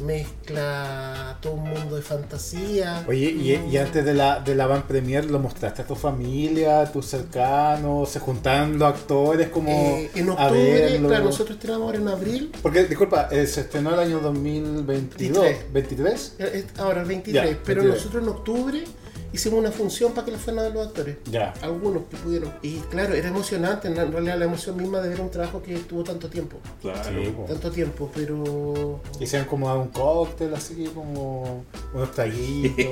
mezcla 0.00 1.38
todo 1.40 1.52
un 1.54 1.70
mundo 1.70 1.96
de 1.96 2.02
fantasía. 2.02 3.04
Oye, 3.08 3.30
y, 3.30 3.52
y 3.70 3.76
antes 3.78 4.04
de 4.04 4.12
la, 4.14 4.40
de 4.40 4.54
la 4.54 4.66
Van 4.66 4.82
Premier, 4.86 5.24
¿lo 5.30 5.38
mostraste 5.38 5.82
a 5.82 5.86
tu 5.86 5.94
familia, 5.94 6.80
a 6.82 6.92
tus 6.92 7.06
cercanos? 7.06 8.08
¿Se 8.10 8.18
juntaban 8.20 8.78
los 8.78 8.88
actores 8.88 9.48
como 9.48 9.70
Eh, 9.70 10.10
en 10.14 10.28
octubre, 10.30 10.98
claro, 10.98 11.24
nosotros 11.24 11.56
estrenamos 11.56 11.86
ahora 11.86 11.98
en 11.98 12.08
abril, 12.08 12.52
Porque, 12.62 12.84
disculpa, 12.84 13.28
eh, 13.30 13.46
se 13.46 13.62
estrenó 13.62 13.94
el 13.94 14.00
año 14.00 14.20
2022. 14.20 15.44
23. 15.72 16.34
¿23? 16.38 16.44
eh, 16.44 16.50
eh, 16.54 16.66
ahora 16.78 17.00
el 17.02 17.06
23, 17.08 17.50
Ya, 17.50 17.58
pero 17.64 17.82
23. 17.82 17.94
nosotros 17.94 18.22
en 18.22 18.28
octubre 18.28 18.84
hicimos 19.32 19.58
una 19.60 19.70
función 19.70 20.12
para 20.12 20.24
que 20.26 20.32
la 20.32 20.38
fueran 20.38 20.64
a 20.66 20.68
los 20.68 20.86
actores. 20.86 21.16
Ya. 21.30 21.52
Algunos 21.62 22.04
que 22.10 22.16
pudieron. 22.16 22.52
Y 22.62 22.76
claro, 22.90 23.14
era 23.14 23.28
emocionante, 23.28 23.88
en 23.88 23.96
realidad 23.96 24.38
la 24.38 24.44
emoción 24.44 24.76
misma 24.76 25.00
de 25.00 25.08
ver 25.08 25.20
un 25.20 25.30
trabajo 25.30 25.62
que 25.62 25.74
tuvo 25.78 26.04
tanto 26.04 26.28
tiempo. 26.28 26.58
Claro. 26.80 27.02
Sí. 27.22 27.34
Tanto 27.48 27.70
tiempo, 27.70 28.10
pero 28.14 29.00
Hicieron 29.20 29.48
como 29.48 29.74
un 29.74 29.88
cóctel, 29.88 30.54
así 30.54 30.84
como 30.94 31.64
unos 31.94 32.10
traguitos. 32.12 32.86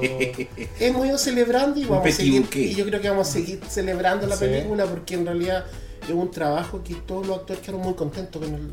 hemos 0.80 1.06
ido 1.08 1.18
celebrando 1.18 1.80
y 1.80 1.84
vamos 1.84 2.06
a 2.06 2.10
seguir. 2.12 2.46
Y 2.54 2.74
yo 2.74 2.84
creo 2.86 3.00
que 3.00 3.08
vamos 3.10 3.28
a 3.28 3.32
seguir 3.32 3.60
celebrando 3.68 4.26
la 4.26 4.36
Sí. 4.36 4.44
película 4.46 4.86
porque 4.86 5.14
en 5.14 5.26
realidad 5.26 5.64
es 6.04 6.10
un 6.14 6.30
trabajo 6.30 6.82
que 6.82 6.94
todos 6.94 7.26
los 7.26 7.38
actores 7.38 7.60
quedaron 7.62 7.82
muy 7.82 7.94
contentos 7.94 8.42
con 8.42 8.54
el 8.54 8.70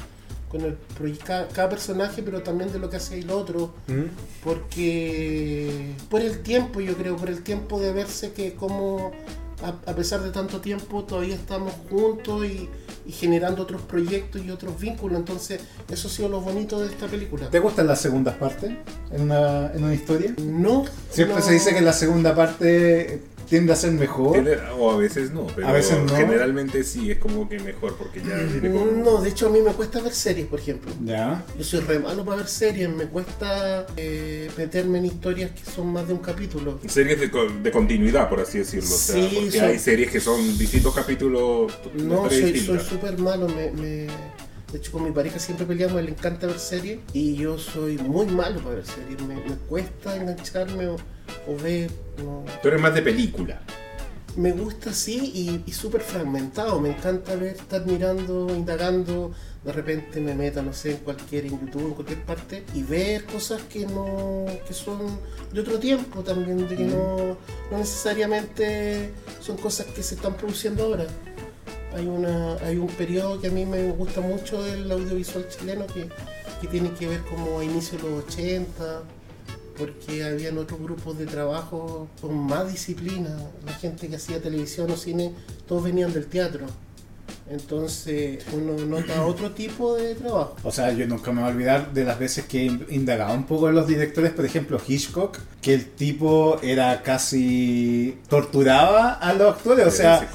con 0.50 0.62
el 0.62 0.78
cada, 1.26 1.48
cada 1.50 1.70
personaje, 1.70 2.24
pero 2.24 2.42
también 2.42 2.72
de 2.72 2.80
lo 2.80 2.90
que 2.90 2.98
hace 2.98 3.20
el 3.20 3.30
otro, 3.32 3.74
¿Mm? 3.88 4.04
porque 4.44 5.94
por 6.10 6.22
el 6.22 6.40
tiempo, 6.40 6.80
yo 6.82 6.96
creo, 6.96 7.16
por 7.16 7.30
el 7.30 7.44
tiempo 7.44 7.80
de 7.80 7.92
verse 7.94 8.32
que 8.32 8.54
como 8.54 9.12
a, 9.64 9.70
a 9.90 9.96
pesar 9.96 10.22
de 10.22 10.32
tanto 10.32 10.62
tiempo 10.62 11.04
todavía 11.04 11.36
estamos 11.36 11.74
juntos 11.90 12.46
y, 12.46 12.70
y 13.06 13.12
generando 13.12 13.64
otros 13.64 13.82
proyectos 13.82 14.42
y 14.46 14.52
otros 14.52 14.80
vínculos, 14.80 15.18
entonces 15.20 15.62
eso 15.90 16.08
ha 16.08 16.12
sido 16.12 16.30
lo 16.30 16.42
bonito 16.42 16.80
de 16.80 16.88
esta 16.88 17.08
película. 17.08 17.50
¿Te 17.50 17.60
gustan 17.60 17.88
las 17.88 18.00
segundas 18.00 18.36
partes 18.36 18.72
en 19.12 19.22
una, 19.22 19.72
en 19.74 19.84
una 19.84 19.94
historia? 19.96 20.34
No, 20.42 20.86
Siempre 21.10 21.38
no- 21.38 21.42
se 21.42 21.54
dice 21.54 21.74
que 21.74 21.82
la 21.82 21.94
segunda 21.94 22.36
parte 22.36 23.22
tiende 23.50 23.74
a 23.74 23.76
ser 23.76 23.92
mejor. 23.94 24.38
O 24.78 24.92
a 24.92 24.98
veces 24.98 25.32
no, 25.32 25.48
pero 25.48 25.68
A 25.68 25.72
veces 25.72 25.98
no. 26.04 26.16
generalmente 26.16 26.84
sí 26.84 27.10
es 27.12 27.18
como 27.20 27.48
que 27.50 27.60
mejor 27.60 27.96
porque 27.98 28.22
ya 28.22 28.36
viene 28.38 28.72
con... 28.78 29.04
No, 29.04 29.22
de 29.22 29.30
hecho 29.30 29.48
a 29.48 29.50
mí 29.50 29.60
me 29.62 29.72
cuesta 29.72 30.02
ver 30.02 30.14
series, 30.14 30.48
por 30.48 30.60
ejemplo. 30.60 30.92
Ya. 31.04 31.44
Yo 31.58 31.64
soy 31.64 31.80
re 31.82 32.00
malo 32.00 32.24
para 32.26 32.38
ver 32.38 32.48
series, 32.48 32.90
me 32.90 33.06
cuesta 33.06 33.86
eh, 33.98 34.50
meterme 34.58 34.98
en 35.00 35.06
historias 35.06 35.52
que 35.52 35.70
son 35.72 35.88
más 35.94 36.08
de 36.08 36.14
un 36.14 36.20
capítulo. 36.20 36.80
Series 36.88 37.20
de, 37.20 37.32
co- 37.32 37.48
de 37.48 37.72
continuidad, 37.72 38.30
por 38.30 38.40
así 38.42 38.60
decirlo. 38.60 38.90
o 38.94 38.98
sea, 38.98 39.16
Sí, 39.30 39.40
porque 39.44 39.62
hay 39.62 39.80
series 39.80 40.12
que 40.12 40.20
son 40.20 40.58
distintos 40.58 40.94
capítulos. 40.94 41.72
No, 41.96 42.30
soy 42.30 42.80
súper 42.80 43.18
malo. 43.18 43.48
Me, 43.48 43.72
me- 43.72 44.08
De 44.72 44.78
hecho, 44.80 44.92
con 44.92 45.04
mi 45.06 45.12
pareja 45.12 45.40
siempre 45.40 45.66
peleamos, 45.66 46.02
le 46.04 46.10
encanta 46.12 46.46
ver 46.48 46.60
series 46.60 47.00
y 47.14 47.36
yo 47.36 47.58
soy 47.58 47.98
muy 47.98 48.26
malo 48.26 48.60
para 48.60 48.76
ver 48.76 48.86
series. 48.86 49.22
Me, 49.22 49.36
me 49.36 49.56
cuesta 49.70 50.16
engancharme 50.18 50.88
o, 50.88 50.98
o 51.48 51.56
ver. 51.62 51.92
no. 52.18 52.44
Tú 52.62 52.68
eres 52.68 52.82
más 52.82 52.94
de 52.94 53.02
película. 53.02 53.62
Me 54.36 54.52
gusta 54.52 54.92
así 54.92 55.32
y, 55.34 55.64
y 55.66 55.74
súper 55.74 56.02
fragmentado. 56.02 56.80
Me 56.80 56.90
encanta 56.90 57.36
ver, 57.36 57.56
estar 57.56 57.86
mirando, 57.86 58.48
indagando. 58.54 59.34
De 59.64 59.74
repente 59.74 60.22
me 60.22 60.34
meto, 60.34 60.62
no 60.62 60.72
sé, 60.72 60.92
en 60.92 60.98
cualquier, 61.00 61.46
en 61.46 61.60
YouTube, 61.60 61.88
en 61.88 61.94
cualquier 61.94 62.24
parte, 62.24 62.64
y 62.74 62.84
ver 62.84 63.26
cosas 63.26 63.62
que 63.64 63.86
no, 63.86 64.46
que 64.66 64.74
son 64.74 65.20
de 65.52 65.60
otro 65.60 65.78
tiempo 65.78 66.24
también, 66.24 66.70
de 66.70 66.76
que 66.78 66.86
no, 66.86 67.38
no 67.70 67.78
necesariamente 67.78 69.12
son 69.42 69.58
cosas 69.58 69.88
que 69.88 70.04
se 70.04 70.16
están 70.16 70.38
produciendo 70.38 70.86
ahora. 70.86 71.08
Hay 71.94 72.06
una, 72.06 72.54
hay 72.58 72.78
un 72.78 72.88
periodo 72.88 73.42
que 73.42 73.48
a 73.48 73.52
mí 73.52 73.66
me 73.66 73.92
gusta 73.92 74.22
mucho 74.22 74.64
del 74.64 74.90
audiovisual 74.90 75.50
chileno 75.50 75.86
que, 75.88 76.08
que 76.62 76.68
tiene 76.68 76.92
que 76.92 77.08
ver 77.08 77.22
como 77.24 77.60
a 77.60 77.64
inicios 77.66 78.02
de 78.02 78.10
los 78.10 78.24
80, 78.26 79.02
porque 79.78 80.24
habían 80.24 80.58
otros 80.58 80.80
grupos 80.80 81.18
de 81.18 81.26
trabajo 81.26 82.08
con 82.22 82.36
más 82.36 82.72
disciplina. 82.72 83.30
La 83.66 83.74
gente 83.74 84.08
que 84.08 84.16
hacía 84.16 84.42
televisión 84.42 84.90
o 84.92 84.98
cine, 84.98 85.34
todos 85.68 85.84
venían 85.84 86.14
del 86.14 86.26
teatro. 86.28 86.66
Entonces 87.50 88.44
uno 88.54 88.74
nota 88.86 89.26
otro 89.26 89.52
tipo 89.52 89.96
de 89.96 90.16
trabajo. 90.16 90.56
O 90.64 90.72
sea, 90.72 90.92
yo 90.92 91.08
nunca 91.08 91.32
me 91.32 91.42
voy 91.42 91.50
a 91.50 91.54
olvidar 91.54 91.94
de 91.94 92.04
las 92.04 92.20
veces 92.20 92.46
que 92.46 92.66
he 92.66 92.94
indagado 92.94 93.34
un 93.34 93.46
poco 93.46 93.70
en 93.70 93.76
los 93.76 93.88
directores, 93.88 94.32
por 94.32 94.46
ejemplo, 94.46 94.80
Hitchcock, 94.86 95.38
que 95.62 95.74
el 95.74 95.86
tipo 95.92 96.60
era 96.62 97.02
casi. 97.04 98.18
torturaba 98.28 99.14
a 99.14 99.34
los 99.34 99.56
actores. 99.56 99.88
O 99.88 99.92
sea, 99.92 100.30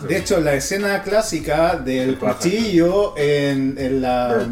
de 0.00 0.16
hecho, 0.16 0.40
la 0.40 0.54
escena 0.54 1.02
clásica 1.02 1.76
del 1.76 2.18
cuchillo 2.18 3.16
en, 3.16 3.76
en 3.78 4.00
la. 4.02 4.48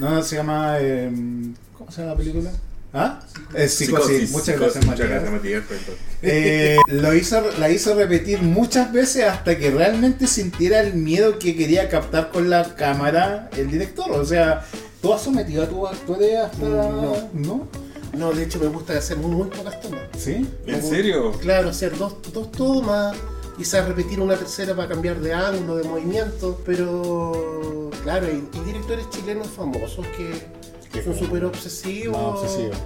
No, 0.00 0.22
se 0.22 0.36
llama. 0.36 0.78
em, 0.80 1.54
¿Cómo 1.76 1.90
se 1.90 2.00
llama 2.02 2.12
la 2.12 2.18
película? 2.18 2.50
¿Ah? 2.94 3.20
Eh, 3.54 3.68
psicosis. 3.68 4.06
Psicosis, 4.06 4.30
Muchas 4.32 4.54
psicosis, 4.54 4.58
gracias, 4.58 4.84
Muchas 4.84 4.86
Matías. 4.86 5.10
gracias, 5.10 5.32
Matías. 5.32 5.98
Eh, 6.22 6.76
lo 6.88 7.14
hizo, 7.14 7.42
la 7.58 7.70
hizo 7.70 7.94
repetir 7.94 8.42
muchas 8.42 8.92
veces 8.92 9.24
hasta 9.24 9.56
que 9.58 9.70
realmente 9.70 10.26
sintiera 10.26 10.80
el 10.80 10.94
miedo 10.94 11.38
que 11.38 11.56
quería 11.56 11.88
captar 11.88 12.30
con 12.30 12.50
la 12.50 12.74
cámara 12.74 13.48
el 13.56 13.70
director. 13.70 14.10
O 14.10 14.24
sea, 14.24 14.64
¿tú 15.00 15.12
has 15.12 15.22
sometido 15.22 15.62
a 15.62 15.68
tus 15.68 15.88
actores 15.88 16.36
hasta.? 16.36 16.66
No. 16.66 17.30
¿No? 17.32 17.68
No, 18.14 18.32
de 18.32 18.42
hecho 18.42 18.58
me 18.58 18.66
gusta 18.66 18.96
hacer 18.96 19.16
muy 19.16 19.48
pocas 19.48 19.80
tomas. 19.80 20.02
¿Sí? 20.18 20.46
¿En 20.66 20.82
serio? 20.82 21.32
Claro, 21.40 21.70
hacer 21.70 21.96
dos, 21.96 22.16
dos 22.30 22.52
tomas, 22.52 23.16
quizás 23.56 23.88
repetir 23.88 24.20
una 24.20 24.36
tercera 24.36 24.76
para 24.76 24.88
cambiar 24.88 25.18
de 25.20 25.32
ángulo, 25.32 25.76
de 25.76 25.84
movimiento, 25.84 26.60
pero 26.66 27.90
claro, 28.02 28.26
hay, 28.26 28.46
hay 28.52 28.60
directores 28.66 29.08
chilenos 29.08 29.46
famosos 29.48 30.06
Que 30.08 30.30
son 31.02 31.16
súper 31.18 31.44
obsesivos 31.44 32.16
más 32.16 32.40
obsesivos. 32.42 32.76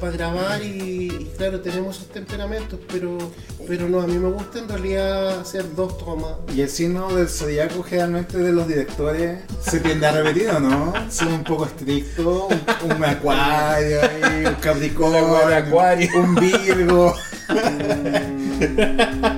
para 0.00 0.12
grabar 0.12 0.62
y, 0.62 1.08
y 1.10 1.32
claro, 1.36 1.60
tenemos 1.60 1.96
esos 1.96 2.08
temperamentos, 2.08 2.78
pero, 2.92 3.18
pero 3.66 3.88
no, 3.88 4.00
a 4.00 4.06
mí 4.06 4.16
me 4.18 4.30
gusta 4.30 4.58
en 4.60 4.68
realidad 4.68 5.40
hacer 5.40 5.64
dos 5.74 5.98
tomas. 5.98 6.34
Y 6.54 6.60
el 6.60 6.68
signo 6.68 7.12
del 7.14 7.28
zodiaco 7.28 7.82
generalmente 7.82 8.38
de 8.38 8.52
los 8.52 8.68
directores 8.68 9.40
se 9.60 9.80
tiende 9.80 10.06
a 10.06 10.12
repetir, 10.12 10.50
¿o 10.50 10.60
no? 10.60 10.92
Son 11.10 11.32
un 11.32 11.42
poco 11.44 11.66
estrictos, 11.66 12.44
un, 12.84 12.92
un 12.92 13.04
acuario, 13.04 14.00
ahí, 14.02 14.44
un 14.46 14.54
capricornio, 14.60 15.46
Un 15.46 15.52
acuario. 15.52 16.08
un 16.20 16.34
virgo. 16.36 17.14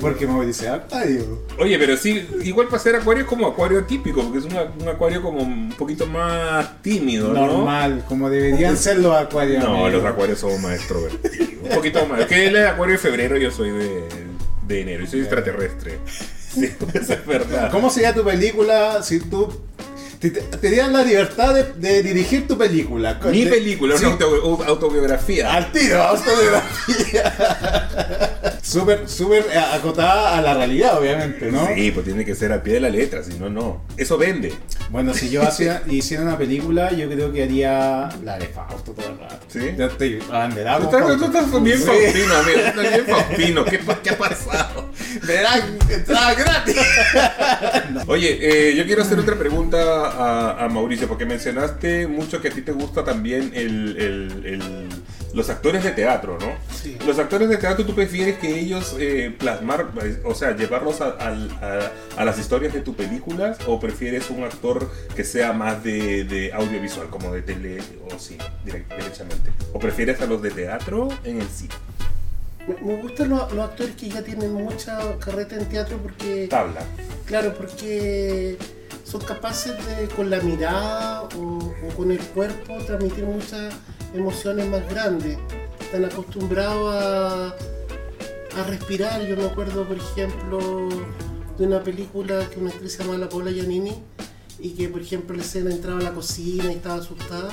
Porque 0.00 0.26
me 0.26 0.46
dice 0.46 0.68
acuario. 0.68 1.42
Oye, 1.58 1.78
pero 1.78 1.96
sí, 1.96 2.26
igual 2.44 2.68
para 2.68 2.82
ser 2.82 2.96
acuario 2.96 3.24
es 3.24 3.28
como 3.28 3.46
acuario 3.46 3.84
típico, 3.84 4.22
porque 4.22 4.38
es 4.38 4.44
un, 4.44 4.56
un 4.82 4.88
acuario 4.88 5.22
como 5.22 5.40
un 5.42 5.70
poquito 5.76 6.06
más 6.06 6.80
tímido, 6.82 7.32
¿no? 7.32 7.46
Normal, 7.46 8.04
como 8.08 8.30
deberían 8.30 8.76
ser 8.76 8.98
los 8.98 9.14
acuarios. 9.16 9.62
No, 9.62 9.72
amigos. 9.74 9.92
los 9.94 10.04
acuarios 10.04 10.38
somos 10.38 10.60
más 10.60 10.74
extrovertidos. 10.76 11.48
Un 11.62 11.68
poquito 11.70 12.06
más. 12.06 12.20
Es 12.20 12.26
que 12.26 12.46
él 12.46 12.56
es 12.56 12.66
acuario 12.66 12.94
de 12.94 12.98
febrero, 12.98 13.36
yo 13.36 13.50
soy 13.50 13.70
de, 13.70 14.04
de 14.66 14.80
enero, 14.80 15.04
y 15.04 15.06
soy 15.06 15.20
extraterrestre. 15.20 15.98
Sí, 16.52 16.70
eso 16.94 17.12
es 17.12 17.26
verdad. 17.26 17.70
¿Cómo 17.70 17.90
sería 17.90 18.14
tu 18.14 18.24
película 18.24 19.02
si 19.02 19.20
tú 19.20 19.52
te, 20.20 20.30
te- 20.30 20.40
te 20.40 20.70
dieran 20.70 20.92
la 20.94 21.02
libertad 21.02 21.54
de, 21.54 21.64
de 21.74 22.02
dirigir 22.02 22.46
tu 22.48 22.56
película? 22.56 23.20
Mi 23.30 23.44
De- 23.44 23.50
película, 23.50 23.98
sí, 23.98 24.04
una 24.06 24.14
auto- 24.14 24.64
autobiografía. 24.66 25.52
Al 25.54 25.70
tiro, 25.72 26.02
autobiografía. 26.02 28.30
súper, 28.66 29.08
súper 29.08 29.44
acotada 29.72 30.36
a 30.36 30.42
la 30.42 30.54
realidad, 30.54 30.98
obviamente, 30.98 31.50
¿no? 31.52 31.66
Sí, 31.74 31.90
pues 31.92 32.04
tiene 32.04 32.24
que 32.24 32.34
ser 32.34 32.52
al 32.52 32.62
pie 32.62 32.74
de 32.74 32.80
la 32.80 32.88
letra, 32.90 33.22
si 33.22 33.34
no, 33.34 33.48
no. 33.48 33.82
Eso 33.96 34.18
vende. 34.18 34.52
Bueno, 34.90 35.14
si 35.14 35.30
yo 35.30 35.42
hacía, 35.42 35.82
hiciera 35.90 36.22
una 36.22 36.36
película, 36.38 36.92
yo 36.92 37.08
creo 37.08 37.32
que 37.32 37.42
haría 37.44 38.08
la 38.24 38.38
de 38.38 38.46
Fausto 38.48 38.92
todo 38.92 39.08
el 39.10 39.18
rato. 39.18 39.38
¿Sí? 39.48 39.60
Ya 39.76 39.86
estoy 39.86 40.18
abanderado. 40.30 40.88
Tú 40.88 40.96
estás, 40.96 41.18
tú 41.18 41.24
estás 41.26 41.62
bien 41.62 41.78
Sí. 41.78 41.84
Faustino, 41.84 42.34
amigo. 42.34 42.58
Tú 42.74 42.80
estás 42.80 42.90
bien 42.90 43.04
Faustino. 43.16 43.64
¿Qué, 43.64 44.10
ha 44.10 44.18
pasado? 44.18 44.90
Verán, 45.26 45.78
entrada 45.90 46.34
gratis. 46.34 46.76
Oye, 48.06 48.38
eh, 48.40 48.76
yo 48.76 48.84
quiero 48.84 49.02
hacer 49.02 49.18
otra 49.18 49.36
pregunta 49.36 49.76
a, 49.78 50.64
a 50.64 50.68
Mauricio, 50.68 51.08
porque 51.08 51.24
mencionaste 51.26 52.06
mucho 52.06 52.40
que 52.40 52.48
a 52.48 52.50
ti 52.50 52.62
te 52.62 52.72
gusta 52.72 53.04
también 53.04 53.50
el, 53.54 53.96
el- 53.98 54.42
el- 54.46 54.88
los 55.36 55.50
actores 55.50 55.84
de 55.84 55.90
teatro, 55.90 56.38
¿no? 56.40 56.46
Sí. 56.74 56.96
Los 57.06 57.18
actores 57.18 57.48
de 57.50 57.58
teatro, 57.58 57.84
¿tú 57.84 57.94
prefieres 57.94 58.38
que 58.38 58.58
ellos 58.58 58.96
eh, 58.98 59.34
plasmar, 59.38 59.90
o 60.24 60.34
sea, 60.34 60.56
llevarlos 60.56 61.02
a, 61.02 61.10
al- 61.10 61.50
a- 61.60 61.92
a 62.20 62.24
las 62.24 62.38
historias 62.38 62.72
de 62.72 62.80
tu 62.80 62.94
películas, 62.96 63.58
o 63.66 63.78
prefieres 63.78 64.30
un 64.30 64.44
actor 64.44 64.90
que 65.14 65.24
sea 65.24 65.52
más 65.52 65.84
de, 65.84 66.24
de 66.24 66.52
audiovisual, 66.54 67.08
como 67.10 67.32
de 67.34 67.42
tele 67.42 67.78
o 68.10 68.18
cine, 68.18 68.42
direct- 68.64 68.88
derechamente? 68.96 69.50
¿O 69.74 69.78
prefieres 69.78 70.20
a 70.22 70.26
los 70.26 70.40
de 70.40 70.50
teatro 70.50 71.08
en 71.22 71.42
el 71.42 71.48
cine? 71.48 71.74
Me, 72.66 72.94
me 72.94 73.02
gustan 73.02 73.28
los, 73.28 73.52
los 73.52 73.68
actores 73.68 73.94
que 73.94 74.08
ya 74.08 74.22
tienen 74.22 74.52
mucha 74.54 74.98
carreta 75.18 75.54
en 75.56 75.66
teatro 75.66 75.98
porque... 75.98 76.48
Tabla. 76.48 76.80
Claro, 77.26 77.52
porque 77.54 78.56
son 79.04 79.20
capaces 79.20 79.74
de, 79.86 80.08
con 80.16 80.30
la 80.30 80.40
mirada 80.40 81.22
o, 81.36 81.38
o 81.38 81.94
con 81.94 82.10
el 82.10 82.18
cuerpo, 82.18 82.78
transmitir 82.86 83.24
muchas 83.24 83.72
emociones 84.14 84.68
más 84.68 84.88
grandes. 84.88 85.38
Están 85.80 86.04
acostumbrados 86.04 86.94
a, 86.94 87.46
a 87.48 88.64
respirar. 88.68 89.24
Yo 89.26 89.36
me 89.36 89.44
acuerdo, 89.44 89.84
por 89.86 89.96
ejemplo, 89.96 90.88
de 91.58 91.66
una 91.66 91.82
película 91.82 92.48
que 92.50 92.58
una 92.60 92.70
actriz 92.70 92.92
se 92.94 93.02
llama 93.04 93.16
La 93.18 93.28
Paula 93.28 93.50
Giannini 93.50 93.94
y 94.58 94.70
que, 94.70 94.88
por 94.88 95.00
ejemplo, 95.02 95.36
la 95.36 95.42
escena 95.42 95.70
entraba 95.70 96.00
a 96.00 96.02
la 96.02 96.12
cocina 96.12 96.72
y 96.72 96.76
estaba 96.76 96.96
asustada 96.96 97.50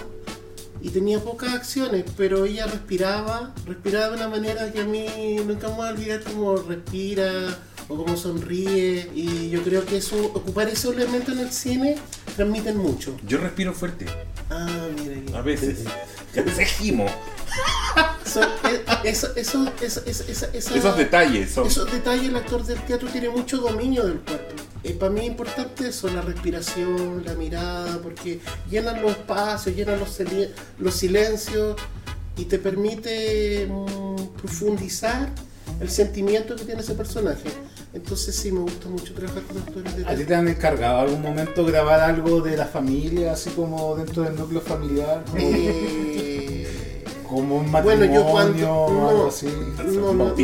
y 0.82 0.90
tenía 0.90 1.20
pocas 1.20 1.54
acciones, 1.54 2.04
pero 2.18 2.44
ella 2.46 2.66
respiraba, 2.68 3.54
respiraba 3.66 4.10
de 4.10 4.16
una 4.18 4.28
manera 4.28 4.70
que 4.72 4.82
a 4.82 4.86
mí 4.86 5.06
nunca 5.46 5.70
me 5.70 5.76
voy 5.76 5.88
a 5.88 5.92
olvidar 5.92 6.22
cómo 6.24 6.58
respira 6.58 7.58
o 7.88 7.96
cómo 7.96 8.18
sonríe 8.18 9.10
y 9.16 9.50
yo 9.50 9.62
creo 9.64 9.86
que 9.86 9.98
eso, 9.98 10.18
ocupar 10.34 10.68
ese 10.68 10.90
elemento 10.90 11.32
en 11.32 11.40
el 11.40 11.52
cine 11.52 11.96
transmiten 12.36 12.78
mucho. 12.78 13.16
Yo 13.26 13.38
respiro 13.38 13.74
fuerte, 13.74 14.06
Ah, 14.50 14.88
mira. 14.98 15.38
a 15.38 15.42
veces. 15.42 15.86
Gimo. 16.66 17.06
Son- 18.26 18.44
eh, 18.70 18.84
eso, 19.04 19.28
eso, 19.36 19.72
eso, 19.82 20.02
eso- 20.06 20.24
esa- 20.28 20.48
esa- 20.54 20.76
Esos 20.76 20.98
detalles 20.98 21.52
son... 21.52 21.68
Esos 21.68 21.92
detalles 21.92 22.30
el 22.30 22.36
actor 22.36 22.66
del 22.66 22.80
teatro 22.82 23.08
tiene 23.10 23.30
mucho 23.30 23.58
dominio 23.58 24.04
del 24.06 24.20
cuerpo. 24.20 24.56
Eh, 24.84 24.94
para 24.94 25.12
mí 25.12 25.22
es 25.22 25.28
importante 25.28 25.88
eso, 25.90 26.10
la 26.10 26.22
respiración, 26.22 27.24
la 27.26 27.36
mirada, 27.36 28.00
porque 28.02 28.40
llenan 28.70 29.02
los 29.02 29.12
espacios, 29.12 29.76
llenan 29.76 30.00
los, 30.00 30.18
los 30.80 30.94
silencios 30.96 31.76
y 32.36 32.46
te 32.46 32.58
permite 32.58 33.68
mm, 33.70 34.16
profundizar 34.42 35.30
el 35.80 35.90
sentimiento 35.90 36.56
que 36.56 36.66
tiene 36.66 36.82
ese 36.82 36.96
personaje. 36.96 37.50
Entonces 37.94 38.36
sí, 38.36 38.52
me 38.52 38.62
gusta 38.62 38.90
mucho 38.90 39.14
trabajar 39.14 39.44
con 39.44 39.58
actores 39.60 39.96
de 39.98 40.06
¿A 40.06 40.16
ti 40.16 40.26
te 40.26 40.34
han 40.34 40.48
encargado 40.48 41.02
algún 41.02 41.22
momento 41.22 41.64
grabar 41.64 42.00
algo 42.02 42.42
de 42.42 42.58
la 42.58 42.66
familia, 42.66 43.34
así 43.34 43.52
como 43.52 43.96
dentro 43.96 44.24
del 44.24 44.36
núcleo 44.36 44.62
familiar? 44.62 45.24
Eh, 45.36 47.04
Como 47.28 47.58
un 47.58 47.72
Bueno, 47.72 47.88
matrimonio 47.90 48.14
yo 48.26 48.32
cuando- 48.32 48.58
no. 48.92 49.10
algo 49.10 49.28
así. 49.28 49.48
no, 49.86 50.14
no, 50.14 50.36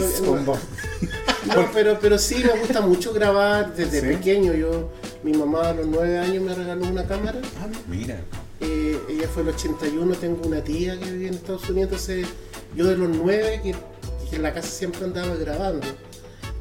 no, 1.56 1.72
pero, 1.74 1.98
pero 2.00 2.18
sí 2.18 2.44
me 2.44 2.60
gusta 2.60 2.82
mucho 2.82 3.14
grabar 3.14 3.74
desde 3.76 4.02
¿Sí? 4.02 4.08
pequeño. 4.08 4.54
Yo, 4.54 4.90
mi 5.24 5.34
mamá 5.34 5.70
a 5.70 5.74
los 5.74 5.88
nueve 5.88 6.18
años 6.20 6.44
me 6.44 6.54
regaló 6.54 6.86
una 6.88 7.06
cámara. 7.06 7.40
Mira. 7.88 8.20
Eh, 8.62 9.00
ella 9.10 9.28
fue 9.34 9.44
el 9.44 9.50
81, 9.50 10.16
tengo 10.16 10.46
una 10.48 10.62
tía 10.64 11.00
que 11.00 11.06
vive 11.12 11.28
en 11.28 11.34
Estados 11.36 11.70
Unidos, 11.70 11.92
entonces 11.92 12.28
yo 12.76 12.86
de 12.88 12.98
los 12.98 13.10
nueve, 13.10 13.62
que, 13.64 13.72
que 13.72 14.30
que 14.30 14.36
en 14.36 14.44
la 14.44 14.54
casa 14.54 14.68
siempre 14.70 15.06
andaba 15.06 15.34
grabando. 15.36 15.88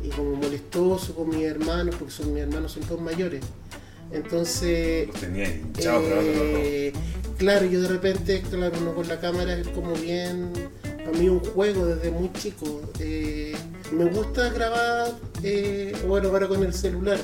Y 0.02 0.08
como 0.10 0.34
molestoso 0.36 1.14
con 1.14 1.28
mis 1.30 1.44
hermanos, 1.44 1.96
porque 1.98 2.12
son, 2.12 2.32
mis 2.32 2.42
hermanos 2.42 2.72
son 2.72 2.82
todos 2.84 3.00
mayores. 3.00 3.42
Entonces, 4.10 5.06
Los 5.08 5.16
tenía 5.20 5.48
hinchados 5.50 6.04
eh, 6.10 6.92
claro, 7.36 7.66
yo 7.66 7.82
de 7.82 7.88
repente, 7.88 8.42
claro, 8.50 8.74
uno 8.80 8.94
con 8.94 9.06
la 9.06 9.20
cámara 9.20 9.54
es 9.58 9.68
como 9.68 9.92
bien, 9.94 10.50
para 11.04 11.10
mí 11.18 11.28
un 11.28 11.40
juego 11.40 11.86
desde 11.86 12.10
muy 12.10 12.32
chico. 12.32 12.80
Eh, 13.00 13.54
me 13.92 14.06
gusta 14.06 14.48
grabar, 14.50 15.12
eh, 15.42 15.92
bueno, 16.06 16.28
ahora 16.28 16.48
con 16.48 16.62
el 16.64 16.72
celular, 16.72 17.18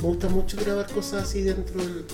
me 0.00 0.08
gusta 0.08 0.28
mucho 0.28 0.56
grabar 0.64 0.90
cosas 0.90 1.24
así 1.24 1.42
dentro 1.42 1.80
del- 1.82 2.04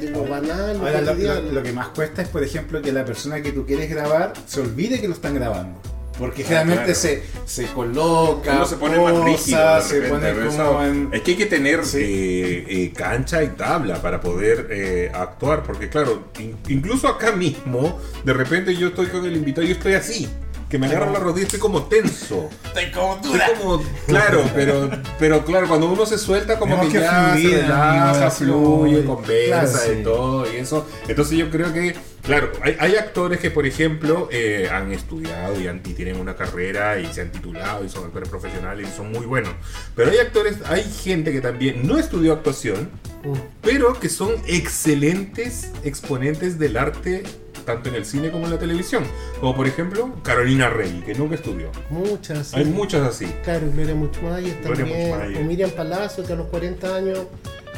de 0.00 0.10
lo 0.10 0.24
banal, 0.26 0.78
lo 0.78 0.86
Ahora, 0.86 1.00
lo, 1.00 1.14
lo- 1.14 1.52
lo 1.52 1.62
que 1.62 1.72
más 1.72 1.88
cuesta 1.88 2.22
es, 2.22 2.28
por 2.28 2.42
ejemplo, 2.42 2.82
que 2.82 2.90
la 2.92 3.04
persona 3.04 3.40
que 3.42 3.52
tú 3.52 3.64
quieres 3.64 3.88
grabar 3.90 4.32
se 4.46 4.60
olvide 4.60 5.00
que 5.00 5.06
lo 5.08 5.14
están 5.14 5.34
grabando. 5.34 5.80
Porque 6.18 6.42
generalmente 6.42 6.82
Ah, 6.82 6.84
claro. 6.84 6.98
se, 6.98 7.22
se 7.46 7.66
coloca, 7.72 8.52
Uno 8.56 8.66
se 8.66 8.76
pone 8.76 8.98
más 8.98 9.24
rígido. 9.24 9.80
se 9.82 10.02
pone 10.02 10.32
como 10.56 10.82
en... 10.82 11.08
Es 11.12 11.22
que 11.22 11.30
hay 11.32 11.36
que 11.36 11.46
tener 11.46 11.84
Sí. 11.84 11.98
eh, 12.02 12.66
eh, 12.68 12.92
cancha 12.94 13.42
y 13.42 13.48
tabla 13.48 14.02
para 14.02 14.20
poder 14.20 14.66
eh, 14.70 15.10
actuar. 15.14 15.62
Porque, 15.62 15.88
claro, 15.88 16.24
in- 16.40 16.56
incluso 16.68 17.06
acá 17.08 17.32
mismo, 17.32 18.00
de 18.24 18.32
repente 18.32 18.74
yo 18.74 18.88
estoy 18.88 19.06
con 19.06 19.24
el 19.24 19.36
invitado 19.36 19.64
y 19.64 19.68
yo 19.70 19.74
estoy 19.74 19.94
así. 19.94 20.28
Que 20.68 20.78
me 20.78 20.86
agarra 20.86 21.10
la 21.10 21.18
rodilla, 21.18 21.46
estoy 21.46 21.60
como 21.60 21.84
tenso. 21.84 22.50
Estoy 22.66 22.90
como 22.90 23.14
Estoy 23.16 23.40
como, 23.58 23.82
claro, 24.06 24.42
pero, 24.54 24.90
pero 25.18 25.44
claro, 25.44 25.66
cuando 25.66 25.90
uno 25.90 26.04
se 26.04 26.18
suelta 26.18 26.58
como 26.58 26.78
que, 26.82 26.88
que 26.88 27.00
ya 27.00 27.30
fluir, 27.32 27.50
se 27.50 27.62
relaja, 27.62 28.30
fluye, 28.30 29.04
conversa 29.04 29.78
Claro, 29.78 29.94
sí. 29.96 30.02
todo 30.04 30.52
y 30.52 30.56
eso. 30.56 30.86
Entonces 31.08 31.38
yo 31.38 31.50
creo 31.50 31.72
que, 31.72 31.96
claro, 32.22 32.52
hay, 32.62 32.76
hay 32.80 32.96
actores 32.96 33.40
que, 33.40 33.50
por 33.50 33.66
ejemplo, 33.66 34.28
eh, 34.30 34.68
han 34.70 34.92
estudiado 34.92 35.58
y, 35.58 35.66
han- 35.68 35.80
y 35.86 35.94
tienen 35.94 36.20
una 36.20 36.36
carrera 36.36 37.00
y 37.00 37.10
se 37.14 37.22
han 37.22 37.32
titulado 37.32 37.82
y 37.84 37.88
son 37.88 38.04
actores 38.04 38.28
profesionales 38.28 38.88
y 38.92 38.96
son 38.96 39.10
muy 39.10 39.24
buenos. 39.24 39.52
Pero 39.96 40.10
hay 40.10 40.18
actores, 40.18 40.56
hay 40.66 40.82
gente 40.84 41.32
que 41.32 41.40
también 41.40 41.86
no 41.86 41.98
estudió 41.98 42.34
actuación, 42.34 42.90
Mm. 43.24 43.32
pero 43.62 43.98
que 43.98 44.08
son 44.08 44.30
excelentes 44.46 45.70
exponentes 45.82 46.56
del 46.58 46.76
arte 46.76 47.24
tanto 47.68 47.88
en 47.90 47.94
el 47.96 48.04
cine 48.04 48.30
como 48.30 48.46
en 48.46 48.52
la 48.52 48.58
televisión. 48.58 49.04
Como 49.40 49.54
por 49.54 49.66
ejemplo 49.68 50.10
Carolina 50.22 50.68
Rey, 50.70 51.02
que 51.06 51.14
nunca 51.14 51.34
estudió. 51.36 51.70
Muchas. 51.90 52.54
Hay 52.54 52.64
sí. 52.64 52.70
muchas 52.70 53.02
así. 53.06 53.26
Claro, 53.44 53.70
Gloria 53.72 53.94
Muchmayer 53.94 54.60
también. 54.62 54.88
Muchmayer. 54.88 55.36
O 55.42 55.44
Miriam 55.44 55.70
Palacio, 55.70 56.24
que 56.24 56.32
a 56.32 56.36
los 56.36 56.46
40 56.48 56.96
años 56.96 57.18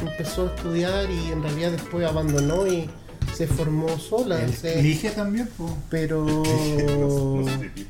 empezó 0.01 0.43
a 0.47 0.55
estudiar 0.55 1.09
y 1.11 1.31
en 1.31 1.43
realidad 1.43 1.71
después 1.71 2.07
abandonó 2.07 2.65
y 2.65 2.89
se 3.35 3.45
formó 3.47 3.99
sola. 3.99 4.39
se- 4.47 4.79
Elige 4.79 5.11
también, 5.11 5.47
po. 5.57 5.77
pero 5.89 6.25
No 6.25 7.43
sé 7.45 7.71
si- 7.75 7.87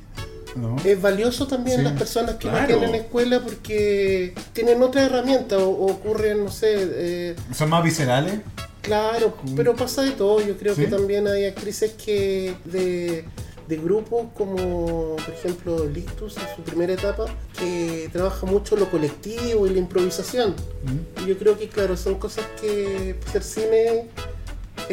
¿no? 0.59 0.75
es 0.83 1.01
valioso 1.01 1.47
también 1.47 1.77
Sí. 1.77 1.83
las 1.83 1.93
personas 1.93 2.35
que 2.35 2.47
no 2.47 2.53
Claro. 2.53 2.77
tienen 2.79 2.95
escuela 2.95 3.39
porque 3.39 4.33
tienen 4.53 4.81
otra 4.81 5.03
herramienta 5.05 5.57
o, 5.59 5.69
o 5.69 5.91
ocurren, 5.91 6.43
no 6.43 6.51
sé, 6.51 6.73
eh, 6.77 7.35
Son 7.53 7.69
más 7.69 7.83
viscerales. 7.83 8.39
Claro, 8.81 9.35
pero 9.55 9.75
pasa 9.75 10.01
de 10.01 10.11
todo. 10.11 10.41
Yo 10.41 10.57
creo 10.57 10.75
¿Sí? 10.75 10.81
que 10.81 10.87
también 10.87 11.27
hay 11.27 11.45
actrices 11.45 11.91
que 11.93 12.55
de, 12.65 13.25
de 13.67 13.77
grupos 13.77 14.27
como, 14.35 15.15
por 15.15 15.33
ejemplo, 15.33 15.85
Lictus 15.85 16.37
en 16.37 16.55
su 16.55 16.63
primera 16.63 16.93
etapa, 16.93 17.25
que 17.57 18.09
trabaja 18.11 18.45
mucho 18.45 18.75
lo 18.75 18.89
colectivo 18.89 19.67
y 19.67 19.69
la 19.69 19.79
improvisación. 19.79 20.55
Y 21.23 21.27
yo 21.27 21.37
creo 21.37 21.57
que, 21.57 21.69
claro, 21.69 21.95
son 21.95 22.15
cosas 22.15 22.45
que 22.59 23.15
hacer 23.27 23.43
cine 23.43 24.09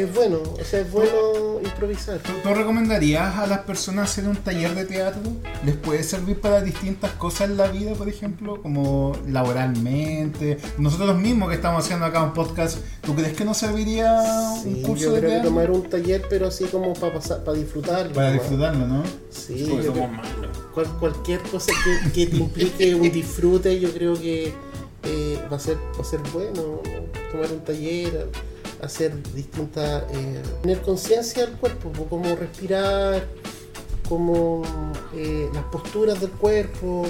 es 0.02 0.14
bueno. 0.14 0.38
O 0.60 0.64
sea, 0.64 0.80
es 0.80 0.90
bueno 0.92 1.60
improvisar. 1.64 2.18
¿Tú, 2.18 2.32
tú 2.42 2.54
recomendarías 2.54 3.36
a 3.36 3.46
las 3.46 3.60
personas 3.60 4.10
hacer 4.10 4.26
un 4.28 4.36
taller 4.36 4.74
de 4.74 4.84
teatro? 4.84 5.20
¿Les 5.64 5.76
puede 5.76 6.02
servir 6.02 6.40
para 6.40 6.60
distintas 6.60 7.12
cosas 7.12 7.50
en 7.50 7.56
la 7.56 7.68
vida, 7.68 7.92
por 7.94 8.08
ejemplo? 8.08 8.60
Como 8.62 9.12
laboralmente. 9.28 10.58
Nosotros 10.78 11.16
mismos 11.16 11.48
que 11.48 11.56
estamos 11.56 11.84
haciendo 11.84 12.06
acá 12.06 12.22
un 12.22 12.32
podcast, 12.32 12.78
¿tú 13.02 13.14
crees 13.14 13.34
que 13.36 13.44
nos 13.44 13.56
serviría 13.58 14.22
Sí, 14.62 14.68
un 14.68 14.82
curso 14.82 15.04
yo 15.04 15.12
de 15.12 15.18
creo 15.20 15.30
que 15.30 15.34
teatro? 15.36 15.50
tomar 15.50 15.70
un 15.70 15.82
taller, 15.90 16.22
pero 16.28 16.46
así 16.48 16.64
como 16.64 16.92
para 16.94 17.14
pasar, 17.14 17.44
para 17.44 17.58
disfrutarlo. 17.58 18.12
Para 18.14 18.28
nomás. 18.30 18.42
disfrutarlo, 18.42 18.86
¿no? 18.86 19.02
Sí, 19.30 19.66
Porque 19.70 19.86
yo 19.86 19.94
somos 19.94 20.10
creo-. 20.20 20.72
Cual- 20.74 20.98
cualquier 21.00 21.40
cosa 21.42 21.72
que, 21.84 22.12
que 22.12 22.26
te 22.26 22.36
implique 22.36 22.94
un 22.94 23.10
disfrute, 23.10 23.78
yo 23.80 23.90
creo 23.92 24.14
que 24.14 24.52
eh, 25.04 25.38
va, 25.50 25.56
a 25.56 25.60
ser, 25.60 25.76
va 25.76 26.00
a 26.00 26.04
ser 26.04 26.20
bueno. 26.32 26.80
Tomar 27.32 27.52
un 27.52 27.60
taller, 27.64 28.30
hacer 28.82 29.22
distintas. 29.34 30.04
eh, 30.12 30.42
tener 30.62 30.80
conciencia 30.82 31.46
del 31.46 31.56
cuerpo, 31.56 31.92
cómo 32.08 32.36
respirar, 32.36 33.26
cómo 34.08 34.62
eh, 35.14 35.48
las 35.52 35.64
posturas 35.64 36.20
del 36.20 36.30
cuerpo. 36.30 37.06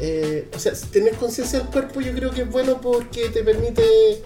eh, 0.00 0.48
o 0.54 0.58
sea, 0.58 0.72
tener 0.92 1.14
conciencia 1.16 1.60
del 1.60 1.68
cuerpo, 1.68 2.00
yo 2.00 2.12
creo 2.12 2.30
que 2.30 2.42
es 2.42 2.50
bueno 2.50 2.80
porque 2.80 3.28
te 3.30 3.42
permite. 3.42 4.22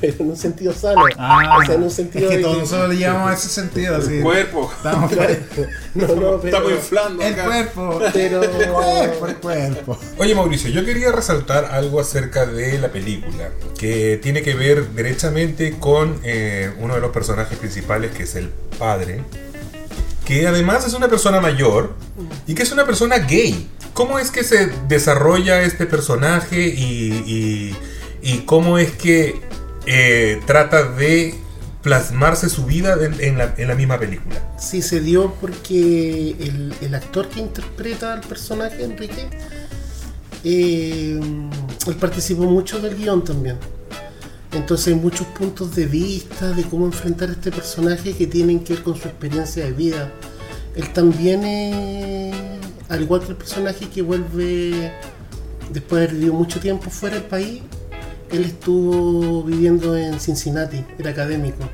Pero 0.00 0.14
en 0.20 0.30
un 0.30 0.36
sentido 0.36 0.72
sano. 0.72 1.04
Ah, 1.18 1.58
o 1.62 1.64
sea, 1.66 1.74
en 1.76 1.82
un 1.84 1.90
sentido 1.90 2.24
es 2.24 2.30
que 2.30 2.36
de 2.38 2.42
todos 2.42 2.58
nosotros 2.58 2.88
le 2.90 2.98
llamamos 2.98 3.30
a 3.30 3.34
ese 3.34 3.48
sentido. 3.48 3.96
Así, 3.96 4.20
Cuerpo. 4.20 4.70
Estamos. 4.76 5.10
No, 5.94 6.08
no, 6.08 6.40
pero. 6.40 6.44
Estamos 6.44 6.72
inflando. 6.72 7.22
el 7.22 7.32
acá. 7.34 7.44
cuerpo. 7.44 8.00
Pero- 8.12 8.42
El 8.42 8.50
cuerpo, 8.68 9.26
el 9.28 9.34
cuerpo. 9.36 9.98
Oye 10.18 10.34
Mauricio, 10.34 10.70
yo 10.70 10.84
quería 10.84 11.12
resaltar 11.12 11.66
algo 11.66 12.00
acerca 12.00 12.46
de 12.46 12.78
la 12.78 12.88
película, 12.90 13.50
que 13.78 14.18
tiene 14.20 14.42
que 14.42 14.54
ver 14.54 14.88
derechamente 14.88 15.76
con 15.78 16.18
eh, 16.24 16.72
uno 16.80 16.94
de 16.96 17.00
los 17.00 17.12
personajes 17.12 17.56
principales, 17.58 18.10
que 18.10 18.24
es 18.24 18.34
el 18.34 18.48
padre, 18.78 19.22
que 20.24 20.48
además 20.48 20.84
es 20.86 20.94
una 20.94 21.06
persona 21.08 21.40
mayor 21.40 21.94
y 22.48 22.54
que 22.54 22.64
es 22.64 22.72
una 22.72 22.84
persona 22.84 23.18
gay. 23.18 23.68
¿Cómo 23.92 24.18
es 24.18 24.32
que 24.32 24.42
se 24.42 24.66
desarrolla 24.88 25.62
este 25.62 25.86
personaje 25.86 26.66
y, 26.66 27.22
y- 27.24 27.76
y 28.24 28.38
cómo 28.38 28.78
es 28.78 28.90
que 28.92 29.40
eh, 29.86 30.40
trata 30.46 30.82
de 30.82 31.34
plasmarse 31.82 32.48
su 32.48 32.64
vida 32.64 32.96
en- 33.20 33.36
la- 33.68 33.74
misma 33.74 33.98
película? 33.98 34.42
Sí, 34.58 34.80
se 34.80 35.00
dio 35.00 35.34
porque 35.40 36.34
el, 36.80 36.94
actor 36.94 37.28
que 37.28 37.40
interpreta 37.40 38.14
al 38.14 38.22
personaje, 38.22 38.82
Enrique, 38.82 39.28
eh, 40.42 41.20
él 41.86 41.94
participó 41.96 42.44
mucho 42.44 42.80
del 42.80 42.96
guion 42.96 43.22
también. 43.22 43.58
Entonces 44.52 44.88
hay 44.88 44.94
muchos 44.94 45.26
puntos 45.26 45.74
de 45.74 45.84
vista 45.84 46.50
de 46.52 46.62
cómo 46.62 46.86
enfrentar 46.86 47.28
a 47.28 47.32
este 47.32 47.50
personaje 47.50 48.14
que 48.14 48.26
tienen 48.26 48.60
que 48.64 48.74
ver 48.74 48.82
con 48.82 48.96
su 48.96 49.08
experiencia 49.08 49.64
de 49.66 49.72
vida. 49.72 50.10
Él 50.76 50.90
también, 50.94 52.32
al 52.88 53.02
igual 53.02 53.20
que 53.20 53.28
el 53.32 53.36
personaje 53.36 53.88
que 53.90 54.00
vuelve 54.00 54.92
después 55.70 56.00
de 56.00 56.06
haber 56.06 56.14
vivido 56.14 56.32
mucho 56.34 56.60
tiempo 56.60 56.88
fuera 56.88 57.16
del 57.16 57.24
país, 57.24 57.62
él 58.36 58.44
estuvo 58.44 59.42
viviendo 59.42 59.96
en 59.96 60.18
Cincinnati, 60.20 60.84
era 60.98 61.10
académico. 61.10 61.64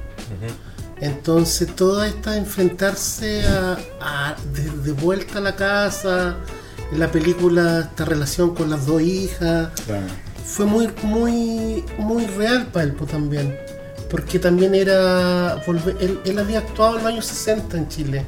Entonces 1.01 1.75
todo 1.75 2.05
está 2.05 2.37
enfrentarse 2.37 3.43
a, 3.47 3.79
a- 4.01 4.37
de, 4.55 4.71
de 4.85 4.93
vuelta 4.93 5.39
a 5.39 5.41
la 5.41 5.57
casa, 5.57 6.37
en 6.93 6.99
la 7.01 7.11
película 7.11 7.81
esta 7.91 8.05
relación 8.05 8.55
con 8.55 8.69
las 8.71 8.87
dos 8.87 9.01
hijas, 9.01 9.71
fue 10.45 10.67
muy 10.67 10.91
muy 11.03 11.85
muy 11.99 12.27
real 12.27 12.67
para 12.67 12.85
él 12.85 12.93
pues, 12.93 13.11
también, 13.11 13.57
porque 14.11 14.39
también 14.39 14.75
era 14.75 15.65
volver- 15.65 15.97
él, 16.01 16.21
él 16.25 16.39
había 16.39 16.59
actuado 16.59 16.99
en 16.99 17.05
los 17.05 17.13
años 17.13 17.27
60 17.27 17.77
en 17.79 17.89
Chile, 17.89 18.25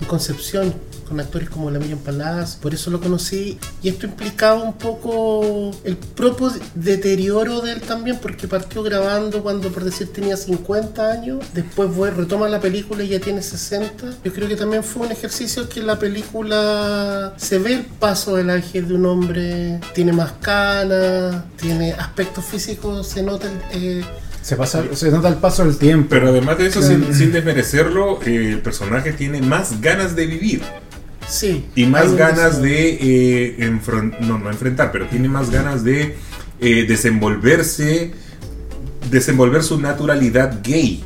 en 0.00 0.06
Concepción, 0.06 0.72
con 1.14 1.20
actores 1.20 1.48
como 1.48 1.70
la 1.70 1.78
Miriam 1.78 2.00
Palacio, 2.00 2.58
por 2.60 2.74
eso 2.74 2.90
lo 2.90 3.00
conocí 3.00 3.56
y 3.82 3.88
esto 3.88 4.04
implicaba 4.06 4.60
un 4.60 4.72
poco 4.72 5.70
el 5.84 5.96
propio 5.96 6.50
deterioro 6.74 7.60
de 7.60 7.70
él 7.74 7.80
también 7.82 8.18
porque 8.20 8.48
partió 8.48 8.82
grabando 8.82 9.40
cuando 9.44 9.70
por 9.70 9.84
decir 9.84 10.12
tenía 10.12 10.36
50 10.36 11.12
años, 11.12 11.44
después 11.54 11.88
fue- 11.94 12.10
retoma 12.10 12.48
la 12.48 12.58
película 12.58 13.04
y 13.04 13.08
ya 13.10 13.20
tiene 13.20 13.42
60. 13.42 14.06
Yo 14.24 14.32
creo 14.32 14.48
que 14.48 14.56
también 14.56 14.82
fue 14.82 15.06
un 15.06 15.12
ejercicio 15.12 15.68
que 15.68 15.78
en 15.80 15.86
la 15.86 15.98
película 16.00 17.34
se 17.36 17.58
ve 17.58 17.74
el 17.74 17.84
paso 17.84 18.34
de 18.34 18.42
la 18.42 18.54
vejez 18.54 18.88
de 18.88 18.94
un 18.94 19.06
hombre, 19.06 19.78
tiene 19.94 20.12
más 20.12 20.32
canas, 20.40 21.44
tiene 21.56 21.92
aspectos 21.92 22.44
físicos, 22.44 23.06
se 23.06 23.22
nota 23.22 23.46
el, 23.72 24.00
eh, 24.00 24.04
Se, 24.42 24.56
pasa, 24.56 24.82
se 24.94 25.10
nota 25.10 25.28
el 25.28 25.36
paso 25.36 25.64
del 25.64 25.78
tiempo. 25.78 26.08
Pero 26.10 26.28
además 26.28 26.58
de 26.58 26.66
eso, 26.66 26.80
Claro. 26.80 27.04
sin, 27.06 27.14
sin 27.14 27.32
desmerecerlo, 27.32 28.20
eh, 28.26 28.50
el 28.52 28.60
personaje 28.60 29.12
tiene 29.14 29.40
más 29.40 29.80
ganas 29.80 30.14
de 30.16 30.26
vivir. 30.26 30.60
Sí. 31.28 31.64
Y 31.74 31.86
más 31.86 32.14
ganas 32.14 32.60
de 32.62 33.56
eh, 33.58 33.78
no, 34.20 34.38
no 34.38 34.50
enfrentar, 34.50 34.92
pero 34.92 35.06
tiene 35.06 35.28
más 35.28 35.50
ganas 35.50 35.84
de 35.84 36.16
eh, 36.60 36.84
desenvolverse, 36.88 38.12
desenvolver 39.10 39.62
su 39.62 39.80
naturalidad 39.80 40.60
gay, 40.62 41.02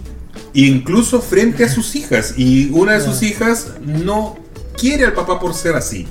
incluso 0.54 1.20
frente 1.20 1.64
a 1.64 1.68
sus 1.68 1.94
hijas. 1.96 2.34
Y 2.36 2.70
una 2.70 2.92
de 2.94 3.00
sus 3.00 3.22
hijas 3.22 3.72
no 3.84 4.38
quiere 4.76 5.04
al 5.06 5.12
papá 5.12 5.40
por 5.40 5.54
ser 5.54 5.74
así. 5.76 6.06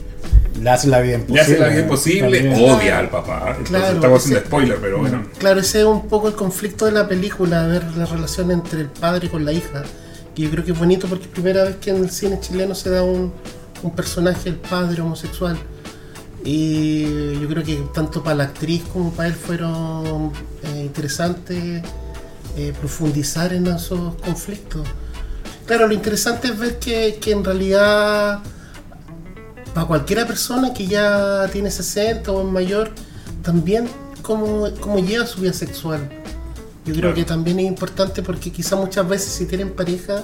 Le 0.62 0.70
hace 0.72 0.88
la 0.88 1.02
vida 1.02 1.18
Le 1.18 1.22
imposible. 1.22 1.42
hace 1.42 1.60
la 1.60 1.68
vida 1.68 1.80
imposible, 1.82 2.56
odia 2.56 2.98
al 2.98 3.10
papá. 3.10 3.44
Entonces 3.50 3.68
Claro, 3.70 3.96
estamos 3.96 4.20
haciendo 4.22 4.40
ese- 4.40 4.48
spoiler, 4.48 4.78
pero 4.82 4.98
bueno. 5.00 5.24
Claro, 5.38 5.60
ese 5.60 5.80
es 5.82 5.86
un 5.86 6.08
poco 6.08 6.28
el 6.30 6.34
conflicto 6.34 6.86
de 6.86 6.94
la 6.94 7.08
película, 7.08 7.68
ver 7.68 7.84
la 7.96 8.06
relación 8.06 8.50
entre 8.52 8.82
el 8.82 8.88
padre 8.88 9.30
con 9.30 9.46
la 9.46 9.52
hija. 9.54 9.84
Que 10.36 10.42
yo 10.44 10.50
creo 10.50 10.66
que 10.66 10.72
es 10.72 10.80
bonito 10.80 11.08
porque 11.08 11.26
es 11.26 11.30
primera 11.30 11.64
vez 11.64 11.76
que 11.76 11.92
en 11.92 11.98
el 11.98 12.10
cine 12.10 12.40
chileno 12.40 12.74
se 12.74 12.90
da 12.90 13.04
un, 13.04 13.32
un 13.84 13.92
personaje, 13.92 14.50
el 14.50 14.56
padre 14.56 15.02
homosexual. 15.02 15.58
Y 16.44 17.40
yo 17.40 17.48
creo 17.48 17.64
que 17.64 17.76
tanto 17.94 18.24
para 18.24 18.36
la 18.38 18.44
actriz 18.46 18.84
como 18.94 19.12
para 19.12 19.30
él 19.30 19.36
fueron 19.36 20.32
eh, 20.64 20.82
interesantes 20.84 21.84
eh, 22.56 22.74
profundizar 22.80 23.54
en 23.54 23.68
esos 23.68 24.16
conflictos. 24.16 24.88
Claro, 25.66 25.88
lo 25.88 25.94
interesante 25.94 26.48
es 26.48 26.58
ver 26.58 26.80
que, 26.80 27.18
que 27.22 27.32
en 27.32 27.44
realidad 27.44 28.40
para 29.74 29.86
cualquiera 29.88 30.26
persona 30.26 30.74
que 30.74 30.88
ya 30.88 31.48
tiene 31.52 31.70
60 31.70 32.32
o 32.32 32.42
es 32.42 32.48
mayor, 32.52 32.92
también 33.44 33.88
cómo, 34.22 34.70
cómo 34.80 35.00
lleva 35.00 35.26
su 35.26 35.42
vida 35.42 35.54
sexual. 35.54 36.10
Yo 36.86 36.94
creo 36.94 37.02
Claro. 37.12 37.16
que 37.16 37.26
también 37.26 37.60
es 37.60 37.66
importante 37.68 38.24
porque 38.24 38.52
quizá 38.52 38.76
muchas 38.78 39.08
veces 39.08 39.32
si 39.34 39.46
tienen 39.46 39.72
pareja 39.72 40.24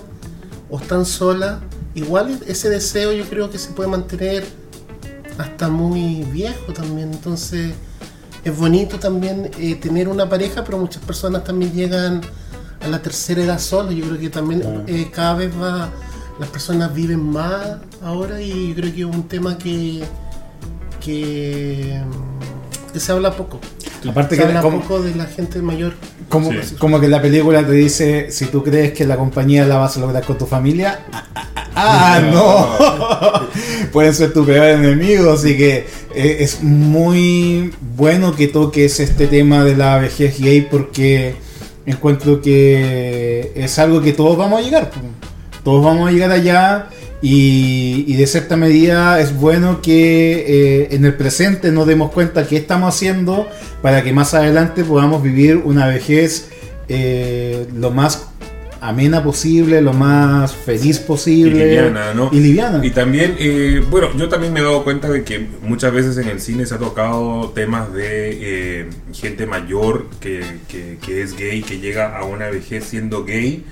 o 0.70 0.80
están 0.80 1.06
solas, 1.06 1.60
igual 1.96 2.40
ese 2.48 2.70
deseo 2.70 3.12
yo 3.14 3.24
creo 3.26 3.50
que 3.50 3.58
se 3.58 3.72
puede 3.72 3.90
mantener 3.90 4.44
hasta 5.38 5.70
muy 5.70 6.24
viejo 6.32 6.74
también. 6.74 7.12
Entonces 7.14 7.74
es 8.44 8.58
bonito 8.58 9.00
también 9.00 9.50
eh, 9.60 9.76
tener 9.76 10.08
una 10.10 10.28
pareja, 10.30 10.64
pero 10.64 10.78
muchas 10.78 11.04
personas 11.04 11.44
también 11.44 11.72
llegan 11.74 12.22
a 12.82 12.88
la 12.88 13.02
tercera 13.02 13.44
edad 13.44 13.60
solas. 13.60 13.96
Yo 13.96 14.06
creo 14.06 14.20
que 14.20 14.30
también 14.30 14.62
Claro. 14.62 14.84
eh, 14.88 15.10
cada 15.12 15.36
vez 15.36 15.52
va, 15.60 15.90
las 16.40 16.50
personas 16.50 16.94
viven 16.94 17.22
más 17.22 17.78
ahora 18.04 18.42
y 18.42 18.70
yo 18.70 18.76
creo 18.76 18.94
que 18.94 19.00
es 19.02 19.06
un 19.06 19.28
tema 19.28 19.58
que, 19.58 20.04
que, 21.00 22.02
que 22.92 23.00
se 23.00 23.12
habla 23.12 23.32
poco. 23.36 23.60
Aparte 24.08 24.36
Se 24.36 24.42
que 24.42 24.48
habla 24.50 24.62
como, 24.62 24.82
poco 24.82 25.02
de 25.02 25.16
la 25.16 25.26
gente 25.26 25.62
mayor. 25.62 25.94
como, 26.28 26.52
Sí. 26.52 26.76
como 26.78 27.00
que 27.00 27.08
la 27.08 27.22
película 27.22 27.66
te 27.66 27.72
dice, 27.72 28.32
si 28.32 28.46
tú 28.48 28.62
crees 28.64 28.92
que 28.92 29.06
la 29.08 29.16
compañía 29.16 29.66
la 29.66 29.78
vas 29.78 29.96
a 29.96 30.02
lograr 30.02 30.26
con 30.26 30.38
tu 30.38 30.46
familia, 30.46 31.00
ah, 31.76 32.22
no, 33.82 33.92
pueden 33.92 34.14
ser 34.14 34.34
tu 34.34 34.46
peor 34.46 34.68
enemigo, 34.68 35.32
así 35.32 35.58
que 35.58 35.86
eh, 36.16 36.38
es 36.40 36.62
muy 36.64 37.74
bueno 37.96 38.36
que 38.36 38.48
toques 38.48 39.00
este 39.00 39.28
tema 39.28 39.64
de 39.64 39.76
la 39.76 39.98
vejez 39.98 40.40
gay 40.40 40.62
porque 40.70 41.36
encuentro 41.86 42.42
que 42.42 43.52
es 43.56 43.80
algo 43.80 44.02
que 44.02 44.14
todos 44.14 44.38
vamos 44.38 44.60
a 44.60 44.64
llegar, 44.64 44.92
todos 45.64 45.84
vamos 45.84 46.10
a 46.10 46.12
llegar 46.12 46.32
allá 46.32 46.90
y, 47.22 48.04
y 48.06 48.18
de 48.18 48.28
cierta 48.28 48.58
medida 48.58 49.20
es 49.22 49.34
bueno 49.34 49.82
que 49.82 50.44
eh, 50.46 50.88
en 50.92 51.06
el 51.06 51.14
presente 51.16 51.72
nos 51.72 51.88
demos 51.88 52.12
cuenta 52.12 52.46
qué 52.46 52.58
estamos 52.58 52.94
haciendo 52.94 53.48
para 53.82 54.04
que 54.04 54.12
más 54.12 54.34
adelante 54.34 54.84
podamos 54.84 55.24
vivir 55.24 55.58
una 55.64 55.88
vejez 55.88 56.50
eh, 56.90 57.66
lo 57.74 57.92
más 57.92 58.28
amena 58.88 59.24
posible, 59.24 59.82
lo 59.82 59.94
más 59.94 60.54
feliz 60.54 61.00
Y 61.02 61.08
posible 61.08 61.66
liviana, 61.66 62.14
¿no? 62.14 62.30
y 62.32 62.40
liviana. 62.40 62.86
Y 62.86 62.92
también, 62.92 63.36
eh, 63.40 63.82
bueno, 63.90 64.10
yo 64.18 64.28
también 64.30 64.52
me 64.54 64.60
he 64.60 64.64
dado 64.64 64.84
cuenta 64.84 65.10
de 65.10 65.24
que 65.24 65.48
muchas 65.62 65.94
veces 65.94 66.18
en 66.18 66.28
el 66.28 66.40
cine 66.40 66.66
se 66.66 66.76
ha 66.76 66.78
tocado 66.78 67.50
temas 67.56 67.94
de 67.94 68.82
eh, 68.82 68.90
gente 69.14 69.46
mayor 69.46 70.08
que, 70.20 70.42
que- 70.68 70.98
que 71.04 71.22
es 71.22 71.36
gay, 71.38 71.62
que 71.62 71.80
llega 71.80 72.18
a 72.18 72.26
una 72.26 72.50
vejez 72.50 72.84
siendo 72.84 73.24
gay. 73.26 73.64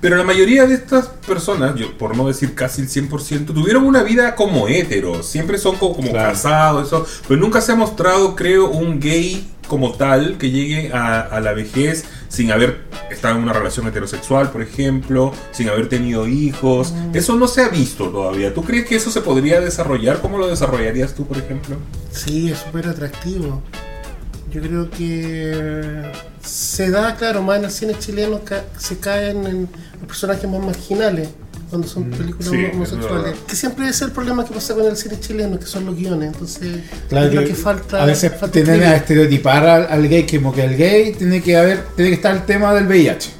Pero 0.00 0.16
la 0.16 0.24
mayoría 0.24 0.66
de 0.66 0.74
estas 0.74 1.06
personas, 1.26 1.76
yo 1.76 1.96
por 1.96 2.14
no 2.14 2.26
decir 2.28 2.54
casi 2.54 2.82
el 2.82 2.88
100%, 2.90 3.54
tuvieron 3.54 3.86
una 3.86 4.02
vida 4.02 4.34
como 4.34 4.68
héteros. 4.68 5.26
Siempre 5.26 5.56
son 5.56 5.76
como, 5.76 5.96
como 5.96 6.10
Claro. 6.10 6.28
casados, 6.30 6.86
eso. 6.88 7.06
Pero 7.26 7.40
nunca 7.40 7.62
se 7.62 7.72
ha 7.72 7.74
mostrado, 7.74 8.36
creo, 8.36 8.68
un 8.70 9.00
gay 9.00 9.48
como 9.68 9.92
tal 9.92 10.36
que 10.38 10.50
llegue 10.50 10.92
a, 10.92 11.20
a 11.20 11.40
la 11.40 11.52
vejez 11.52 12.04
sin 12.28 12.50
haber 12.52 12.82
estado 13.10 13.36
en 13.36 13.42
una 13.44 13.52
relación 13.52 13.86
heterosexual, 13.86 14.50
por 14.50 14.60
ejemplo, 14.62 15.32
sin 15.52 15.68
haber 15.68 15.88
tenido 15.88 16.26
hijos. 16.26 16.92
Eso 17.12 17.36
no 17.36 17.46
se 17.48 17.62
ha 17.62 17.68
visto 17.68 18.08
todavía. 18.10 18.52
¿Tú 18.52 18.62
crees 18.64 18.86
que 18.86 18.96
eso 18.96 19.10
se 19.10 19.20
podría 19.20 19.60
desarrollar? 19.60 20.20
¿Cómo 20.20 20.38
lo 20.38 20.48
desarrollarías 20.48 21.14
tú, 21.14 21.26
por 21.26 21.38
ejemplo? 21.38 21.76
Sí, 22.10 22.50
es 22.50 22.58
súper 22.58 22.88
atractivo. 22.88 23.62
Yo 24.52 24.60
creo 24.62 24.88
que 24.90 26.02
se 26.42 26.90
da, 26.90 27.16
claro, 27.16 27.42
más 27.42 27.58
en 27.58 27.64
el 27.64 27.70
cine 27.70 27.94
chileno 27.98 28.40
ca- 28.44 28.64
se 28.78 28.98
caen 28.98 29.46
en 29.46 29.60
los 29.98 30.06
personajes 30.06 30.48
más 30.48 30.60
marginales 30.60 31.28
cuando 31.70 31.86
son 31.88 32.04
películas 32.10 32.48
sí, 32.48 32.64
es 32.64 32.74
homosexuales. 32.74 33.34
Que 33.48 33.56
siempre 33.56 33.88
es 33.88 34.00
el 34.02 34.10
problema 34.12 34.44
que 34.44 34.54
pasa 34.54 34.74
con 34.74 34.84
el 34.86 34.96
cine 34.96 35.18
chileno, 35.20 35.58
que 35.58 35.66
son 35.66 35.86
los 35.86 35.96
guiones. 35.96 36.32
Entonces, 36.32 36.78
Claro 37.08 37.26
yo 37.26 37.30
creo 37.32 37.42
que, 37.42 37.48
que 37.48 37.54
falta. 37.54 38.02
a 38.02 38.06
veces 38.06 38.30
falta 38.32 38.52
tienden 38.52 38.82
a 38.82 38.96
estereotipar 38.96 39.66
al, 39.66 39.86
al 39.90 40.08
gay 40.08 40.26
como 40.26 40.52
que 40.52 40.64
el 40.64 40.76
gay 40.76 41.12
tiene 41.14 41.40
que 41.42 41.56
haber, 41.56 41.80
tiene 41.96 42.10
que 42.10 42.16
estar 42.16 42.34
el 42.34 42.42
tema 42.44 42.72
del 42.74 42.86
VIH, 42.86 43.30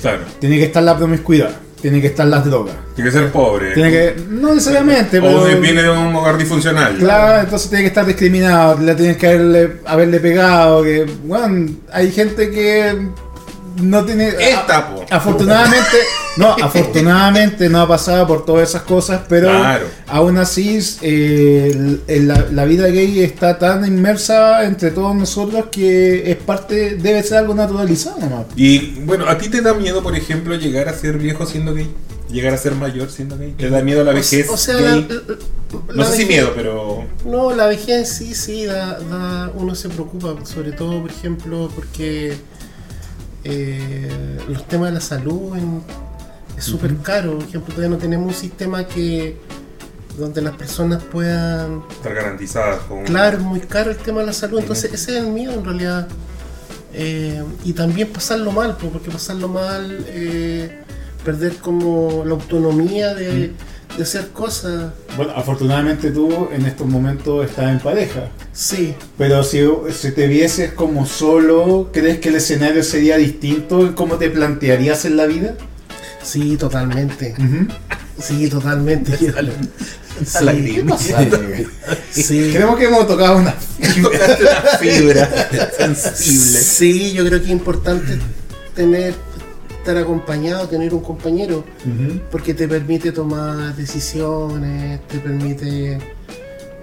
Claro. 0.00 0.20
tiene 0.38 0.56
que 0.58 0.64
estar 0.64 0.82
la 0.82 0.96
promiscuidad, 0.96 1.50
tiene 1.80 2.00
que 2.00 2.06
estar 2.08 2.26
las 2.26 2.44
drogas, 2.44 2.74
Tiene 2.94 3.10
que 3.10 3.16
ser 3.18 3.30
pobre. 3.32 3.72
tiene 3.74 3.90
que, 3.90 4.14
no 4.30 4.54
necesariamente, 4.54 5.20
pero 5.20 5.40
o 5.42 5.60
viene 5.60 5.82
de 5.82 5.90
un 5.90 6.14
hogar 6.14 6.36
disfuncional. 6.38 6.96
Claro, 6.98 7.40
entonces 7.40 7.68
tiene 7.68 7.82
que 7.84 7.88
estar 7.88 8.04
discriminado, 8.06 8.78
le 8.80 8.94
tienes 8.94 9.16
que 9.16 9.26
haberle, 9.28 9.72
haberle 9.86 10.20
pegado, 10.20 10.82
que, 10.82 11.04
bueno, 11.24 11.70
hay 11.92 12.10
gente 12.12 12.50
que 12.50 13.08
no 13.80 14.04
tiene... 14.04 14.28
Esta, 14.28 14.88
po. 14.94 15.04
Afortunadamente, 15.10 15.96
no, 16.36 16.52
afortunadamente 16.62 17.68
no 17.68 17.80
ha 17.80 17.88
pasado 17.88 18.26
por 18.26 18.44
todas 18.44 18.68
esas 18.70 18.82
cosas, 18.82 19.22
pero 19.28 19.48
Claro. 19.48 19.86
aún 20.06 20.38
así 20.38 20.78
eh, 21.02 21.70
el- 21.72 22.02
el- 22.06 22.28
la, 22.28 22.46
la 22.52 22.64
vida 22.64 22.86
gay 22.88 23.20
está 23.20 23.58
tan 23.58 23.84
inmersa 23.86 24.64
entre 24.64 24.90
todos 24.90 25.14
nosotros 25.14 25.66
que 25.70 26.30
es 26.30 26.36
parte, 26.36 26.96
debe 26.96 27.22
ser 27.22 27.38
algo 27.38 27.54
naturalizado 27.54 28.18
nomás. 28.20 28.46
Y 28.56 28.90
bueno, 29.04 29.28
¿a 29.28 29.38
ti 29.38 29.48
te 29.48 29.60
da 29.62 29.74
miedo, 29.74 30.02
por 30.02 30.16
ejemplo, 30.16 30.54
llegar 30.56 30.88
a 30.88 30.92
ser 30.94 31.18
viejo 31.18 31.46
siendo 31.46 31.74
gay? 31.74 31.90
¿Llegar 32.30 32.52
a 32.52 32.58
ser 32.58 32.74
mayor 32.74 33.10
siendo 33.10 33.38
gay? 33.38 33.54
¿Te 33.56 33.70
da 33.70 33.80
miedo 33.82 34.04
la 34.04 34.12
vejez 34.12 34.50
o 34.50 34.56
sea, 34.58 34.74
la- 34.74 34.90
gay? 34.96 35.08
la- 35.08 35.34
no 35.94 36.02
la 36.02 36.04
sé 36.04 36.16
si 36.18 36.24
miedo, 36.26 36.52
pero... 36.54 37.04
No, 37.24 37.54
la 37.54 37.66
vejez 37.66 38.08
sí, 38.08 38.34
sí, 38.34 38.64
da, 38.66 38.98
da- 38.98 39.50
uno 39.54 39.74
se 39.74 39.88
preocupa, 39.88 40.34
sobre 40.44 40.72
todo, 40.72 41.00
por 41.02 41.10
ejemplo, 41.10 41.70
porque 41.74 42.34
eh, 43.50 44.38
los 44.48 44.66
temas 44.68 44.90
de 44.90 44.94
la 44.94 45.00
salud 45.00 45.56
en- 45.56 45.82
es 46.56 46.64
súper 46.64 46.96
caro. 46.98 47.38
Por 47.38 47.48
ejemplo, 47.48 47.74
todavía 47.74 47.88
no 47.96 47.98
tenemos 48.02 48.26
un 48.28 48.34
sistema 48.34 48.84
que 48.86 49.36
donde 50.18 50.42
las 50.42 50.56
personas 50.56 51.02
puedan... 51.04 51.82
Estar 51.90 52.12
garantizadas 52.14 52.80
con... 52.88 53.04
Claro, 53.04 53.38
es 53.38 53.42
muy 53.44 53.60
caro 53.60 53.90
el 53.92 53.96
tema 53.96 54.20
de 54.20 54.26
la 54.26 54.32
salud, 54.32 54.58
entonces 54.58 54.92
ese 54.92 55.12
es 55.16 55.22
el 55.24 55.28
miedo 55.28 55.52
en 55.52 55.64
realidad. 55.64 56.08
Eh, 56.92 57.42
y 57.64 57.72
también 57.74 58.08
pasarlo 58.08 58.50
mal, 58.50 58.76
po, 58.76 58.88
porque 58.90 59.10
pasarlo 59.10 59.46
mal, 59.48 60.04
eh, 60.08 60.80
perder 61.24 61.56
como 61.58 62.24
la 62.24 62.32
autonomía 62.32 63.14
de, 63.14 63.52
de 63.96 64.02
hacer 64.02 64.28
cosas. 64.30 64.92
Bueno, 65.16 65.32
afortunadamente 65.36 66.10
tú 66.10 66.48
en 66.52 66.66
estos 66.66 66.86
momentos 66.88 67.48
estás 67.48 67.70
en 67.70 67.78
pareja. 67.78 68.28
Sí, 68.60 68.92
Pero 69.16 69.44
si, 69.44 69.60
si 69.96 70.10
te 70.10 70.26
vieses 70.26 70.72
como 70.72 71.06
solo, 71.06 71.90
¿crees 71.92 72.18
que 72.18 72.30
el 72.30 72.34
escenario 72.34 72.82
sería 72.82 73.16
distinto 73.16 73.82
en 73.86 73.92
cómo 73.92 74.16
te 74.16 74.30
plantearías 74.30 75.04
en 75.04 75.16
la 75.16 75.26
vida? 75.26 75.54
sí, 76.24 76.56
totalmente. 76.56 77.36
Sí, 78.20 78.48
totalmente. 78.50 79.12
Sí, 80.26 80.44
lágrima. 80.44 80.98
sí. 80.98 82.50
Creo 82.52 82.74
que 82.74 82.86
hemos 82.86 83.06
tocado 83.06 83.36
una 83.36 83.52
fibra 84.80 85.48
sensible. 85.78 86.58
Sí, 86.58 87.12
yo 87.12 87.24
creo 87.24 87.38
que 87.38 87.44
es 87.44 87.52
importante 87.52 88.18
tener, 88.74 89.14
estar 89.78 89.96
acompañado, 89.96 90.68
tener 90.68 90.92
un 90.92 91.02
compañero, 91.04 91.64
porque 92.32 92.52
te 92.54 92.66
permite 92.66 93.12
tomar 93.12 93.76
decisiones, 93.76 95.06
te 95.06 95.18
permite 95.20 95.98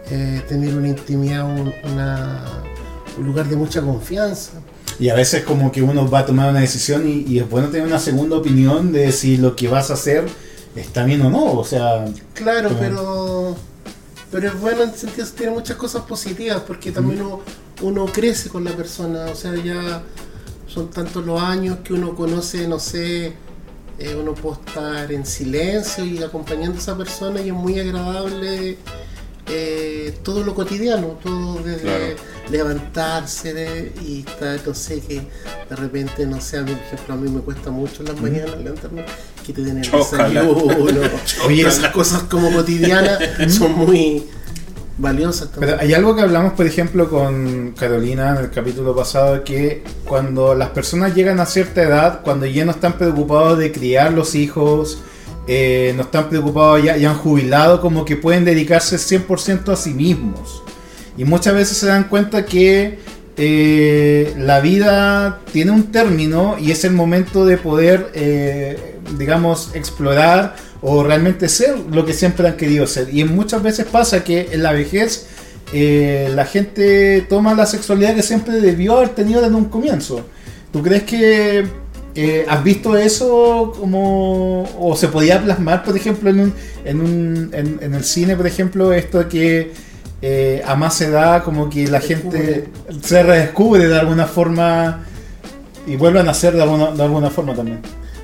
eh, 0.09 0.41
tener 0.47 0.75
una 0.75 0.87
intimidad, 0.89 1.45
un, 1.45 1.73
una- 1.91 2.63
un 3.17 3.25
lugar 3.25 3.47
de 3.47 3.55
mucha 3.55 3.81
confianza. 3.81 4.51
Y 4.99 5.09
a 5.09 5.15
veces 5.15 5.43
como 5.43 5.71
que 5.71 5.81
uno 5.81 6.09
va 6.09 6.19
a 6.19 6.25
tomar 6.25 6.49
una 6.49 6.59
decisión 6.61 7.07
y, 7.07 7.21
y 7.27 7.39
es 7.39 7.49
bueno 7.49 7.69
tener 7.69 7.85
una 7.87 7.99
segunda 7.99 8.37
opinión 8.37 8.91
de 8.93 9.11
si 9.11 9.37
lo 9.37 9.55
que 9.55 9.67
vas 9.67 9.89
a 9.89 9.93
hacer 9.95 10.25
está 10.75 11.03
bien 11.05 11.21
o 11.21 11.29
no. 11.29 11.53
O 11.53 11.63
sea, 11.63 12.05
Claro, 12.33 12.69
pero 12.79 13.55
pero 14.31 14.47
es 14.49 14.59
bueno 14.59 14.83
en 14.83 14.89
el 14.89 14.95
sentido 14.95 15.25
que 15.25 15.31
tiene 15.37 15.53
muchas 15.53 15.77
cosas 15.77 16.03
positivas 16.03 16.61
porque 16.67 16.91
también 16.91 17.21
uno, 17.21 17.41
uno 17.81 18.05
crece 18.05 18.49
con 18.49 18.63
la 18.65 18.71
persona, 18.71 19.25
o 19.31 19.35
sea, 19.35 19.55
ya 19.55 20.03
son 20.67 20.89
tantos 20.89 21.25
los 21.25 21.41
años 21.41 21.77
que 21.83 21.93
uno 21.93 22.15
conoce, 22.15 22.67
no 22.67 22.79
sé, 22.79 23.27
eh, 23.97 24.15
uno 24.19 24.33
puede 24.33 24.57
estar 24.65 25.11
en 25.11 25.25
silencio 25.25 26.03
y 26.03 26.21
acompañando 26.21 26.77
a 26.77 26.81
esa 26.81 26.97
persona 26.97 27.39
y 27.41 27.47
es 27.49 27.53
muy 27.53 27.79
agradable 27.79 28.77
eh, 29.47 30.13
todo 30.23 30.43
lo 30.43 30.53
cotidiano, 30.55 31.17
todo 31.23 31.61
desde 31.63 31.81
Claro. 31.81 32.05
levantarse 32.49 33.53
de, 33.53 33.91
y 34.03 34.19
estar, 34.27 34.59
no 34.65 34.73
sé, 34.73 35.01
que 35.01 35.21
de 35.69 35.75
repente, 35.75 36.25
no 36.25 36.41
sé, 36.41 36.57
a 36.57 36.61
mí, 36.63 36.71
por 36.73 36.83
ejemplo, 36.93 37.13
a 37.13 37.17
mí 37.17 37.29
me 37.29 37.41
cuesta 37.41 37.69
mucho 37.71 38.01
en 38.01 38.07
las 38.09 38.21
mañanas 38.21 38.57
levantarme, 38.57 39.05
que 39.45 39.53
te 39.53 39.61
den 39.61 39.77
el 39.83 39.91
desayuno. 39.91 40.55
Oye, 41.47 41.67
esas 41.67 41.91
cosas 41.91 42.23
como 42.23 42.51
cotidianas 42.51 43.19
son 43.53 43.73
muy 43.73 44.25
valiosas 44.97 45.51
también. 45.51 45.73
pero 45.73 45.81
hay 45.83 45.93
algo 45.93 46.15
que 46.15 46.21
hablamos, 46.21 46.53
por 46.53 46.65
ejemplo, 46.65 47.09
con 47.09 47.73
Carolina 47.77 48.31
en 48.37 48.45
el 48.45 48.49
capítulo 48.51 48.95
pasado, 48.95 49.43
que 49.43 49.83
cuando 50.05 50.55
las 50.55 50.69
personas 50.69 51.13
llegan 51.13 51.39
a 51.39 51.45
cierta 51.45 51.83
edad, 51.83 52.21
cuando 52.23 52.45
ya 52.45 52.65
no 52.65 52.71
están 52.71 52.93
preocupados 52.97 53.59
de 53.59 53.71
criar 53.71 54.13
los 54.13 54.35
hijos, 54.35 54.99
eh, 55.47 55.93
no 55.95 56.03
están 56.03 56.29
preocupados 56.29 56.83
ya, 56.83 56.97
y 56.97 57.05
han 57.05 57.15
jubilado, 57.15 57.81
como 57.81 58.05
que 58.05 58.15
pueden 58.15 58.45
dedicarse 58.45 58.97
100% 58.97 59.71
a 59.71 59.75
sí 59.75 59.93
mismos. 59.93 60.63
Y 61.17 61.23
muchas 61.23 61.53
veces 61.53 61.77
se 61.77 61.87
dan 61.87 62.05
cuenta 62.05 62.45
que 62.45 62.99
eh, 63.37 64.33
la 64.37 64.61
vida 64.61 65.41
tiene 65.51 65.71
un 65.71 65.91
término 65.91 66.55
y 66.57 66.71
es 66.71 66.85
el 66.85 66.93
momento 66.93 67.45
de 67.45 67.57
poder, 67.57 68.11
eh, 68.13 68.97
digamos, 69.17 69.71
explorar 69.73 70.55
o 70.81 71.03
realmente 71.03 71.49
ser 71.49 71.77
lo 71.91 72.05
que 72.05 72.13
siempre 72.13 72.47
han 72.47 72.57
querido 72.57 72.87
ser. 72.87 73.13
Y 73.13 73.23
muchas 73.25 73.61
veces 73.61 73.85
pasa 73.85 74.23
que 74.23 74.49
en 74.51 74.63
la 74.63 74.71
vejez 74.71 75.27
eh, 75.73 76.29
la 76.33 76.45
gente 76.45 77.25
toma 77.27 77.53
la 77.53 77.65
sexualidad 77.65 78.15
que 78.15 78.23
siempre 78.23 78.61
debió 78.61 78.97
haber 78.97 79.09
tenido 79.09 79.41
desde 79.41 79.55
un 79.55 79.65
comienzo. 79.65 80.25
¿Tú 80.71 80.81
crees 80.81 81.03
que 81.03 81.65
eh, 82.15 82.45
has 82.47 82.63
visto 82.63 82.95
eso 82.97 83.73
como 83.77 84.63
o 84.79 84.95
se 84.95 85.09
podía 85.09 85.41
plasmar, 85.41 85.83
por 85.83 85.95
ejemplo, 85.95 86.29
en, 86.29 86.39
un, 86.39 86.53
en, 86.85 87.01
un, 87.01 87.49
en, 87.53 87.79
en 87.81 87.93
el 87.93 88.03
cine, 88.03 88.35
por 88.35 88.47
ejemplo, 88.47 88.93
esto 88.93 89.19
de 89.19 89.27
que 89.27 89.71
eh, 90.21 90.63
a 90.65 90.75
más 90.75 90.99
edad 91.01 91.43
como 91.43 91.69
que 91.69 91.87
la 91.87 91.99
gente 91.99 92.69
se 93.01 93.21
redescubre 93.21 93.87
de 93.87 93.99
alguna 93.99 94.25
forma 94.25 95.05
y 95.85 95.97
vuelve 95.97 96.19
a 96.19 96.23
nacer 96.23 96.55
de 96.55 96.63
alguna, 96.63 96.91
de 96.91 97.03
alguna 97.03 97.29
forma 97.29 97.53
también? 97.53 97.81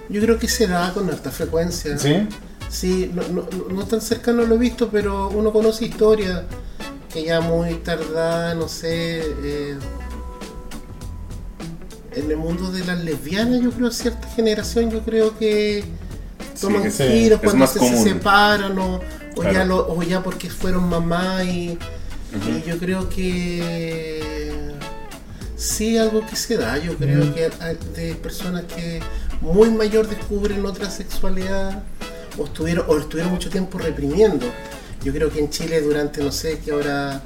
Yo 0.10 0.22
creo 0.22 0.40
que 0.40 0.48
se 0.48 0.68
da 0.68 0.94
con 0.94 1.10
alta 1.10 1.32
frecuencia. 1.32 1.98
¿Sí? 1.98 2.28
Sí, 2.70 3.12
no, 3.14 3.22
no, 3.28 3.48
no 3.70 3.86
tan 3.86 4.02
cercano 4.02 4.46
lo 4.46 4.56
he 4.56 4.58
visto, 4.58 4.90
pero 4.90 5.30
uno 5.30 5.52
conoce 5.52 5.86
historias 5.86 6.44
que 7.14 7.26
ya 7.26 7.42
muy 7.42 7.76
tardada, 7.76 8.56
no 8.56 8.68
sé, 8.68 9.22
eh, 9.44 9.76
en 12.16 12.30
el 12.30 12.38
mundo 12.38 12.72
de 12.72 12.84
las 12.86 13.04
lesbianas, 13.04 13.62
yo 13.62 13.72
creo, 13.72 13.92
cierta 13.92 14.28
generación, 14.30 14.92
yo 14.92 15.02
creo 15.02 15.38
que 15.38 15.84
toman 16.60 16.92
Sí, 16.92 17.04
giros 17.04 17.40
cuando 17.42 17.66
se, 17.68 18.04
separan 18.04 18.78
o, 18.78 18.96
o 18.96 19.02
Claro. 19.42 19.52
ya 19.54 19.66
lo- 19.66 19.88
o 19.88 20.04
ya 20.04 20.22
porque 20.22 20.50
fueron 20.50 20.90
mamá 20.90 21.44
y, 21.44 21.78
y 22.34 22.70
yo 22.70 22.78
creo 22.78 23.10
que 23.10 24.52
sí 25.56 25.98
algo 25.98 26.26
que 26.26 26.36
se 26.36 26.58
da, 26.58 26.78
yo 26.78 26.96
creo 26.98 27.34
que 27.34 27.50
hay 27.60 27.78
de 27.96 28.16
personas 28.16 28.64
que 28.64 29.00
muy 29.42 29.70
mayor 29.70 30.08
descubren 30.08 30.66
otra 30.66 30.90
sexualidad 30.90 31.84
o 32.38 32.46
estuvieron, 32.46 32.86
o 32.88 32.98
estuvieron 32.98 33.32
mucho 33.34 33.50
tiempo 33.50 33.78
reprimiendo. 33.78 34.46
Yo 35.04 35.12
creo 35.14 35.32
que 35.32 35.40
en 35.40 35.50
Chile 35.50 35.82
durante, 35.82 36.22
no 36.24 36.32
sé, 36.32 36.60
que 36.60 36.72
ahora 36.72 37.22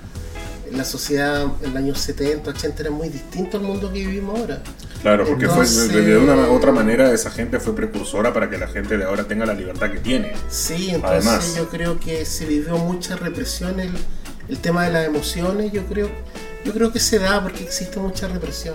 la 0.72 0.84
sociedad 0.86 1.44
en 1.64 1.70
los 1.74 1.76
años 1.76 2.00
70, 2.00 2.50
80 2.52 2.82
era 2.84 2.92
muy 2.92 3.10
distinto 3.10 3.58
al 3.58 3.64
mundo 3.64 3.92
que 3.92 4.00
vivimos 4.00 4.40
ahora. 4.40 4.62
Claro, 5.02 5.26
porque 5.26 5.46
Entonces- 5.46 5.92
fue 5.92 6.02
de, 6.02 6.08
de 6.14 6.18
una 6.18 6.50
otra 6.50 6.72
manera 6.72 7.12
esa 7.14 7.30
gente 7.32 7.60
fue 7.60 7.76
precursora 7.76 8.34
para 8.34 8.50
que 8.50 8.58
la 8.58 8.68
gente 8.68 8.98
de 8.98 9.04
ahora 9.06 9.24
tenga 9.26 9.46
la 9.46 9.54
libertad 9.54 9.92
que 9.92 10.00
tiene. 10.00 10.34
Sí, 10.50 10.90
entonces 10.92 11.28
Además. 11.28 11.56
yo 11.56 11.70
creo 11.70 12.00
que 12.00 12.26
se 12.26 12.46
vivió 12.46 12.78
mucha 12.78 13.16
represión 13.16 13.80
el, 13.80 13.92
el 14.50 14.58
tema 14.60 14.86
de 14.86 14.92
las 14.92 15.06
emociones, 15.06 15.72
yo 15.72 15.86
creo, 15.86 16.10
yo 16.64 16.74
creo 16.74 16.92
que 16.92 17.00
se 17.00 17.20
da 17.20 17.42
porque 17.44 17.64
existe 17.64 18.00
mucha 18.00 18.28
represión. 18.28 18.74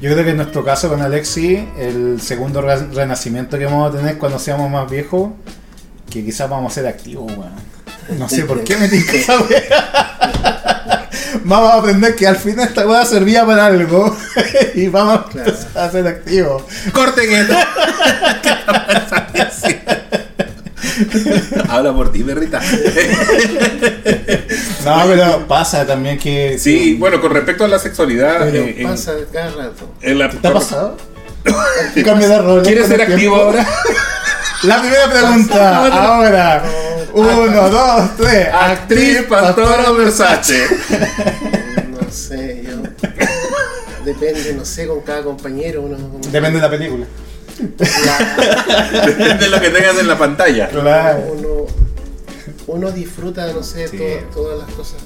Yo 0.00 0.10
creo 0.12 0.24
que 0.24 0.30
en 0.30 0.36
nuestro 0.38 0.64
caso 0.64 0.88
con 0.88 1.00
Alexi, 1.00 1.68
el 1.78 2.20
segundo 2.20 2.60
re- 2.60 2.88
renacimiento 2.92 3.56
que 3.58 3.64
vamos 3.66 3.94
a 3.94 3.96
tener 3.96 4.18
cuando 4.18 4.38
seamos 4.40 4.68
más 4.70 4.90
viejos, 4.90 5.30
que 6.10 6.24
quizás 6.24 6.50
vamos 6.50 6.72
a 6.72 6.74
ser 6.74 6.86
activos, 6.88 7.30
weón. 7.30 7.68
No 8.18 8.26
sé 8.28 8.44
por 8.46 8.64
qué 8.64 8.74
me 8.78 8.86
esa 8.86 9.38
wea. 9.42 10.64
Vamos 11.44 11.72
a 11.72 11.76
aprender 11.78 12.14
que 12.16 12.26
al 12.26 12.36
final 12.36 12.68
esta 12.68 12.86
weá 12.86 13.04
servía 13.04 13.44
para 13.46 13.66
algo 13.66 14.16
y 14.74 14.88
vamos 14.88 15.20
a 15.20 15.24
Claro. 15.30 15.50
empezar 15.50 15.84
a 15.84 15.90
ser 15.90 16.06
activos. 16.06 16.62
¡Corten 16.92 17.32
esto! 17.32 17.54
Habla 21.68 21.92
por 21.92 22.10
ti, 22.12 22.22
perrita. 22.24 22.60
No, 24.84 25.02
pero 25.06 25.46
pasa 25.46 25.86
también 25.86 26.18
que. 26.18 26.58
Sí, 26.58 26.96
bueno, 26.98 27.20
con 27.20 27.32
respecto 27.32 27.64
a 27.64 27.68
la 27.68 27.78
sexualidad. 27.78 28.38
Pero 28.50 28.64
en- 28.64 28.88
pasa 28.88 29.12
cada 29.32 29.50
rato. 29.50 29.94
en 30.00 30.18
la- 30.18 30.30
¿Te 30.30 30.48
ha 30.48 30.52
pasado? 30.52 30.96
Cambio 32.04 32.28
de 32.28 32.38
rol. 32.38 32.62
¿Quieres 32.62 32.88
ser 32.88 33.02
activo 33.02 33.36
ahora? 33.36 33.66
La 34.64 34.80
primera 34.80 35.08
pregunta, 35.10 35.86
ahora. 35.86 36.62
Uno, 37.12 37.68
dos, 37.70 38.16
tres. 38.16 38.48
Actriz 38.52 39.22
Pastora 39.28 39.90
Versace. 39.92 40.66
No 41.90 42.10
sé, 42.10 42.64
yo. 42.66 42.76
Depende, 44.04 44.54
no 44.54 44.64
sé, 44.64 44.86
con 44.86 45.00
cada 45.00 45.22
compañero 45.22 45.82
uno. 45.82 45.96
Depende 46.30 46.58
de 46.58 46.60
la 46.60 46.70
película. 46.70 47.06
La- 48.04 49.06
Depende 49.06 49.44
de 49.44 49.48
lo 49.50 49.60
que 49.60 49.70
tengas 49.70 49.98
en 49.98 50.06
la 50.08 50.16
pantalla. 50.18 50.68
Claro. 50.68 51.18
uno, 51.32 51.66
uno 52.68 52.90
disfruta, 52.92 53.52
no 53.52 53.62
sé, 53.62 53.88
Sí. 53.88 53.98
todas 54.32 54.58
las 54.58 54.70
cosas. 54.74 54.96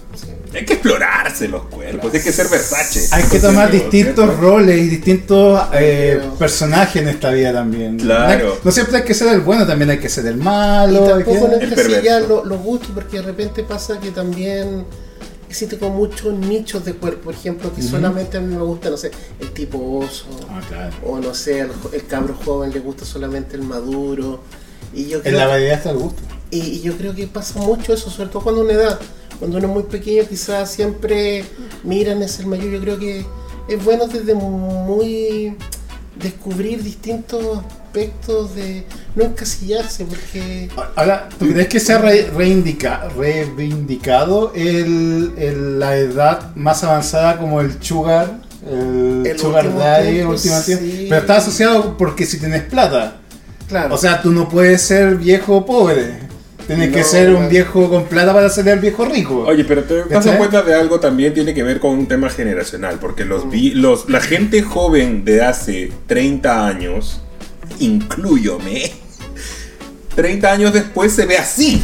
Hay 0.54 0.64
que 0.66 0.74
explorarse 0.74 1.48
los 1.48 1.64
cuerpos, 1.66 2.12
hay 2.12 2.20
que 2.20 2.32
ser 2.32 2.48
Versace. 2.48 3.08
Hay 3.10 3.22
que 3.24 3.38
tomar 3.38 3.70
distintos 3.70 4.26
¿Cierto? 4.26 4.40
roles 4.40 4.78
y 4.78 4.88
distintos 4.88 5.62
eh, 5.72 6.20
personajes 6.38 7.00
en 7.02 7.08
esta 7.08 7.30
vida 7.30 7.52
también. 7.52 7.98
Claro. 7.98 8.48
No, 8.56 8.60
no 8.64 8.70
siempre 8.70 8.98
hay 8.98 9.04
que 9.04 9.14
ser 9.14 9.28
el 9.32 9.40
bueno, 9.40 9.66
también 9.66 9.90
hay 9.90 9.98
que 9.98 10.08
ser 10.10 10.26
el 10.26 10.36
Y 10.36 10.40
malo. 10.40 11.02
hay 11.04 11.24
tampoco 11.24 11.48
no 11.48 11.58
que- 11.58 11.64
El 11.64 11.72
encasillar 11.72 12.02
perverso. 12.02 12.28
lo- 12.28 12.44
los 12.44 12.60
gustos, 12.60 12.90
porque 12.94 13.16
de 13.16 13.22
repente 13.22 13.62
pasa 13.64 13.98
que 13.98 14.10
también 14.10 14.84
existe 15.48 15.78
como 15.78 15.96
muchos 15.96 16.32
nichos 16.34 16.84
de 16.84 16.94
cuerpo. 16.94 17.24
Por 17.24 17.34
ejemplo, 17.34 17.72
que 17.74 17.82
solamente 17.82 18.36
a 18.36 18.40
mí 18.40 18.54
me 18.54 18.62
gusta, 18.62 18.90
no 18.90 18.96
sé, 18.96 19.10
el 19.40 19.50
tipo 19.52 19.98
oso. 19.98 20.26
Ah, 20.50 20.60
claro. 20.68 20.94
O 21.06 21.18
no 21.18 21.34
sé, 21.34 21.66
jo- 21.82 21.90
el 21.92 22.06
cabro 22.06 22.34
joven 22.44 22.72
le 22.72 22.80
gusta 22.80 23.04
solamente 23.06 23.56
el 23.56 23.62
maduro. 23.62 24.40
Y 24.94 25.06
yo 25.08 25.20
En 25.24 25.36
la 25.36 25.46
variedad 25.46 25.78
está 25.78 25.90
el 25.90 25.96
gusto. 25.96 26.20
Y, 26.50 26.60
y 26.60 26.80
yo 26.82 26.96
creo 26.98 27.14
que 27.14 27.26
pasa 27.26 27.58
mucho 27.60 27.94
eso, 27.94 28.10
sobre 28.10 28.28
todo 28.28 28.42
cuando 28.42 28.60
una 28.60 28.74
edad, 28.74 28.98
cuando 29.42 29.58
uno 29.58 29.66
es 29.66 29.72
muy 29.74 29.82
pequeño, 29.82 30.22
quizás 30.28 30.70
siempre 30.70 31.44
miran 31.82 32.22
es 32.22 32.38
el 32.38 32.46
mayor. 32.46 32.70
Yo 32.70 32.80
creo 32.80 32.96
que 32.96 33.26
es 33.68 33.84
bueno 33.84 34.06
desde 34.06 34.34
muy 34.34 35.56
descubrir 36.16 36.80
distintos 36.80 37.58
aspectos 37.58 38.54
de 38.54 38.84
no 39.16 39.24
encasillarse, 39.24 40.04
porque 40.04 40.68
Ahora, 40.94 41.28
¿tú 41.40 41.48
crees 41.48 41.66
que 41.66 41.80
se 41.80 41.92
ha 41.92 41.98
re- 41.98 42.30
reindica- 42.30 43.08
reivindicado 43.16 44.52
el, 44.54 45.32
el- 45.36 45.78
la 45.80 45.96
edad 45.96 46.54
más 46.54 46.84
avanzada 46.84 47.36
como 47.38 47.60
el 47.60 47.82
sugar? 47.82 48.40
El, 48.70 49.26
El 49.26 49.38
sugar 49.40 49.64
último 49.66 49.80
daddy, 49.82 50.12
tiempo, 50.12 50.38
sí. 50.38 51.06
Pero 51.08 51.20
está 51.22 51.38
asociado 51.38 51.96
porque 51.98 52.24
si 52.26 52.38
tienes 52.38 52.62
plata. 52.62 53.16
claro, 53.68 53.92
O 53.94 53.98
sea, 53.98 54.22
tú 54.22 54.30
no 54.30 54.48
puedes 54.48 54.82
ser 54.82 55.16
viejo 55.16 55.66
pobre. 55.66 56.20
Tienes 56.66 56.92
que 56.92 57.02
ser 57.04 57.30
un 57.34 57.48
viejo 57.48 57.90
con 57.90 58.04
plata 58.04 58.32
para 58.32 58.48
ser 58.48 58.68
el 58.68 58.78
viejo 58.78 59.04
rico. 59.04 59.44
Oye, 59.46 59.64
pero 59.64 59.82
te 59.84 60.04
das 60.04 60.24
cuenta 60.38 60.62
de 60.62 60.74
algo 60.74 61.00
también 61.00 61.34
tiene 61.34 61.52
que 61.54 61.62
ver 61.62 61.80
con 61.80 61.92
un 61.98 62.06
tema 62.06 62.28
generacional, 62.30 62.98
porque 63.00 63.24
los, 63.24 63.50
vi- 63.50 63.72
los 63.74 64.08
la 64.08 64.20
gente 64.20 64.62
joven 64.62 65.24
de 65.24 65.42
hace 65.42 65.90
30 66.06 66.66
años, 66.66 67.20
incluyome, 67.80 68.90
30 70.14 70.52
años 70.52 70.72
después 70.72 71.12
se 71.12 71.26
ve 71.26 71.38
así. 71.38 71.82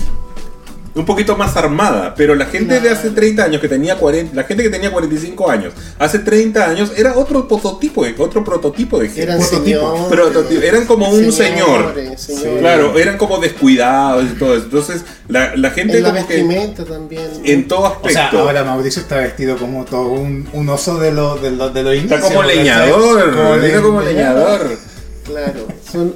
Un 0.99 1.07
poquito 1.07 1.37
más 1.37 1.57
armada, 1.57 2.15
pero 2.17 2.35
la 2.35 2.47
gente 2.47 2.81
de 2.81 2.91
hace 2.91 3.11
30 3.11 3.45
años 3.45 3.61
que 3.61 3.69
tenía 3.69 3.97
40, 3.97 4.35
la 4.35 4.43
gente 4.45 4.65
que 4.65 4.71
tenía 4.71 4.91
45 4.91 5.49
años, 5.51 5.73
hace 5.99 6.19
30 6.19 6.65
años 6.69 6.91
era 6.97 7.17
otro 7.17 7.47
prototipo, 7.47 8.05
de- 8.05 8.15
otro 8.19 8.43
prototipo 8.43 8.99
de 8.99 9.07
gente. 9.07 9.23
eran 9.23 9.39
prototipo. 9.39 9.81
señores, 9.81 10.07
Prototipo, 10.09 10.63
eran 10.63 10.87
como 10.87 11.09
un 11.11 11.31
señor. 11.33 11.95
señores, 11.95 12.21
señores. 12.21 12.59
Claro, 12.61 12.99
eran 12.99 13.17
como 13.17 13.39
descuidados 13.39 14.25
y 14.25 14.39
todo 14.39 14.55
eso. 14.57 14.65
Entonces, 14.65 15.05
la, 15.29 15.55
la 15.57 15.71
gente 15.71 15.99
en 15.99 16.03
la 16.03 16.11
como 16.13 16.27
que 16.27 16.39
también. 16.39 16.75
en 17.45 17.69
todo 17.69 17.81
O 17.81 17.87
aspecto. 17.87 18.09
sea, 18.11 18.31
ahora 18.31 18.65
Mauricio 18.65 19.01
está 19.03 19.19
vestido 19.19 19.57
como 19.57 19.85
todo 19.85 20.09
un, 20.09 20.49
un 20.53 20.69
oso 20.69 20.99
de 20.99 21.13
los 21.13 21.41
de 21.41 21.53
los 21.53 21.73
de 21.73 21.83
los 21.85 21.95
Está 21.95 22.15
inicios, 22.17 22.33
como 22.33 22.43
leñador, 22.43 23.35
Como 23.37 23.55
está 23.55 23.81
como 23.83 24.01
leñador. 24.01 24.61
leñador. 24.67 24.79
Claro, 25.25 25.69
son- 25.93 26.15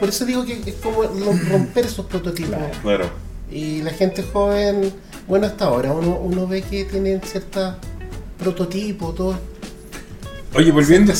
por 0.00 0.08
eso 0.08 0.24
digo 0.24 0.44
que 0.46 0.54
es 0.66 0.74
como 0.82 1.02
lo- 1.02 1.32
romper 1.50 1.84
esos 1.86 2.06
prototipos. 2.06 2.56
Claro. 2.82 3.23
Y 3.50 3.82
la 3.82 3.90
gente 3.90 4.22
joven, 4.22 4.92
bueno, 5.28 5.46
hasta 5.46 5.66
ahora 5.66 5.92
uno, 5.92 6.18
uno 6.18 6.46
ve 6.46 6.62
que 6.62 6.84
tienen 6.84 7.20
cierta 7.22 7.78
prototipo, 8.38 9.12
todo 9.12 9.38
Oye, 10.56 10.70
volviendo, 10.70 11.12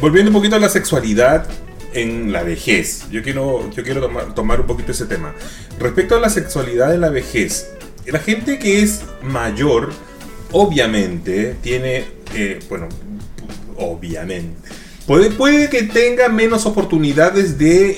volviendo 0.00 0.30
un 0.30 0.34
poquito 0.34 0.56
a 0.56 0.58
la 0.58 0.68
sexualidad 0.68 1.46
en 1.94 2.32
la 2.32 2.42
vejez. 2.42 3.08
Yo 3.12 3.22
quiero, 3.22 3.70
yo 3.70 3.84
quiero 3.84 4.00
tomar, 4.00 4.34
tomar 4.34 4.60
un 4.60 4.66
poquito 4.66 4.90
ese 4.90 5.06
tema. 5.06 5.34
Respecto 5.78 6.16
a 6.16 6.20
la 6.20 6.28
sexualidad 6.28 6.92
en 6.92 7.00
la 7.00 7.08
vejez, 7.08 7.70
la 8.06 8.18
gente 8.18 8.58
que 8.58 8.82
es 8.82 9.02
mayor, 9.22 9.92
obviamente, 10.50 11.56
tiene, 11.62 12.06
eh, 12.34 12.58
bueno, 12.68 12.88
obviamente. 13.76 14.68
Puede, 15.06 15.30
puede 15.30 15.68
que 15.68 15.82
tenga 15.82 16.28
menos 16.28 16.64
oportunidades 16.64 17.58
de 17.58 17.96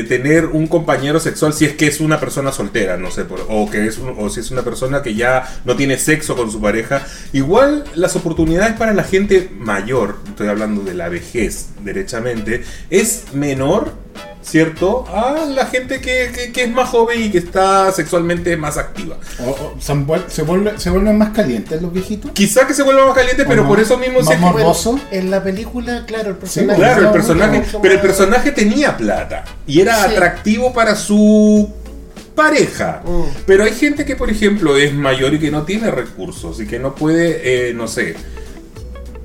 eh, 0.00 0.04
tener 0.04 0.46
un 0.46 0.66
compañero 0.66 1.20
sexual 1.20 1.52
si 1.52 1.66
es 1.66 1.74
que 1.74 1.86
es 1.86 2.00
una 2.00 2.18
persona 2.18 2.52
soltera, 2.52 2.96
no 2.96 3.10
sé, 3.10 3.24
por- 3.26 3.44
o 3.50 3.68
que 3.70 3.86
es 3.86 3.98
un- 3.98 4.14
o 4.18 4.30
si 4.30 4.40
es 4.40 4.50
una 4.50 4.62
persona 4.62 5.02
que 5.02 5.14
ya 5.14 5.60
no 5.66 5.76
tiene 5.76 5.98
sexo 5.98 6.34
con 6.36 6.50
su 6.50 6.58
pareja. 6.60 7.06
Igual 7.34 7.84
las 7.94 8.16
oportunidades 8.16 8.76
para 8.76 8.94
la 8.94 9.04
gente 9.04 9.50
mayor, 9.58 10.16
estoy 10.26 10.48
hablando 10.48 10.82
de 10.82 10.94
la 10.94 11.10
vejez, 11.10 11.66
derechamente, 11.84 12.64
es 12.88 13.24
menor 13.34 13.92
¿cierto? 14.48 15.04
A 15.08 15.44
la 15.46 15.66
gente 15.66 16.00
que, 16.00 16.30
que- 16.34 16.52
que 16.52 16.64
es 16.64 16.70
más 16.70 16.88
joven 16.88 17.22
y 17.22 17.30
que 17.30 17.38
está 17.38 17.92
sexualmente 17.92 18.56
más 18.56 18.78
activa. 18.78 19.16
O- 19.44 19.50
o 19.50 19.76
se, 19.80 19.92
han 19.92 20.06
vuel- 20.06 20.26
se 20.28 20.42
vuelve- 20.44 20.78
se 20.78 20.90
vuelven 20.90 21.18
más 21.18 21.30
calientes 21.30 21.80
los 21.82 21.92
viejitos. 21.92 22.30
Quizá 22.32 22.66
que 22.66 22.74
se 22.74 22.82
vuelva 22.82 23.04
más 23.06 23.14
caliente, 23.14 23.44
pero 23.46 23.66
por 23.66 23.78
eso 23.78 23.98
mismo 23.98 24.20
Más 24.20 24.28
se 24.28 24.34
en 25.10 25.30
la 25.30 25.42
película, 25.42 26.04
claro, 26.06 26.30
el 26.30 26.36
personaje. 26.36 26.78
Claro, 26.80 27.06
el 27.06 27.12
personaje, 27.12 27.62
pero 27.82 27.94
el 27.94 28.00
personaje 28.00 28.52
tenía 28.52 28.96
plata 28.96 29.44
y 29.66 29.80
era 29.80 29.96
Sí. 30.04 30.12
atractivo 30.12 30.72
para 30.72 30.96
su 30.96 31.70
pareja. 32.34 33.02
Mm. 33.04 33.22
Pero 33.46 33.64
hay 33.64 33.72
gente 33.72 34.04
que, 34.04 34.16
por 34.16 34.30
ejemplo, 34.30 34.76
es 34.76 34.94
mayor 34.94 35.34
y 35.34 35.38
que 35.40 35.50
no 35.50 35.64
tiene 35.64 35.90
recursos 35.90 36.60
y 36.60 36.66
que 36.66 36.78
no 36.78 36.94
puede, 36.94 37.70
eh, 37.70 37.74
no 37.74 37.88
sé, 37.88 38.14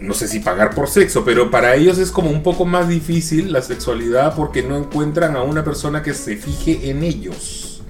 no 0.04 0.14
sé 0.14 0.28
si 0.28 0.40
pagar 0.40 0.76
por 0.76 0.90
sexo, 0.90 1.24
pero 1.24 1.50
para 1.50 1.76
ellos 1.76 1.98
es 1.98 2.12
como 2.12 2.30
un 2.30 2.44
poco 2.44 2.66
más 2.66 2.90
difícil 2.90 3.54
la 3.54 3.62
sexualidad 3.62 4.36
porque 4.36 4.62
no 4.62 4.78
encuentran 4.78 5.38
a 5.38 5.44
una 5.44 5.64
persona 5.64 6.04
que 6.04 6.14
se 6.14 6.36
fije 6.36 6.90
en 6.90 7.04
ellos, 7.04 7.82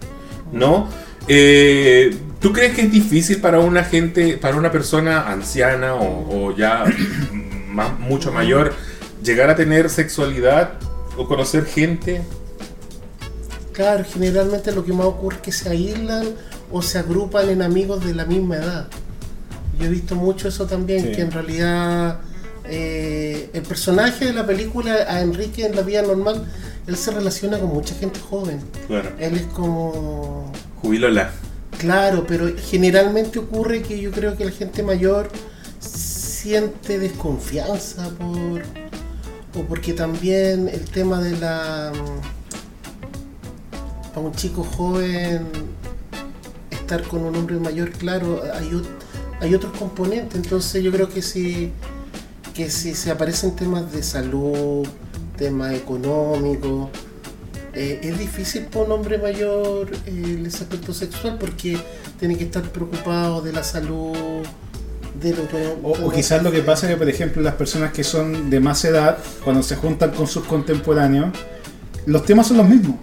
¿no? 0.51 0.87
Eh, 1.27 2.15
¿Tú 2.39 2.53
crees 2.53 2.75
que 2.75 2.81
es 2.83 2.91
difícil 2.91 3.41
para 3.41 3.59
una 3.59 3.83
gente, 3.83 4.37
para 4.37 4.57
una 4.57 4.71
persona 4.71 5.31
anciana 5.31 5.95
o, 5.95 6.55
ya 6.55 6.85
mucho 7.99 8.31
mayor 8.31 8.73
llegar 9.23 9.49
a 9.49 9.55
tener 9.55 9.89
sexualidad 9.89 10.73
o 11.17 11.27
conocer 11.27 11.65
gente? 11.65 12.21
Claro, 13.71 14.03
generalmente 14.07 14.71
lo 14.71 14.85
que 14.85 14.93
más 14.93 15.07
ocurre 15.07 15.37
es 15.37 15.41
que 15.41 15.51
se 15.51 15.69
aíslan 15.69 16.27
o 16.71 16.83
se 16.83 16.99
agrupan 16.99 17.49
en 17.49 17.63
amigos 17.63 18.05
de 18.05 18.13
la 18.13 18.25
misma 18.25 18.57
edad. 18.57 18.87
Yo 19.79 19.85
he 19.85 19.89
visto 19.89 20.15
mucho 20.15 20.47
eso 20.47 20.65
también, 20.65 21.05
Sí. 21.05 21.11
que 21.13 21.21
en 21.21 21.31
realidad 21.31 22.19
eh, 22.65 23.49
el 23.53 23.61
personaje 23.63 24.25
de 24.25 24.33
la 24.33 24.45
película, 24.45 24.93
a 25.07 25.21
Enrique 25.21 25.65
en 25.65 25.75
la 25.75 25.81
vida 25.81 26.01
normal, 26.01 26.45
él 26.87 26.95
se 26.95 27.11
relaciona 27.11 27.59
con 27.59 27.69
mucha 27.69 27.95
gente 27.95 28.19
joven. 28.19 28.59
Claro. 28.87 29.09
Él 29.19 29.35
es 29.35 29.43
como... 29.47 30.51
Jubilola. 30.81 31.31
Claro, 31.77 32.25
pero 32.27 32.51
generalmente 32.57 33.39
ocurre 33.39 33.81
que 33.81 33.99
yo 33.99 34.11
creo 34.11 34.37
que 34.37 34.45
la 34.45 34.51
gente 34.51 34.83
mayor 34.83 35.29
siente 35.79 36.99
desconfianza 36.99 38.09
por... 38.09 38.61
O 39.55 39.65
porque 39.67 39.93
también 39.93 40.67
el 40.69 40.85
tema 40.85 41.21
de 41.21 41.37
la... 41.37 41.91
Para 44.13 44.27
un 44.27 44.33
chico 44.33 44.63
joven 44.63 45.47
estar 46.71 47.03
con 47.03 47.23
un 47.23 47.35
hombre 47.35 47.57
mayor, 47.57 47.91
claro, 47.91 48.43
hay, 48.53 48.81
hay 49.43 49.53
otros 49.53 49.73
componentes. 49.77 50.35
Entonces 50.35 50.81
yo 50.81 50.91
creo 50.91 51.09
que 51.09 51.21
si, 51.21 51.71
que 52.53 52.69
si 52.69 52.95
se 52.95 53.11
aparecen 53.11 53.55
temas 53.55 53.91
de 53.91 54.01
salud, 54.01 54.87
temas 55.37 55.73
económicos, 55.73 56.89
eh, 57.73 57.99
es 58.03 58.17
difícil 58.17 58.65
para 58.67 58.85
un 58.85 58.91
hombre 58.93 59.17
mayor 59.17 59.91
eh, 60.05 60.37
el 60.39 60.45
aspecto 60.45 60.93
sexual 60.93 61.37
porque 61.39 61.77
tiene 62.19 62.37
que 62.37 62.45
estar 62.45 62.63
preocupado 62.63 63.41
de 63.41 63.51
la 63.51 63.63
salud, 63.63 64.43
de 65.19 65.31
lo 65.31 65.47
que... 65.49 65.75
O, 65.83 66.07
o 66.07 66.11
quizás 66.11 66.41
lo 66.41 66.51
que 66.51 66.61
pasa 66.61 66.87
es 66.87 66.93
que, 66.93 66.97
por 66.97 67.09
ejemplo, 67.09 67.41
las 67.41 67.55
personas 67.55 67.91
que 67.91 68.03
son 68.03 68.49
de 68.49 68.59
más 68.61 68.85
edad, 68.85 69.17
cuando 69.43 69.61
se 69.61 69.75
juntan 69.75 70.11
con 70.11 70.27
sus 70.27 70.45
contemporáneos, 70.45 71.31
los 72.05 72.25
temas 72.25 72.47
son 72.47 72.57
los 72.57 72.69
mismos. 72.69 72.95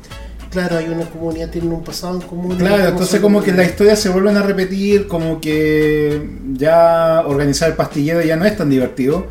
Claro, 0.50 0.78
hay 0.78 0.86
una 0.88 1.04
comunidad, 1.04 1.48
tienen 1.48 1.70
un 1.72 1.84
pasado 1.84 2.20
en 2.20 2.22
común. 2.26 2.56
Claro, 2.56 2.88
entonces 2.88 3.20
como 3.20 3.40
que 3.42 3.52
las 3.52 3.66
historias 3.66 4.00
se 4.00 4.08
vuelven 4.08 4.36
a 4.36 4.42
repetir, 4.42 5.06
como 5.06 5.40
que 5.40 6.28
ya 6.54 7.22
organizar 7.24 7.70
el 7.70 7.76
pastillero 7.76 8.20
ya 8.22 8.34
no 8.36 8.44
es 8.44 8.56
tan 8.56 8.68
divertido, 8.68 9.26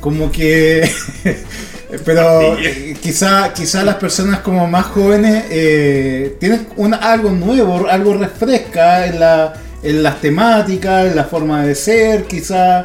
como 0.00 0.30
que... 0.32 0.88
Pero 2.04 2.56
quizá, 3.00 3.52
quizá 3.52 3.84
las 3.84 3.96
personas 3.96 4.40
como 4.40 4.66
más 4.66 4.86
jóvenes 4.86 5.44
eh, 5.50 6.36
tienen 6.40 6.66
una- 6.76 6.96
algo 6.96 7.30
nuevo, 7.30 7.86
algo 7.88 8.14
refresca 8.14 9.06
en, 9.06 9.20
la, 9.20 9.52
en 9.80 10.02
las 10.02 10.20
temáticas, 10.20 11.06
en 11.06 11.14
la 11.14 11.22
forma 11.24 11.64
de 11.64 11.76
ser, 11.76 12.24
quizá 12.24 12.84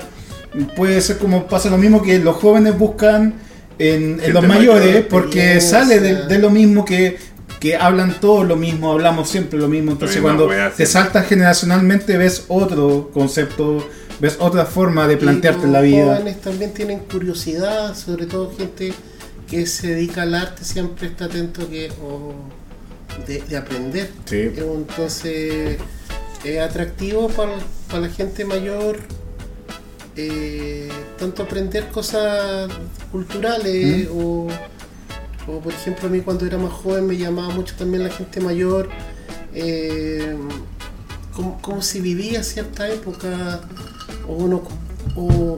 puede 0.75 1.01
ser 1.01 1.17
como 1.17 1.47
pasa 1.47 1.69
lo 1.71 1.77
mismo 1.79 2.03
que 2.03 2.19
los 2.19 2.35
jóvenes 2.35 2.77
buscan 2.77 3.33
en, 3.79 4.17
los 4.33 4.45
mayor, 4.45 4.75
mayores 4.75 5.05
porque 5.09 5.59
sale 5.61 5.99
de, 5.99 6.25
de 6.27 6.37
lo 6.37 6.51
mismo 6.51 6.85
que, 6.85 7.17
que 7.60 7.76
hablan 7.76 8.20
todo 8.20 8.43
lo 8.43 8.55
mismo, 8.55 8.91
hablamos 8.91 9.30
siempre 9.30 9.60
lo 9.60 9.68
mismo, 9.68 9.91
entonces 9.91 10.22
cuando 10.22 10.49
te 10.76 10.86
saltas 10.86 11.28
generacionalmente 11.28 12.18
ves 12.18 12.45
otro 12.47 13.12
concepto, 13.14 13.86
ves 14.20 14.38
otra 14.39 14.66
forma 14.66 15.07
de 15.07 15.16
Y 15.16 15.18
plantearte 15.18 15.64
los 15.64 15.72
la 15.72 15.82
vida. 15.82 16.16
jóvenes 16.16 16.41
también 16.41 16.74
tienen 16.74 16.99
curiosidad, 16.99 17.95
sobre 17.95 18.26
todo 18.26 18.53
gente 18.57 18.93
que 19.49 19.66
se 19.66 19.95
dedica 19.95 20.22
al 20.22 20.36
arte 20.36 20.64
siempre 20.64 21.07
está 21.07 21.26
atento 21.26 21.70
que 21.70 21.91
o 22.03 22.34
de, 23.28 23.41
de 23.41 23.57
aprender. 23.57 24.10
Sí. 24.26 24.51
Entonces 24.55 25.78
es 26.43 26.60
atractivo 26.60 27.28
para, 27.30 27.53
para 27.89 28.01
la 28.01 28.10
gente 28.10 28.45
mayor 28.45 28.97
eh, 30.16 30.89
tanto 31.18 31.43
aprender 31.43 31.88
cosas 31.88 32.70
culturales 33.12 34.07
o, 34.12 34.47
o, 35.50 35.60
por 35.60 35.74
ejemplo 35.74 36.08
a 36.08 36.12
mí 36.12 36.22
cuando 36.22 36.45
era 36.45 36.58
más 36.58 36.72
joven 36.72 37.08
me 37.08 37.18
llamaba 37.18 37.54
mucho 37.54 37.76
también 37.78 38.04
la 38.04 38.10
gente 38.10 38.39
mayor 38.39 38.89
eh, 39.54 40.36
como, 41.34 41.62
como 41.62 41.82
si 41.82 42.00
vivía 42.02 42.43
cierta 42.43 42.89
época 42.89 43.62
o 44.28 44.34
uno 44.34 44.62
o 45.16 45.58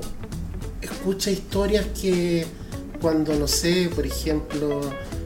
escucha 0.81 1.31
historias 1.31 1.85
que 1.99 2.45
cuando 3.01 3.33
no 3.35 3.47
sé 3.47 3.89
por 3.93 4.05
ejemplo 4.05 4.81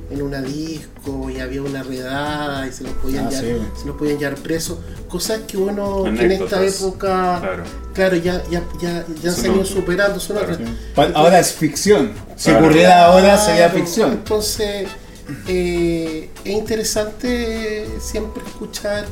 en 0.10 0.22
una 0.22 0.42
disco 0.42 1.30
y 1.30 1.40
había 1.40 1.62
una 1.64 1.82
redada 1.84 2.68
y 2.68 2.72
se 2.72 2.84
los 2.84 2.94
podían 2.94 3.26
Ah, 3.28 3.30
llevar, 3.32 3.60
sí. 3.60 3.82
se 3.82 3.88
los 3.88 3.96
podían 3.98 4.20
llevar 4.20 4.36
presos 4.36 4.78
cosas 5.10 5.42
que 5.48 5.58
uno 5.58 6.04
que 6.04 6.10
en 6.26 6.32
esta 6.32 6.64
época 6.64 7.40
Claro. 7.42 7.64
claro 7.94 8.16
ya 8.18 8.44
ya 8.52 8.62
ya, 8.82 9.06
ya 9.24 9.32
Son 9.32 9.42
se 9.42 9.48
han 9.50 9.56
ido 9.56 9.66
superando 9.66 10.20
son 10.20 10.38
Claro. 10.38 10.54
otras 10.96 11.12
Ahora 11.16 11.40
es 11.40 11.54
ficción. 11.54 12.12
Si 12.36 12.50
Claro. 12.50 12.66
ocurriera 12.66 13.06
ahora 13.06 13.38
sería 13.38 13.70
ficción. 13.70 14.12
Entonces, 14.12 14.88
eh, 15.48 16.30
es 16.44 16.52
interesante 16.54 17.88
siempre 18.00 18.44
escuchar 18.46 19.06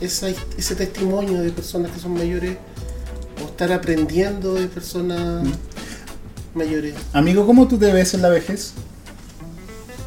esa, 0.00 0.28
ese 0.56 0.74
testimonio 0.76 1.42
de 1.42 1.50
personas 1.50 1.90
que 1.90 1.98
son 2.00 2.14
mayores 2.14 2.56
o 3.42 3.46
estar 3.46 3.70
aprendiendo 3.72 4.54
de 4.54 4.66
personas 4.66 5.44
Mm. 5.44 5.52
mayores. 6.58 6.94
Amigo, 7.12 7.46
¿cómo 7.46 7.68
tú 7.68 7.76
te 7.78 7.92
ves 7.92 8.14
en 8.14 8.22
la 8.22 8.28
vejez? 8.30 8.72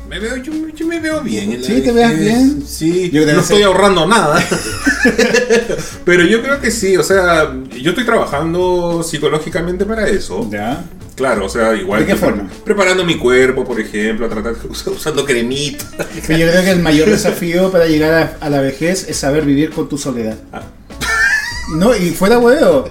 Me 0.10 0.20
veo, 0.20 0.38
yo, 0.38 0.52
yo 0.76 0.88
me 0.88 1.00
veo 1.00 1.22
bien. 1.22 1.52
en 1.54 1.62
la 1.62 1.68
Sí, 1.68 1.82
¿te 1.82 1.92
vejez. 1.92 2.20
bien? 2.20 2.64
Sí, 2.68 3.12
Yo 3.12 3.22
creo 3.24 3.36
no 3.36 3.42
estoy 3.42 3.62
ahorrando 3.62 4.08
nada. 4.08 4.44
Pero 6.06 6.24
yo 6.26 6.42
creo 6.42 6.60
que 6.60 6.72
sí, 6.72 6.98
o 6.98 7.04
sea, 7.04 7.54
yo 7.80 7.92
estoy 7.92 8.06
trabajando 8.06 9.04
psicológicamente 9.04 9.86
para 9.86 10.08
eso. 10.08 10.50
Ya. 10.52 10.84
Claro, 11.16 11.46
o 11.46 11.50
sea, 11.50 11.76
igual. 11.76 12.00
¿De 12.02 12.06
qué 12.08 12.14
que 12.14 12.18
forma? 12.18 12.50
Preparando 12.64 13.04
mi 13.06 13.18
cuerpo, 13.18 13.64
por 13.66 13.80
ejemplo, 13.80 14.28
tratar 14.28 14.56
usando 14.88 15.26
cremita. 15.26 15.86
Pero 16.26 16.40
yo 16.40 16.50
creo 16.50 16.64
que 16.64 16.72
el 16.72 16.80
mayor 16.80 17.10
desafío 17.10 17.72
para 17.72 17.86
llegar 17.86 18.38
a, 18.42 18.46
a 18.46 18.50
la 18.50 18.62
vejez 18.62 19.06
es 19.08 19.18
saber 19.18 19.46
vivir 19.46 19.70
con 19.70 19.88
tu 19.90 19.98
soledad. 19.98 20.38
Ah. 20.52 20.64
No, 21.76 21.96
y 21.96 22.10
fuera 22.12 22.40
huevo. 22.40 22.90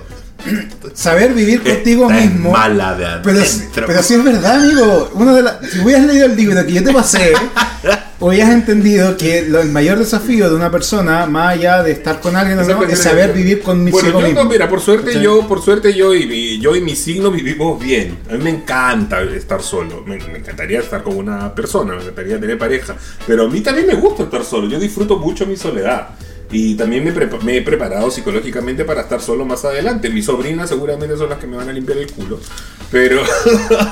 Saber 0.95 1.33
vivir 1.35 1.63
contigo 1.63 2.11
Esta 2.11 2.25
es 2.25 2.31
mismo. 2.33 2.51
mala 2.53 2.95
de 2.95 3.07
Pero, 3.23 3.41
pero 3.87 4.03
si 4.03 4.15
es 4.15 4.25
verdad, 4.25 4.57
amigo. 4.63 5.11
Uno 5.15 5.35
de 5.35 5.43
la- 5.43 5.61
si 5.71 5.79
hubieras 5.81 6.07
leído 6.07 6.27
el 6.27 6.37
libro 6.37 6.67
que 6.67 6.73
yo 6.73 6.83
te 6.85 6.93
pasé, 6.93 7.33
hubieras 8.21 8.51
entendido 8.51 9.17
que 9.17 9.43
lo- 9.43 9.61
el 9.61 9.71
mayor 9.71 9.99
desafío 9.99 10.49
de 10.51 10.57
una 10.57 10.71
persona, 10.71 11.27
más 11.27 11.55
allá 11.55 11.83
de 11.83 11.93
estar 11.93 12.21
con 12.21 12.35
alguien 12.37 12.59
o 12.59 12.65
no, 12.65 12.83
es 12.85 12.99
saber 12.99 13.33
vivir 13.33 13.63
consigo 13.63 13.99
Bueno, 14.01 14.21
yo 14.21 14.27
mismo. 14.27 14.43
no, 14.45 14.51
mira, 14.51 14.69
por 14.69 14.81
suerte 14.81 15.21
yo, 15.21 15.47
por 15.47 15.63
suerte 15.63 15.95
yo 15.95 16.15
y 16.15 16.27
mi, 16.27 16.59
yo 16.59 16.75
y 16.75 16.81
mi 16.81 16.97
signo 16.97 17.31
vivimos 17.31 17.79
bien. 17.81 18.19
A 18.29 18.33
mí 18.35 18.43
me 18.45 18.51
encanta 18.51 19.21
estar 19.23 19.63
solo. 19.63 20.03
Me, 20.07 20.17
me 20.19 20.39
encantaría 20.39 20.81
estar 20.81 21.03
con 21.03 21.17
una 21.17 21.55
persona, 21.55 21.95
me 21.95 22.01
encantaría 22.03 22.41
tener 22.41 22.59
pareja. 22.59 22.97
Pero 23.27 23.45
a 23.47 23.49
mí 23.49 23.61
también 23.61 23.87
me 23.87 23.95
gusta 23.95 24.25
estar 24.25 24.43
solo. 24.45 24.69
Yo 24.69 24.81
disfruto 24.81 25.17
mucho 25.19 25.47
mi 25.47 25.57
soledad. 25.57 26.09
Y 26.51 26.75
también 26.77 27.05
me, 27.05 27.13
me 27.13 27.57
he 27.59 27.63
preparado 27.63 28.11
psicológicamente 28.11 28.85
para 28.85 29.03
estar 29.03 29.21
solo 29.21 29.45
más 29.45 29.65
adelante. 29.65 30.09
Mis 30.09 30.25
sobrinas 30.25 30.69
seguramente 30.69 31.17
son 31.17 31.29
las 31.29 31.39
que 31.39 31.47
me 31.47 31.57
van 31.57 31.69
a 31.69 31.73
limpiar 31.73 31.99
el 31.99 32.11
culo. 32.11 32.41
Pero, 32.91 33.23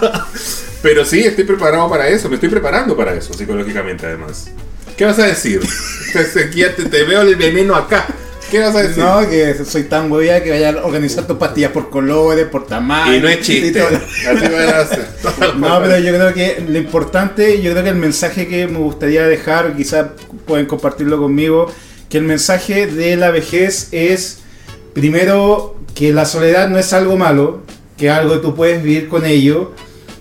pero 0.82 1.04
sí, 1.04 1.20
estoy 1.20 1.44
preparado 1.44 1.88
para 1.90 2.08
eso. 2.08 2.28
Me 2.28 2.36
estoy 2.36 2.48
preparando 2.48 2.96
para 2.96 3.14
eso 3.14 3.34
psicológicamente 3.34 4.06
además. 4.06 4.50
¿Qué 4.96 5.04
vas 5.04 5.18
a 5.18 5.26
decir? 5.26 5.60
Te, 6.12 6.70
te- 6.70 7.04
veo 7.04 7.20
el 7.20 7.36
veneno 7.36 7.74
acá. 7.74 8.06
¿Qué 8.50 8.60
vas 8.60 8.74
a 8.74 8.82
decir? 8.82 9.02
No, 9.02 9.28
que 9.28 9.54
soy 9.64 9.82
tan 9.84 10.10
huevía 10.10 10.42
que 10.42 10.50
vaya 10.50 10.70
a 10.70 10.84
organizar 10.86 11.26
tus 11.26 11.36
pastillas 11.36 11.72
por 11.72 11.90
colores, 11.90 12.46
por 12.46 12.66
tamaño. 12.66 13.14
Y 13.14 13.20
no 13.20 13.28
es 13.28 13.40
chiste. 13.40 13.80
Así 13.82 14.24
van 14.24 14.68
a 14.68 14.78
hacer. 14.78 15.06
No, 15.56 15.80
pero 15.82 15.98
yo 15.98 16.14
creo 16.14 16.32
que 16.32 16.64
lo 16.66 16.78
importante, 16.78 17.60
yo 17.60 17.72
creo 17.72 17.84
que 17.84 17.90
el 17.90 17.96
mensaje 17.96 18.46
que 18.46 18.66
me 18.66 18.78
gustaría 18.78 19.26
dejar, 19.26 19.76
quizás 19.76 20.06
pueden 20.46 20.64
compartirlo 20.66 21.18
conmigo, 21.18 21.70
que 22.16 22.20
el 22.20 22.24
mensaje 22.24 22.86
de 22.86 23.14
la 23.16 23.30
vejez 23.30 23.88
es, 23.92 24.38
primero, 24.94 25.76
que 25.94 26.14
la 26.14 26.24
soledad 26.24 26.66
no 26.70 26.78
es 26.78 26.94
algo 26.94 27.18
malo, 27.18 27.60
que 27.98 28.08
algo 28.08 28.40
tú 28.40 28.54
puedes 28.54 28.82
vivir 28.82 29.08
con 29.08 29.26
ello, 29.26 29.72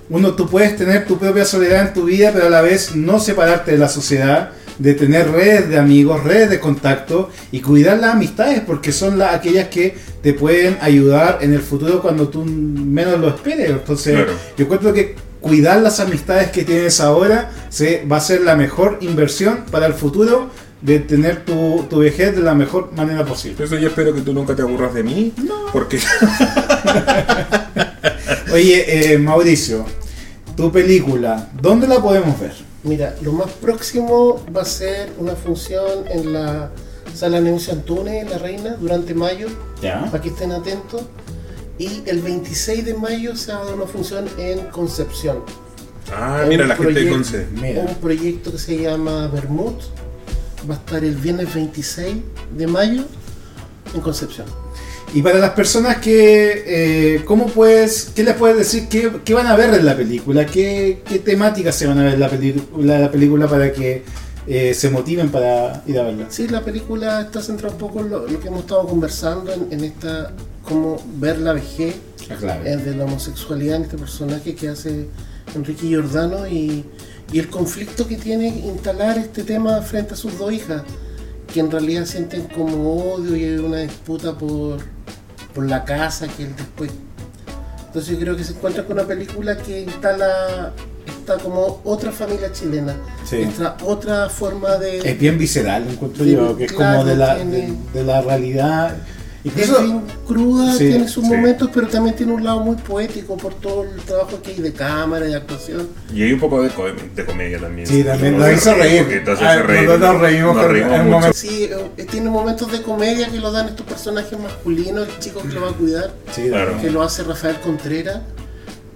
uno 0.09 0.33
tú 0.33 0.49
puedes 0.49 0.75
tener 0.75 1.05
tu 1.05 1.17
propia 1.17 1.45
soledad 1.45 1.87
en 1.87 1.93
tu 1.93 2.03
vida, 2.03 2.31
pero 2.33 2.47
a 2.47 2.49
la 2.49 2.61
vez 2.61 2.97
no 2.97 3.17
separarte 3.21 3.71
de 3.71 3.77
la 3.77 3.87
sociedad, 3.87 4.49
de 4.77 4.93
tener 4.93 5.31
redes 5.31 5.69
de 5.69 5.77
amigos, 5.77 6.21
redes 6.25 6.49
de 6.49 6.59
contacto 6.59 7.29
y 7.53 7.61
cuidar 7.61 7.97
las 7.99 8.15
amistades 8.15 8.59
porque 8.59 8.91
son 8.91 9.17
las 9.17 9.33
aquellas 9.33 9.69
que 9.69 9.95
te 10.21 10.33
pueden 10.33 10.77
ayudar 10.81 11.37
en 11.43 11.53
el 11.53 11.61
futuro 11.61 12.01
cuando 12.01 12.27
tú 12.27 12.43
menos 12.43 13.17
lo 13.21 13.29
esperes. 13.29 13.69
Entonces, 13.69 14.15
Claro. 14.15 14.33
yo 14.57 14.65
encuentro 14.65 14.91
que 14.91 15.15
cuidar 15.39 15.79
las 15.81 16.01
amistades 16.01 16.49
que 16.49 16.65
tienes 16.65 16.99
ahora 16.99 17.51
se, 17.69 18.03
va 18.05 18.17
a 18.17 18.19
ser 18.19 18.41
la 18.41 18.57
mejor 18.57 18.97
inversión 18.99 19.63
para 19.71 19.85
el 19.85 19.93
futuro 19.93 20.49
de 20.81 20.99
tener 20.99 21.45
tu, 21.45 21.85
tu 21.89 21.99
vejez 21.99 22.35
de 22.35 22.41
la 22.41 22.53
mejor 22.53 22.91
manera 22.95 23.25
posible. 23.25 23.63
Eso 23.63 23.77
yo 23.77 23.87
espero 23.87 24.13
que 24.13 24.21
tú 24.21 24.33
nunca 24.33 24.55
te 24.55 24.61
aburras 24.61 24.93
de 24.93 25.03
mí. 25.03 25.33
Porque 25.73 25.99
Oye, 28.53 29.13
eh, 29.13 29.17
Mauricio, 29.17 29.85
tu 30.55 30.71
película, 30.71 31.49
¿dónde 31.61 31.87
la 31.87 32.01
podemos 32.01 32.39
ver? 32.39 32.53
Mira, 32.83 33.15
lo 33.21 33.33
más 33.33 33.51
próximo 33.51 34.43
va 34.55 34.61
a 34.61 34.65
ser 34.65 35.11
una 35.17 35.35
función 35.35 36.05
en 36.09 36.33
la 36.33 36.69
sala 37.13 37.41
Negocio 37.41 37.73
Antunes, 37.73 38.29
La 38.29 38.37
Reina, 38.37 38.75
durante 38.79 39.13
mayo, 39.13 39.47
Ya. 39.81 40.05
para 40.11 40.21
que 40.21 40.29
estén 40.29 40.51
atentos. 40.51 41.01
Y 41.77 42.03
el 42.05 42.21
26 42.21 42.85
de 42.85 42.93
mayo 42.93 43.35
se 43.35 43.51
va 43.51 43.61
a 43.61 43.65
dar 43.65 43.73
una 43.75 43.85
función 43.87 44.27
en 44.37 44.59
Concepción. 44.67 45.39
Ah, 46.13 46.45
mira 46.47 46.65
la 46.67 46.75
gente 46.75 46.93
de 46.93 46.93
proyecto. 46.93 47.17
Conce. 47.17 47.47
Mira. 47.59 47.81
Un 47.81 47.95
proyecto 47.95 48.51
que 48.51 48.57
se 48.59 48.77
llama 48.77 49.27
Bermud. 49.27 49.73
Va 50.69 50.75
a 50.75 50.77
estar 50.77 51.03
el 51.03 51.15
viernes 51.15 51.53
26 51.53 52.15
de 52.57 52.67
mayo 52.67 53.03
en 53.93 54.01
Concepción. 54.01 54.47
Y 55.13 55.21
para 55.21 55.39
las 55.39 55.51
personas 55.51 55.97
que, 55.97 56.63
eh, 56.65 57.21
¿cómo 57.25 57.45
puedes, 57.45 58.11
qué 58.15 58.23
les 58.23 58.33
puedes 58.35 58.57
decir? 58.57 58.87
¿Qué, 58.89 59.11
qué 59.23 59.33
van 59.33 59.47
a 59.47 59.55
ver 59.55 59.73
en 59.73 59.85
la 59.85 59.95
película? 59.95 60.45
¿Qué, 60.45 61.03
qué 61.07 61.19
temáticas 61.19 61.75
se 61.75 61.87
van 61.87 61.99
a 61.99 62.03
ver 62.03 62.13
en 62.15 62.19
la, 62.19 62.29
película, 62.29 62.99
la 62.99 63.11
película 63.11 63.47
para 63.47 63.71
que 63.71 64.03
eh, 64.47 64.73
se 64.73 64.89
motiven 64.89 65.29
para 65.29 65.83
ir 65.85 65.99
a 65.99 66.03
verla? 66.03 66.25
Sí, 66.29 66.47
la 66.47 66.61
película 66.61 67.21
está 67.21 67.41
centrada 67.41 67.73
un 67.73 67.79
poco 67.79 67.99
en 68.01 68.09
lo, 68.09 68.27
lo 68.27 68.39
que 68.39 68.47
hemos 68.47 68.61
estado 68.61 68.85
conversando, 68.87 69.53
en, 69.53 69.67
en 69.71 69.83
esta, 69.85 70.31
cómo 70.63 71.01
ver 71.17 71.37
la 71.39 71.53
vejez 71.53 71.95
Ah, 72.29 72.35
claro. 72.39 72.65
eh, 72.65 72.75
de 72.75 72.95
la 72.95 73.05
homosexualidad 73.05 73.75
en 73.77 73.83
este 73.83 73.97
personaje 73.97 74.55
que 74.55 74.69
hace 74.69 75.07
Enrique 75.53 75.87
Giordano 75.87 76.47
y, 76.47 76.83
y 77.31 77.39
el 77.39 77.49
conflicto 77.49 78.07
que 78.07 78.15
tiene 78.17 78.47
instalar 78.47 79.17
este 79.17 79.43
tema 79.43 79.81
frente 79.81 80.13
a 80.13 80.17
sus 80.17 80.37
dos 80.37 80.51
hijas, 80.53 80.83
que 81.53 81.59
en 81.59 81.71
realidad 81.71 82.05
sienten 82.05 82.43
como 82.47 83.13
odio 83.13 83.35
y 83.35 83.43
hay 83.43 83.57
una 83.57 83.77
disputa 83.79 84.37
por, 84.37 84.77
por 85.53 85.67
la 85.69 85.83
casa 85.85 86.27
que 86.27 86.43
él 86.43 86.55
después... 86.55 86.91
Entonces 87.87 88.13
yo 88.13 88.19
creo 88.19 88.35
que 88.35 88.43
se 88.43 88.51
encuentra 88.53 88.83
con 88.83 88.97
una 88.99 89.07
película 89.07 89.57
que 89.57 89.81
instala 89.81 90.73
está 91.07 91.37
como 91.37 91.81
otra 91.85 92.11
familia 92.11 92.51
chilena, 92.51 92.95
Sí. 93.27 93.37
esta 93.37 93.77
otra 93.83 94.29
forma 94.29 94.75
de... 94.77 94.97
Es 94.99 95.17
bien 95.19 95.37
visceral, 95.37 95.87
encuentro 95.89 96.23
Sí, 96.25 96.31
yo, 96.33 96.55
que 96.57 96.65
es 96.65 96.71
claro, 96.73 96.99
como 96.99 97.09
de 97.09 97.15
la, 97.15 97.35
tiene- 97.37 97.51
de, 97.93 97.99
de 97.99 98.03
la 98.03 98.21
realidad. 98.21 98.97
Es 99.45 99.53
bien 99.55 100.01
cruda, 100.27 100.73
Sí, 100.73 100.87
tiene 100.89 101.07
sus 101.07 101.23
sí. 101.23 101.29
momentos, 101.29 101.69
pero 101.71 101.87
también 101.87 102.15
tiene 102.15 102.33
un 102.33 102.43
lado 102.43 102.61
muy 102.61 102.75
poético 102.77 103.37
por 103.37 103.53
todo 103.53 103.83
el 103.83 104.01
trabajo 104.01 104.41
que 104.41 104.51
hay 104.51 104.59
de 104.59 104.73
cámara, 104.73 105.25
de 105.27 105.35
actuación. 105.35 105.87
Y 106.11 106.23
hay 106.23 106.33
un 106.33 106.39
poco 106.39 106.63
de, 106.63 106.69
co- 106.69 106.85
de 106.87 107.25
comedia 107.25 107.59
también. 107.59 107.85
Sí, 107.87 108.03
también 108.03 108.39
Nos 108.39 108.51
hizo 108.51 108.73
reír. 108.73 109.23
Ah, 109.41 109.55
reír. 109.61 109.83
nosotros 109.87 110.13
nos 110.13 110.21
reímos 110.21 110.55
Nos 110.55 110.63
con- 110.65 110.73
reímos 110.73 110.93
en 110.93 110.99
un 111.01 111.05
mucho. 111.05 111.17
momento. 111.19 111.37
Sí, 111.37 111.69
eh, 111.97 112.05
tiene 112.09 112.29
momentos 112.31 112.71
de 112.71 112.81
comedia 112.81 113.29
que 113.29 113.37
lo 113.39 113.51
dan 113.51 113.67
estos 113.67 113.85
personajes 113.85 114.39
masculinos, 114.39 115.07
el 115.07 115.19
chico 115.19 115.41
que 115.43 115.49
lo 115.49 115.61
va 115.61 115.69
a 115.69 115.73
cuidar, 115.73 116.11
sí, 116.31 116.47
Claro. 116.49 116.81
que 116.81 116.89
lo 116.89 117.03
hace 117.03 117.23
Rafael 117.23 117.57
Contreras, 117.59 118.21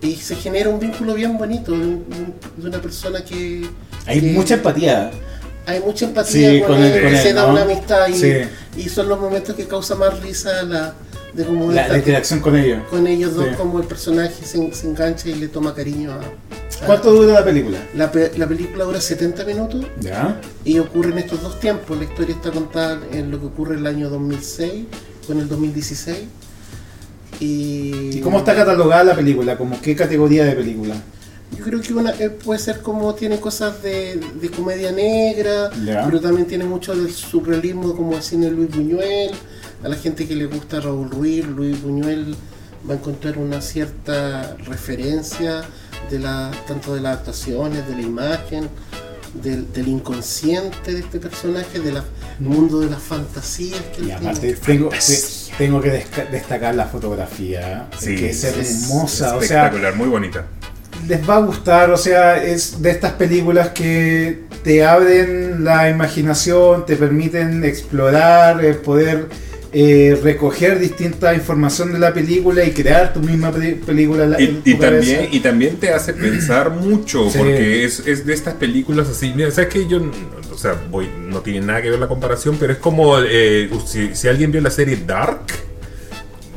y 0.02 0.16
se 0.16 0.36
genera 0.36 0.70
un 0.70 0.80
vínculo 0.80 1.14
bien 1.14 1.38
bonito 1.38 1.74
de, 1.74 1.78
un- 1.78 2.06
de 2.58 2.68
una 2.70 2.82
persona 2.82 3.24
que... 3.24 3.68
hay 4.08 4.20
que- 4.20 4.32
mucha 4.32 4.56
empatía. 4.56 5.12
Hay 5.70 5.80
mucha 5.82 6.06
empatía 6.06 6.50
Sí, 6.52 6.60
con, 6.60 6.76
con 6.76 6.84
él, 6.84 6.92
él, 6.94 7.04
con 7.14 7.22
se 7.22 7.34
da 7.34 7.44
¿no? 7.46 7.54
una 7.54 7.62
amistad 7.64 8.08
y, 8.08 8.14
Sí. 8.14 8.34
y 8.78 8.90
son 8.90 9.08
los 9.10 9.20
momentos 9.20 9.56
que 9.56 9.66
causa 9.66 9.96
más 9.96 10.20
risa 10.22 10.64
la, 10.64 10.94
de 11.34 11.46
cómo 11.46 11.72
La, 11.72 11.96
interacción 11.96 12.40
con 12.40 12.56
ellos. 12.56 12.82
con 12.90 13.06
ellos 13.08 13.36
dos, 13.36 13.46
Sí. 13.50 13.56
como 13.56 13.80
el 13.80 13.86
personaje 13.86 14.34
se, 14.44 14.74
se 14.74 14.88
engancha 14.88 15.30
y 15.30 15.36
le 15.36 15.48
toma 15.48 15.74
cariño 15.76 16.12
a... 16.14 16.16
a- 16.16 16.86
¿Cuánto 16.86 17.12
dura 17.12 17.34
la 17.34 17.44
película? 17.46 17.78
La, 17.96 18.12
pe- 18.12 18.32
la 18.38 18.48
película 18.48 18.84
dura 18.86 19.00
70 19.02 19.44
minutos 19.44 19.86
Ya. 20.00 20.40
y 20.64 20.80
ocurre 20.80 21.12
en 21.12 21.18
estos 21.20 21.42
dos 21.44 21.60
tiempos. 21.60 21.98
La 21.98 22.06
historia 22.06 22.36
está 22.36 22.52
contada 22.52 23.00
en 23.12 23.30
lo 23.32 23.40
que 23.40 23.46
ocurre 23.48 23.74
en 23.74 23.80
el 23.82 23.88
año 23.88 24.10
2006 24.10 24.86
con 25.28 25.40
el 25.40 25.48
2016. 25.50 26.18
Y, 27.40 28.18
¿Y 28.18 28.22
cómo 28.22 28.40
está 28.40 28.56
catalogada 28.56 29.04
la 29.04 29.16
película? 29.16 29.58
¿Como 29.58 29.80
qué 29.82 29.96
categoría 29.96 30.46
de 30.46 30.54
película? 30.54 30.96
Yo 31.58 31.64
creo 31.66 31.82
que 31.82 31.94
una, 31.94 32.12
eh, 32.12 32.30
puede 32.30 32.60
ser 32.60 32.82
como 32.82 33.14
tiene 33.16 33.40
cosas 33.40 33.82
de, 33.84 34.20
de 34.40 34.50
comedia 34.52 34.92
negra, 34.92 35.70
pero 36.06 36.22
también 36.22 36.48
tiene 36.48 36.64
mucho 36.64 36.96
del 36.96 37.12
surrealismo 37.14 37.96
como 37.96 38.16
el 38.16 38.24
cine 38.24 38.46
de 38.46 38.52
Luis 38.52 38.70
Buñuel. 38.76 39.32
A 39.84 39.88
la 39.90 39.96
gente 39.96 40.28
que 40.28 40.36
le 40.36 40.46
gusta 40.46 40.80
Raúl 40.80 41.10
Ruiz, 41.10 41.46
Luis 41.46 41.82
Buñuel 41.82 42.36
va 42.88 42.94
a 42.94 42.98
encontrar 42.98 43.38
una 43.38 43.62
cierta 43.62 44.56
referencia 44.66 45.62
de 46.10 46.20
la, 46.20 46.52
tanto 46.68 46.96
de 46.96 47.02
las 47.02 47.18
actuaciones, 47.20 47.88
de 47.88 47.96
la 47.96 48.02
imagen, 48.02 48.70
del, 49.44 49.72
del 49.74 49.88
inconsciente 49.88 50.94
de 50.94 51.00
este 51.00 51.20
personaje, 51.20 51.80
del 51.80 52.02
mundo 52.40 52.80
de 52.80 52.90
las 52.90 53.02
fantasías 53.02 53.80
que 53.96 54.04
Y 54.04 54.06
él 54.06 54.12
aparte, 54.14 54.40
tiene. 54.40 54.58
tengo, 54.58 54.90
te- 54.90 55.56
tengo 55.58 55.82
que 55.82 55.92
desca- 56.06 56.30
destacar 56.30 56.76
la 56.76 56.86
fotografía, 56.86 57.88
Sí, 57.98 58.16
que 58.16 58.30
es 58.32 58.44
es 58.44 58.84
hermosa, 58.84 59.36
o 59.36 59.42
sea, 59.42 59.66
Espectacular, 59.66 59.96
muy 59.96 60.08
bonita. 60.08 60.46
Les 61.08 61.28
va 61.28 61.36
a 61.38 61.40
gustar, 61.40 61.90
o 61.92 61.98
sea, 61.98 62.44
es 62.44 62.82
de 62.82 62.90
estas 62.92 63.14
películas 63.14 63.70
que 63.70 64.40
te 64.64 64.84
abren 64.86 65.64
la 65.64 65.90
imaginación, 65.90 66.86
te 66.86 66.96
permiten 66.96 67.64
explorar, 67.64 68.64
eh, 68.64 68.74
poder 68.74 69.28
eh, 69.72 70.20
recoger 70.24 70.80
distinta 70.80 71.34
información 71.36 71.94
de 71.94 72.00
la 72.00 72.12
película 72.12 72.64
y 72.66 72.72
crear 72.72 73.14
tu 73.14 73.20
misma 73.20 73.52
pe- 73.52 73.80
película 73.86 74.26
la- 74.26 74.42
Y, 74.42 74.62
y 74.66 74.74
también, 74.76 75.28
y 75.32 75.40
también 75.42 75.78
te 75.78 75.94
hace 75.94 76.14
pensar 76.14 76.72
mucho, 76.72 77.30
Sí. 77.30 77.38
porque 77.38 77.86
es, 77.86 78.00
es 78.08 78.26
de 78.26 78.34
estas 78.34 78.56
películas 78.56 79.08
así. 79.10 79.32
Mira, 79.36 79.52
sabes 79.52 79.70
que 79.70 79.88
yo, 79.88 80.02
o 80.52 80.58
sea, 80.58 80.74
voy, 80.90 81.08
no 81.28 81.42
tiene 81.42 81.66
nada 81.68 81.84
que 81.84 81.92
ver 81.92 82.00
la 82.00 82.08
comparación, 82.08 82.58
pero 82.60 82.74
es 82.74 82.80
como 82.80 83.20
eh, 83.22 83.70
si, 83.86 84.16
si 84.16 84.28
alguien 84.28 84.52
vio 84.52 84.60
la 84.62 84.72
serie 84.72 84.98
Dark. 85.06 85.42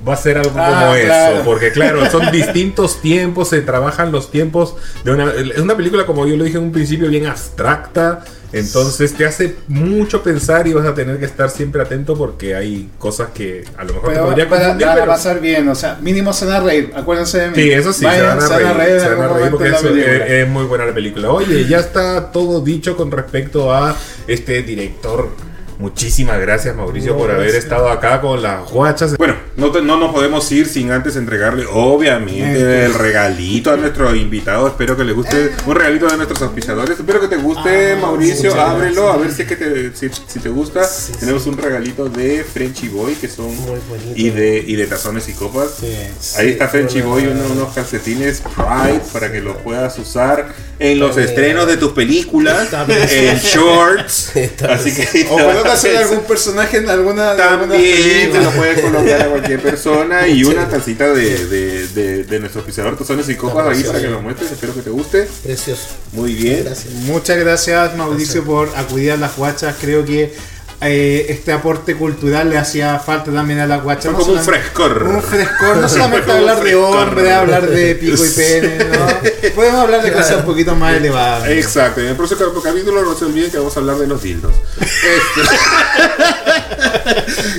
Va 0.07 0.15
a 0.15 0.17
ser 0.17 0.39
algo 0.39 0.51
Ah, 0.57 0.91
como 0.91 1.05
claro. 1.05 1.35
eso, 1.37 1.45
porque 1.45 1.71
claro, 1.71 2.11
son 2.11 2.31
distintos 2.33 3.01
tiempos, 3.01 3.49
se 3.49 3.61
trabajan 3.63 4.11
los 4.11 4.31
tiempos 4.31 4.75
de 5.05 5.13
una... 5.13 5.31
Es 5.33 5.59
una 5.59 5.77
película, 5.77 6.07
como 6.07 6.27
yo 6.27 6.37
lo 6.37 6.45
dije 6.45 6.59
en 6.59 6.65
un 6.65 6.73
principio, 6.73 7.09
bien 7.09 7.27
abstracta, 7.27 8.25
entonces 8.53 9.15
te 9.15 9.25
hace 9.25 9.57
mucho 9.69 10.23
pensar 10.23 10.67
y 10.67 10.75
vas 10.75 10.87
a 10.87 10.93
tener 10.95 11.19
que 11.19 11.25
estar 11.25 11.49
siempre 11.49 11.81
atento 11.81 12.17
porque 12.17 12.55
hay 12.55 12.91
cosas 12.99 13.29
que 13.33 13.65
a 13.79 13.85
lo 13.85 13.95
mejor 13.95 14.09
te 14.11 14.15
Pero 14.15 14.27
podría 14.27 14.49
para, 14.49 14.63
confundir, 14.63 14.87
van 14.89 14.99
a 14.99 15.07
pasar 15.07 15.41
bien, 15.41 15.69
o 15.69 15.75
sea, 15.75 15.99
mínimo 16.03 16.33
se 16.33 16.45
van 16.47 16.57
a 16.57 16.61
reír, 16.61 16.93
acuérdense 16.95 17.39
de 17.39 17.49
mí. 17.49 17.55
Sí, 17.55 17.71
eso 17.71 17.93
sí, 17.93 18.05
Vayan, 18.05 18.41
se 18.41 18.49
van 18.49 18.67
a 18.67 18.73
reír, 18.75 19.01
se 19.01 19.09
van 19.09 19.23
a 19.23 19.29
reír 19.33 19.51
porque 19.51 19.69
eso 19.69 19.89
es 19.89 20.49
muy 20.49 20.65
buena 20.65 20.85
la 20.85 20.93
película. 20.93 21.31
Oye, 21.31 21.67
ya 21.67 21.79
está 21.79 22.31
todo 22.31 22.61
dicho 22.61 22.97
con 22.97 23.11
respecto 23.11 23.73
a 23.73 23.97
este 24.27 24.63
director. 24.63 25.31
Muchísimas 25.83 26.41
gracias 26.41 26.77
Mauricio 26.77 27.13
No, 27.13 27.19
por 27.19 27.31
haber 27.31 27.43
gracias. 27.47 27.65
estado 27.65 27.89
acá 27.91 28.21
con 28.21 28.41
las 28.41 28.71
guachas. 28.71 29.17
Bueno, 29.17 29.35
no, 29.57 29.73
te- 29.73 29.83
no 29.83 29.97
nos 29.99 30.13
podemos 30.13 30.51
ir 30.53 30.67
sin 30.69 30.93
antes 30.93 31.17
entregarle 31.17 31.67
obviamente 31.71 32.41
Eh. 32.61 32.85
el 32.87 32.95
regalito 32.95 33.73
a 33.73 33.77
nuestro 33.77 34.15
invitado. 34.15 34.69
Espero 34.69 34.97
que 34.97 35.03
le 35.05 35.13
guste 35.13 35.51
un 35.67 35.75
regalito 35.75 36.07
de 36.07 36.17
nuestros 36.17 36.41
auspiciadores. 36.43 36.99
Espero 36.99 37.21
que 37.21 37.27
te 37.27 37.37
guste 37.37 37.93
Ah, 37.95 37.99
Mauricio. 38.01 38.55
Ábrelo 38.61 39.03
gracias. 39.03 39.15
a 39.15 39.17
ver 39.19 39.33
si, 39.33 39.43
es 39.43 39.49
que 39.49 39.57
te, 39.57 39.97
si, 39.97 40.09
si 40.29 40.39
te 40.39 40.49
gusta. 40.49 40.85
Sí, 40.85 41.13
sí. 41.15 41.19
Tenemos 41.19 41.47
un 41.47 41.59
regalito 41.59 42.09
de 42.09 42.45
Frenchy 42.45 42.89
Boy 42.89 43.15
que 43.15 43.27
son 43.29 43.51
y 44.15 44.31
de, 44.31 44.65
y 44.65 44.77
de 44.77 44.87
tazones 44.87 45.29
y 45.29 45.33
copas. 45.33 45.71
Sí. 45.81 45.93
Ahí 46.39 46.51
está 46.51 46.69
Frenchy. 46.69 47.01
Boy, 47.03 47.27
uno- 47.27 47.45
unos 47.53 47.75
calcetines 47.75 48.41
Pride 48.55 49.01
para 49.13 49.33
que 49.33 49.41
los 49.41 49.57
puedas 49.59 49.99
usar 49.99 50.47
en 50.79 50.99
los 51.01 51.17
estrenos 51.17 51.67
de 51.67 51.77
tus 51.77 51.93
películas, 51.93 52.69
en 52.89 53.39
shorts. 53.43 54.33
Así 54.69 54.95
que 54.95 55.25
Algún 55.73 56.21
personaje 56.25 56.79
en 56.79 56.89
alguna. 56.89 57.37
también 57.37 58.31
te 58.31 58.41
lo 58.43 58.51
puedes 58.51 58.81
colocar 58.81 59.23
a 59.23 59.27
cualquier 59.27 59.61
persona 59.61 60.29
y 60.29 60.45
una 60.45 60.69
tacita 60.69 61.13
de, 61.13 61.47
de, 61.47 61.89
de, 61.89 62.25
de 62.25 62.41
nuestro 62.41 62.61
auspiciador 62.61 62.97
Tazones 62.97 63.29
y 63.29 63.35
Copas 63.37 63.77
ahí 63.77 63.83
para 63.83 64.01
que 64.01 64.09
lo 64.09 64.21
muestres. 64.23 64.53
Espero 64.53 64.75
que 64.75 64.83
te 64.83 64.91
guste. 64.91 65.29
Precioso. 65.43 65.89
Muy 66.13 66.35
bien. 66.35 66.65
Gracias. 66.65 66.93
Muchas 66.93 67.39
gracias 67.39 67.97
Mauricio 67.97 68.45
por 68.45 68.69
acudir 68.77 69.13
a 69.13 69.17
las 69.17 69.37
guachas. 69.37 69.75
Creo 69.81 70.05
que 70.05 70.35
eh, 70.85 71.27
este 71.29 71.53
aporte 71.53 71.95
cultural 71.97 72.51
le 72.51 72.59
hacía 72.59 72.99
falta 72.99 73.31
también 73.33 73.61
a 73.61 73.67
las 73.67 73.83
guachas. 73.83 74.07
Fue 74.07 74.13
No 74.13 74.19
como 74.19 74.33
un 74.33 74.41
frescor. 74.41 75.03
Un 75.03 75.23
frescor, 75.23 75.77
no 75.77 75.89
solamente 75.89 76.33
hablar 76.33 76.63
de 76.63 76.75
hombre, 76.75 77.33
hablar 77.33 77.69
de 77.69 77.95
pico 77.95 78.25
y 78.25 78.29
pene, 78.31 78.79
¿no? 78.79 79.07
Podemos 79.55 79.81
hablar 79.81 80.03
de 80.03 80.13
cosas 80.13 80.39
un 80.39 80.45
poquito 80.45 80.75
más 80.75 80.95
elevadas. 80.95 81.49
Exacto, 81.49 82.01
en 82.01 82.09
el 82.09 82.17
próximo 82.17 82.63
capítulo 82.63 83.03
no 83.03 83.15
se 83.15 83.25
olviden 83.27 83.51
que 83.51 83.59
vamos 83.59 83.77
a 83.77 83.81
hablar 83.81 83.97
de 83.97 84.07
los 84.07 84.23
dildos. 84.23 84.53
Este- 84.81 85.43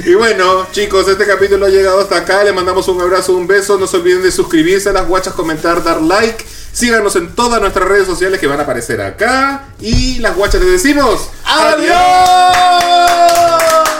y 0.09 0.13
bueno, 0.15 0.67
chicos, 0.71 1.07
este 1.07 1.25
capítulo 1.25 1.65
ha 1.65 1.69
llegado 1.69 2.01
hasta 2.01 2.17
acá. 2.17 2.43
Le 2.43 2.51
mandamos 2.51 2.87
un 2.87 3.01
abrazo, 3.01 3.33
un 3.33 3.47
beso. 3.47 3.77
No 3.77 3.87
se 3.87 3.97
olviden 3.97 4.23
de 4.23 4.31
suscribirse 4.31 4.89
a 4.89 4.93
las 4.93 5.07
guachas, 5.07 5.33
comentar, 5.33 5.83
dar 5.83 6.01
like. 6.01 6.43
Síganos 6.73 7.15
en 7.15 7.33
todas 7.35 7.61
nuestras 7.61 7.87
redes 7.87 8.07
sociales 8.07 8.39
que 8.39 8.47
van 8.47 8.59
a 8.59 8.63
aparecer 8.63 8.99
acá. 8.99 9.65
Y 9.79 10.17
las 10.19 10.35
guachas 10.35 10.61
les 10.61 10.71
decimos. 10.71 11.29
¡Adiós! 11.45 11.91
¡Adiós! 11.95 13.92